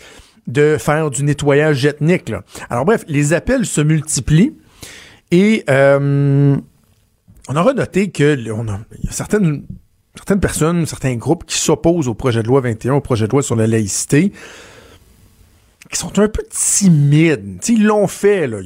de 0.48 0.78
faire 0.80 1.10
du 1.10 1.22
nettoyage 1.22 1.84
ethnique. 1.86 2.28
Là. 2.28 2.42
Alors 2.70 2.84
bref, 2.84 3.04
les 3.06 3.34
appels 3.34 3.66
se 3.66 3.80
multiplient 3.80 4.54
et 5.30 5.62
euh, 5.70 6.56
on 7.48 7.56
aura 7.56 7.72
noté 7.72 8.10
que 8.10 8.50
on 8.50 8.66
a, 8.68 8.80
y 9.02 9.08
a 9.08 9.12
certaines, 9.12 9.62
certaines 10.18 10.40
personnes, 10.40 10.84
certains 10.84 11.14
groupes 11.14 11.44
qui 11.46 11.56
s'opposent 11.56 12.08
au 12.08 12.14
projet 12.14 12.42
de 12.42 12.48
loi 12.48 12.60
21, 12.60 12.94
au 12.94 13.00
projet 13.00 13.26
de 13.26 13.30
loi 13.32 13.42
sur 13.42 13.54
la 13.54 13.68
laïcité, 13.68 14.32
qui 15.90 15.98
sont 15.98 16.18
un 16.18 16.28
peu 16.28 16.42
timides. 16.50 17.60
Tu 17.60 17.66
sais, 17.66 17.72
ils 17.78 17.86
l'ont 17.86 18.08
fait. 18.08 18.48
Là. 18.48 18.58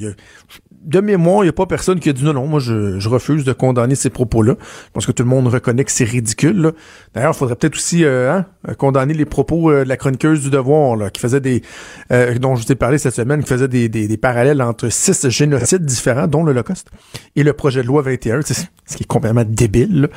De 0.83 1.01
mémoire, 1.01 1.43
il 1.43 1.45
n'y 1.45 1.51
a 1.51 1.53
pas 1.53 1.67
personne 1.67 2.01
qui 2.01 2.09
a 2.09 2.13
dit 2.15 2.25
non, 2.25 2.33
non, 2.33 2.47
moi 2.47 2.59
je, 2.59 3.07
refuse 3.09 3.45
de 3.45 3.53
condamner 3.53 3.95
ces 3.95 4.09
propos-là. 4.11 4.57
Je 4.59 4.91
pense 4.95 5.05
que 5.07 5.13
tout 5.13 5.23
le 5.23 5.29
monde 5.29 5.47
reconnaît 5.47 5.85
que 5.85 5.93
c'est 5.93 6.05
ridicule. 6.05 6.73
D'ailleurs, 7.15 7.33
il 7.35 7.37
faudrait 7.39 7.55
peut-être 7.55 7.77
aussi 7.77 8.03
euh, 8.03 8.33
hein, 8.33 8.75
condamner 8.79 9.13
les 9.15 9.27
propos 9.27 9.71
euh, 9.71 9.85
de 9.85 9.89
la 9.91 9.97
chroniqueuse 9.99 10.41
du 10.41 10.51
devoir, 10.51 11.13
qui 11.13 11.21
faisait 11.21 11.41
des. 11.41 11.63
euh, 12.11 12.37
dont 12.39 12.57
je 12.57 12.65
vous 12.65 12.73
ai 12.73 12.77
parlé 12.77 12.97
cette 12.99 13.15
semaine, 13.15 13.43
qui 13.43 13.49
faisait 13.49 13.69
des, 13.69 14.17
parallèles 14.17 14.63
entre 14.63 14.89
six 14.89 15.29
génocides 15.29 15.85
différents, 15.85 16.27
dont 16.27 16.43
l'Holocauste, 16.43 16.89
et 17.37 17.43
le 17.45 17.53
projet 17.53 17.83
de 17.83 17.87
loi 17.87 18.01
21, 18.03 18.41
c'est- 18.43 18.69
ce 18.87 18.97
qui 18.97 19.03
est 19.05 19.07
complètement 19.07 19.45
débile. 19.47 20.09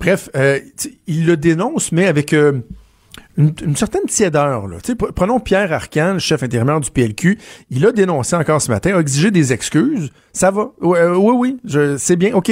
Bref, 0.00 0.30
euh, 0.34 0.58
il 1.06 1.26
le 1.26 1.36
dénonce, 1.36 1.92
mais 1.92 2.06
avec 2.06 2.32
euh, 2.32 2.60
une, 3.36 3.76
certaine 3.76 4.06
tiédeur. 4.06 4.66
Prenons 5.14 5.40
Pierre 5.40 5.72
Arcan, 5.74 6.14
le 6.14 6.18
chef 6.18 6.42
intérimaire 6.42 6.80
du 6.80 6.90
PLQ. 6.90 7.38
Il 7.70 7.86
a 7.86 7.92
dénoncé 7.92 8.34
encore 8.34 8.62
ce 8.62 8.70
matin, 8.70 8.96
a 8.96 9.00
exigé 9.00 9.30
des 9.30 9.52
excuses. 9.52 10.10
Ça 10.32 10.50
va. 10.50 10.70
Euh, 10.82 11.14
oui, 11.14 11.58
oui, 11.66 11.96
c'est 11.98 12.16
bien, 12.16 12.34
OK. 12.34 12.50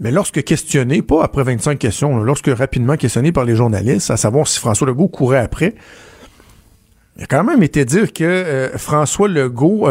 Mais 0.00 0.10
lorsque 0.10 0.42
questionné, 0.42 1.02
pas 1.02 1.22
après 1.22 1.44
25 1.44 1.78
questions, 1.78 2.24
lorsque 2.24 2.48
rapidement 2.48 2.96
questionné 2.96 3.30
par 3.30 3.44
les 3.44 3.54
journalistes, 3.54 4.10
à 4.10 4.16
savoir 4.16 4.48
si 4.48 4.58
François 4.58 4.86
Legault 4.86 5.08
courait 5.08 5.38
après, 5.38 5.74
il 7.18 7.24
a 7.24 7.26
quand 7.26 7.44
même 7.44 7.62
été 7.62 7.84
dire 7.84 8.10
que 8.12 8.72
François 8.76 9.28
Legault 9.28 9.86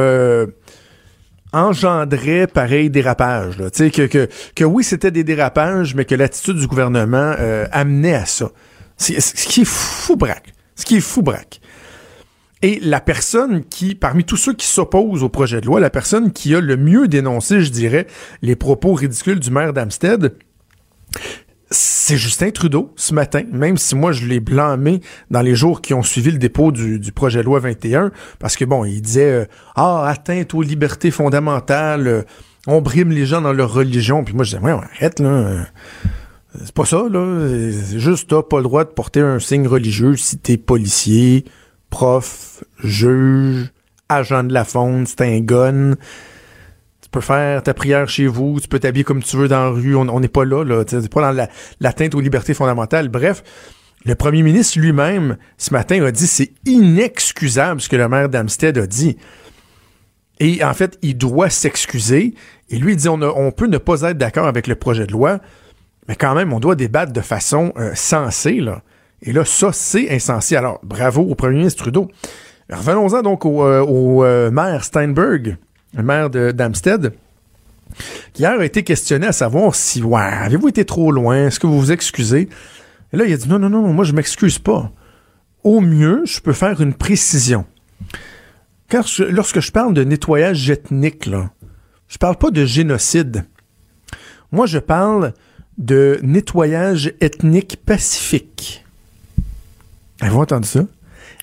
engendrait 1.54 2.48
pareil 2.48 2.90
dérapage. 2.90 3.58
Que, 3.58 4.64
oui, 4.64 4.84
c'était 4.84 5.12
des 5.12 5.24
dérapages, 5.24 5.96
mais 5.96 6.06
que 6.06 6.16
l'attitude 6.16 6.58
du 6.58 6.68
gouvernement 6.68 7.36
euh, 7.40 7.66
amenait 7.72 8.16
à 8.16 8.26
ça. 8.26 8.52
Ce 8.98 9.48
qui 9.48 9.62
est 9.62 9.68
fou 9.68 10.16
braque. 10.16 10.54
Ce 10.76 10.86
qui 10.86 10.98
est 10.98 11.02
fou 11.02 11.22
braque. 11.22 11.62
Et 12.62 12.80
la 12.82 13.00
personne 13.00 13.64
qui, 13.64 13.96
parmi 13.96 14.24
tous 14.24 14.38
ceux 14.38 14.54
qui 14.54 14.68
s'opposent 14.68 15.24
au 15.24 15.30
projet 15.30 15.62
de 15.62 15.66
loi, 15.66 15.80
la 15.80 15.90
personne 15.90 16.32
qui 16.32 16.54
a 16.54 16.62
le 16.62 16.78
mieux 16.78 17.08
dénoncé, 17.08 17.62
je 17.62 17.72
dirais, 17.72 18.06
les 18.44 18.56
propos 18.56 18.94
ridicules 18.94 19.40
du 19.40 19.50
maire 19.50 19.74
d'Amstead, 19.74 20.36
c'est 21.72 22.18
Justin 22.18 22.52
Trudeau 22.52 22.92
ce 22.98 23.14
matin, 23.14 23.44
même 23.52 23.78
si 23.78 23.96
moi 23.96 24.12
je 24.12 24.26
l'ai 24.26 24.42
blâmé 24.42 25.02
dans 25.30 25.42
les 25.42 25.56
jours 25.56 25.82
qui 25.82 25.94
ont 25.94 26.04
suivi 26.04 26.32
le 26.32 26.38
dépôt 26.38 26.72
du, 26.72 27.00
projet 27.14 27.40
de 27.40 27.46
loi 27.46 27.60
21, 27.60 28.12
parce 28.40 28.58
que 28.58 28.66
bon, 28.66 28.84
il 28.84 29.02
disait 29.02 29.32
euh, 29.32 29.46
Ah, 29.76 30.06
atteinte 30.08 30.54
aux 30.54 30.62
libertés 30.62 31.12
fondamentales, 31.12 32.08
euh, 32.08 32.22
on 32.68 32.82
brime 32.82 33.12
les 33.12 33.26
gens 33.26 33.42
dans 33.42 33.54
leur 33.54 33.74
religion. 33.74 34.24
Puis 34.24 34.34
moi 34.34 34.44
je 34.44 34.58
disais, 34.58 34.64
ouais, 34.64 34.72
arrête 34.72 35.20
là. 35.20 35.30
euh, 35.30 35.64
c'est 36.62 36.74
pas 36.74 36.86
ça, 36.86 37.04
là. 37.10 37.48
C'est 37.88 38.00
juste, 38.00 38.30
t'as 38.30 38.44
pas 38.44 38.58
le 38.58 38.64
droit 38.64 38.84
de 38.84 38.90
porter 38.90 39.22
un 39.22 39.40
signe 39.40 39.68
religieux 39.68 40.18
si 40.18 40.38
t'es 40.38 40.58
policier, 40.58 41.46
prof, 41.90 42.64
juge, 42.84 43.72
agent 44.10 44.44
de 44.44 44.54
la 44.54 44.66
faune, 44.66 45.06
c'est 45.08 45.22
un 45.22 45.40
gun. 45.40 45.96
Peux 47.12 47.22
faire 47.22 47.62
ta 47.62 47.74
prière 47.74 48.08
chez 48.08 48.26
vous, 48.28 48.60
tu 48.62 48.68
peux 48.70 48.80
t'habiller 48.80 49.04
comme 49.04 49.22
tu 49.22 49.36
veux 49.36 49.50
dans 49.50 49.64
la 49.66 49.70
rue. 49.70 49.96
On 49.96 50.20
n'est 50.20 50.30
pas 50.30 50.46
là, 50.46 50.64
là. 50.64 50.84
C'est 50.88 51.12
pas 51.12 51.22
dans 51.22 51.32
la- 51.32 51.50
l'atteinte 51.82 52.16
aux 52.16 52.22
libertés 52.22 52.54
fondamentales. 52.54 53.10
Bref, 53.10 53.44
le 54.06 54.16
premier 54.16 54.44
ministre 54.44 54.80
lui-même, 54.80 55.38
ce 55.58 55.74
matin, 55.74 56.04
a 56.04 56.12
dit 56.12 56.26
c'est 56.26 56.52
inexcusable 56.66 57.82
ce 57.82 57.90
que 57.90 57.98
le 57.98 58.08
maire 58.08 58.30
d'Amstead 58.30 58.78
a 58.78 58.88
dit. 58.88 59.18
Et 60.40 60.64
en 60.64 60.74
fait, 60.74 60.98
il 61.02 61.18
doit 61.18 61.50
s'excuser. 61.50 62.34
Et 62.70 62.78
lui, 62.78 62.94
il 62.94 62.96
dit 62.96 63.10
on, 63.10 63.52
peut 63.52 63.68
ne 63.68 63.78
pas 63.78 64.02
être 64.04 64.18
d'accord 64.18 64.48
avec 64.48 64.66
le 64.68 64.76
projet 64.76 65.06
de 65.06 65.12
loi, 65.12 65.40
mais 66.08 66.16
quand 66.16 66.34
même, 66.34 66.52
on 66.54 66.60
doit 66.60 66.76
débattre 66.76 67.12
de 67.14 67.22
façon 67.22 67.74
euh, 67.78 67.92
sensée. 67.94 68.60
Là. 68.60 68.82
Et 69.22 69.34
là, 69.34 69.46
ça, 69.46 69.72
c'est 69.72 70.10
insensé. 70.10 70.56
Alors, 70.56 70.80
bravo 70.82 71.22
au 71.22 71.36
premier 71.36 71.58
ministre 71.58 71.84
Trudeau. 71.84 72.08
Revenons-en 72.72 73.22
donc 73.22 73.46
au, 73.46 73.66
euh, 73.66 73.86
euh, 73.88 74.50
maire 74.50 74.84
Steinberg, 74.84 75.58
le 75.94 76.04
maire 76.04 76.30
d'Amstead, 76.30 77.14
qui 78.34 78.44
hier 78.44 78.60
a 78.60 78.66
été 78.66 78.84
questionné 78.84 79.28
à 79.28 79.32
savoir 79.34 79.76
si, 79.76 80.02
ouais, 80.02 80.22
avez-vous 80.22 80.70
été 80.70 80.86
trop 80.86 81.12
loin? 81.12 81.48
Est-ce 81.48 81.60
que 81.60 81.68
vous 81.68 81.80
vous 81.80 81.92
excusez? 81.92 82.48
Et 83.14 83.18
là, 83.18 83.26
il 83.26 83.34
a 83.34 83.38
dit 83.38 83.50
non, 83.50 83.60
non, 83.60 83.70
non, 83.70 83.92
moi, 83.94 84.06
je 84.06 84.14
m'excuse 84.14 84.60
pas. 84.60 84.92
Au 85.64 85.82
mieux, 85.82 86.24
je 86.26 86.40
peux 86.40 86.54
faire 86.54 86.82
une 86.82 86.94
précision. 86.94 87.66
Lorsque 89.30 89.60
je 89.60 89.72
parle 89.72 89.94
de 89.94 90.04
nettoyage 90.04 90.70
ethnique, 90.70 91.26
là, 91.26 91.52
je 92.08 92.18
parle 92.18 92.38
pas 92.38 92.52
de 92.52 92.66
génocide. 92.66 93.46
Moi, 94.52 94.66
je 94.66 94.80
parle 94.80 95.34
de 95.78 96.20
nettoyage 96.24 97.14
ethnique 97.22 97.78
pacifique. 97.86 98.86
Avez-vous 100.20 100.42
entendu 100.42 100.68
ça? 100.68 100.86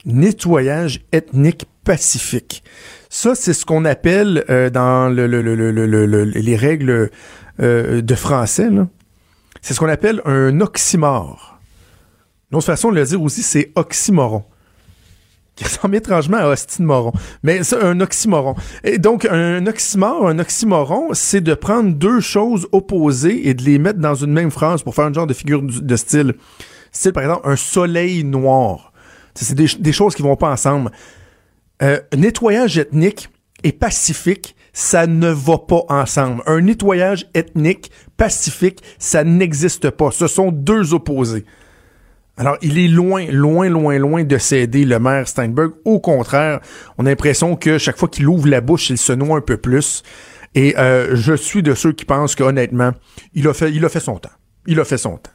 Nettoyage 0.05 1.01
ethnique 1.13 1.67
pacifique. 1.85 2.63
Ça, 3.09 3.35
c'est 3.35 3.55
ce 3.55 3.65
qu'on 3.65 3.85
appelle 3.85 4.45
euh, 4.51 4.71
dans 4.71 5.09
le- 5.09 5.27
le- 5.27 5.41
le- 5.43 5.55
le- 5.55 5.71
le- 5.73 5.87
le- 5.87 6.07
le- 6.07 6.25
les 6.25 6.57
règles 6.57 7.11
euh, 7.61 8.03
de 8.03 8.15
français, 8.15 8.69
c'est 9.63 9.75
ce 9.75 9.81
qu'on 9.81 9.89
appelle 9.89 10.21
un 10.25 10.61
oxymore. 10.61 11.59
Une 12.51 12.59
autre 12.59 12.67
façon 12.67 12.91
de 12.91 12.97
le 12.97 13.05
dire 13.05 13.21
aussi, 13.23 13.43
c'est 13.43 13.73
oxymoron 13.77 14.45
qui 15.57 15.65
ressemble 15.65 15.97
étrangement 15.97 16.37
à 16.37 16.47
Austin 16.49 16.85
Moron. 16.85 17.13
Mais 17.43 17.65
c'est 17.65 17.83
un 17.83 17.99
oxymoron. 18.01 18.55
Et 18.85 18.99
donc, 18.99 19.25
un 19.25 19.67
oxymore, 19.67 20.29
un 20.29 20.39
oxymoron, 20.39 21.09
c'est 21.15 21.41
de 21.41 21.55
prendre 21.55 21.91
deux 21.93 22.21
choses 22.21 22.69
opposées 22.73 23.49
et 23.49 23.55
de 23.55 23.63
les 23.65 23.79
mettre 23.79 23.99
dans 23.99 24.15
une 24.15 24.33
même 24.33 24.51
phrase 24.53 24.83
pour 24.83 24.95
faire 24.95 25.07
un 25.07 25.13
genre 25.13 25.27
de 25.27 25.35
figure 25.35 25.63
de 25.63 25.97
style. 25.97 26.35
Style, 26.93 27.13
par 27.13 27.23
exemple, 27.25 27.49
un 27.49 27.57
soleil 27.57 28.23
noir. 28.23 28.93
C'est 29.35 29.55
des, 29.55 29.67
des 29.79 29.93
choses 29.93 30.15
qui 30.15 30.23
vont 30.23 30.37
pas 30.37 30.51
ensemble. 30.53 30.91
Euh, 31.83 32.01
nettoyage 32.17 32.79
ethnique 32.79 33.29
et 33.63 33.73
pacifique, 33.73 34.57
ça 34.73 35.07
ne 35.07 35.29
va 35.29 35.59
pas 35.59 35.85
ensemble. 35.89 36.43
Un 36.47 36.61
nettoyage 36.61 37.27
ethnique, 37.35 37.91
pacifique, 38.17 38.83
ça 38.99 39.25
n'existe 39.25 39.91
pas. 39.91 40.11
Ce 40.11 40.27
sont 40.27 40.51
deux 40.51 40.95
opposés. 40.95 41.45
Alors, 42.37 42.57
il 42.63 42.79
est 42.79 42.89
loin, 42.89 43.27
loin, 43.27 43.69
loin, 43.69 43.99
loin 43.99 44.23
de 44.23 44.39
céder 44.39 44.85
le 44.85 45.01
maire 45.01 45.27
Steinberg. 45.27 45.73
Au 45.85 45.99
contraire, 45.99 46.61
on 46.97 47.07
a 47.07 47.09
l'impression 47.09 47.57
que 47.57 47.79
chaque 47.79 47.97
fois 47.97 48.09
qu'il 48.09 48.29
ouvre 48.29 48.49
la 48.49 48.61
bouche, 48.61 48.91
il 48.91 48.99
se 48.99 49.13
noie 49.13 49.39
un 49.39 49.41
peu 49.41 49.57
plus. 49.57 50.05
Et 50.55 50.79
euh, 50.79 51.17
je 51.17 51.35
suis 51.35 51.63
de 51.63 51.75
ceux 51.75 51.93
qui 51.93 52.05
pensent 52.05 52.37
qu'honnêtement, 52.37 52.93
il 53.35 53.49
a 53.49 53.55
fait, 53.55 53.73
il 53.73 53.85
a 53.85 53.89
fait 53.89 54.01
son 54.01 54.19
temps. 54.19 54.31
Il 54.67 54.79
a 54.79 54.85
fait 54.85 54.99
son 54.99 55.17
temps. 55.17 55.31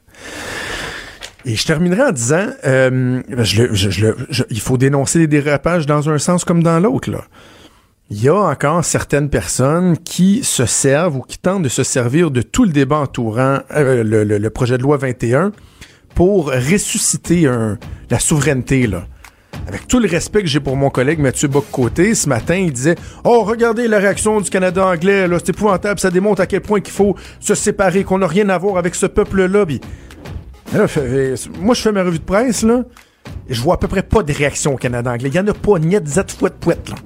Et 1.46 1.56
je 1.56 1.66
terminerai 1.66 2.02
en 2.02 2.12
disant, 2.12 2.46
euh, 2.64 3.20
le- 3.28 3.44
je- 3.44 3.74
je 3.74 3.90
je- 4.30 4.42
il 4.50 4.60
faut 4.60 4.78
dénoncer 4.78 5.18
les 5.18 5.26
dérapages 5.26 5.84
dans 5.86 6.08
un 6.08 6.18
sens 6.18 6.44
comme 6.44 6.62
dans 6.62 6.80
l'autre. 6.80 7.10
Il 8.10 8.22
y 8.22 8.28
a 8.28 8.34
encore 8.34 8.84
certaines 8.84 9.28
personnes 9.30 9.96
qui 9.98 10.42
se 10.44 10.66
servent 10.66 11.16
ou 11.16 11.20
qui 11.22 11.38
tentent 11.38 11.62
de 11.62 11.68
se 11.68 11.82
servir 11.82 12.30
de 12.30 12.42
tout 12.42 12.64
le 12.64 12.70
débat 12.70 12.98
entourant 12.98 13.58
euh, 13.74 14.02
le, 14.04 14.50
projet 14.50 14.78
de 14.78 14.82
loi 14.82 14.96
21 14.96 15.52
pour 16.14 16.46
ressusciter 16.50 17.46
un- 17.46 17.78
la 18.10 18.18
souveraineté. 18.18 18.86
Là. 18.86 19.04
avec 19.68 19.86
tout 19.86 19.98
le 20.00 20.08
respect 20.08 20.42
que 20.42 20.48
j'ai 20.48 20.60
pour 20.60 20.76
mon 20.76 20.90
collègue 20.90 21.18
Mathieu 21.20 21.48
Bock-Côté, 21.48 22.14
ce 22.14 22.28
matin, 22.28 22.56
il 22.56 22.72
disait 22.72 22.96
«Oh, 23.24 23.44
regardez 23.44 23.86
la 23.88 23.98
réaction 23.98 24.40
du 24.40 24.50
Canada 24.50 24.84
anglais, 24.86 25.26
c'est 25.38 25.50
épouvantable, 25.50 26.00
ça 26.00 26.10
démontre 26.10 26.42
à 26.42 26.46
quel 26.46 26.60
point 26.60 26.80
qu'il 26.80 26.92
faut 26.92 27.16
se 27.40 27.54
séparer, 27.54 28.02
qu'on 28.04 28.18
n'a 28.18 28.26
rien 28.26 28.48
à 28.48 28.58
voir 28.58 28.76
avec 28.78 28.94
ce 28.94 29.06
peuple-là.» 29.06 29.64
moi, 31.60 31.74
je 31.74 31.80
fais 31.80 31.92
ma 31.92 32.02
revue 32.02 32.18
de 32.18 32.24
presse, 32.24 32.62
là, 32.62 32.82
et 33.48 33.54
je 33.54 33.60
vois 33.60 33.74
à 33.74 33.76
peu 33.78 33.88
près 33.88 34.02
pas 34.02 34.22
de 34.22 34.32
réaction 34.32 34.74
au 34.74 34.76
Canada 34.76 35.12
anglais. 35.12 35.28
Il 35.28 35.34
y 35.34 35.40
en 35.40 35.46
a 35.46 35.54
pas, 35.54 35.78
niet, 35.78 36.06
zet, 36.06 36.30
fouet, 36.30 36.50
pouet, 36.58 36.78
là. 36.88 36.96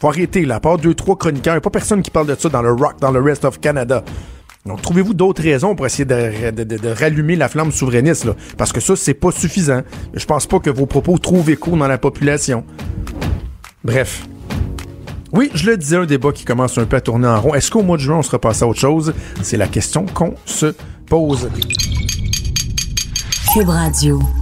Faut 0.00 0.08
arrêter, 0.08 0.44
là. 0.44 0.56
À 0.56 0.60
part 0.60 0.78
deux, 0.78 0.94
trois 0.94 1.16
chroniqueurs, 1.16 1.56
il 1.56 1.60
pas 1.60 1.70
personne 1.70 2.02
qui 2.02 2.10
parle 2.10 2.26
de 2.26 2.34
ça 2.38 2.48
dans 2.48 2.62
le 2.62 2.72
rock, 2.72 2.98
dans 3.00 3.10
le 3.10 3.20
rest 3.20 3.44
of 3.44 3.60
Canada. 3.60 4.02
Donc, 4.64 4.80
trouvez-vous 4.80 5.14
d'autres 5.14 5.42
raisons 5.42 5.74
pour 5.74 5.86
essayer 5.86 6.04
de, 6.04 6.92
rallumer 6.98 7.34
la 7.36 7.48
flamme 7.48 7.72
souverainiste, 7.72 8.24
là? 8.24 8.36
Parce 8.56 8.72
que 8.72 8.80
ça, 8.80 8.94
c'est 8.94 9.14
pas 9.14 9.32
suffisant. 9.32 9.82
Je 10.14 10.24
pense 10.24 10.46
pas 10.46 10.60
que 10.60 10.70
vos 10.70 10.86
propos 10.86 11.18
trouvent 11.18 11.50
écho 11.50 11.76
dans 11.76 11.88
la 11.88 11.98
population. 11.98 12.64
Bref. 13.84 14.24
Oui, 15.32 15.50
je 15.54 15.70
le 15.70 15.76
disais, 15.76 15.96
un 15.96 16.04
débat 16.04 16.30
qui 16.30 16.44
commence 16.44 16.78
un 16.78 16.84
peu 16.84 16.96
à 16.96 17.00
tourner 17.00 17.26
en 17.26 17.40
rond. 17.40 17.54
Est-ce 17.54 17.70
qu'au 17.70 17.82
mois 17.82 17.96
de 17.96 18.02
juin, 18.02 18.18
on 18.18 18.22
se 18.22 18.30
repasse 18.30 18.62
à 18.62 18.68
autre 18.68 18.78
chose? 18.78 19.14
C'est 19.42 19.56
la 19.56 19.66
question 19.66 20.06
qu'on 20.06 20.34
se 20.44 20.74
pose. 21.06 21.48
Cube 23.52 23.68
Radio. 23.68 24.41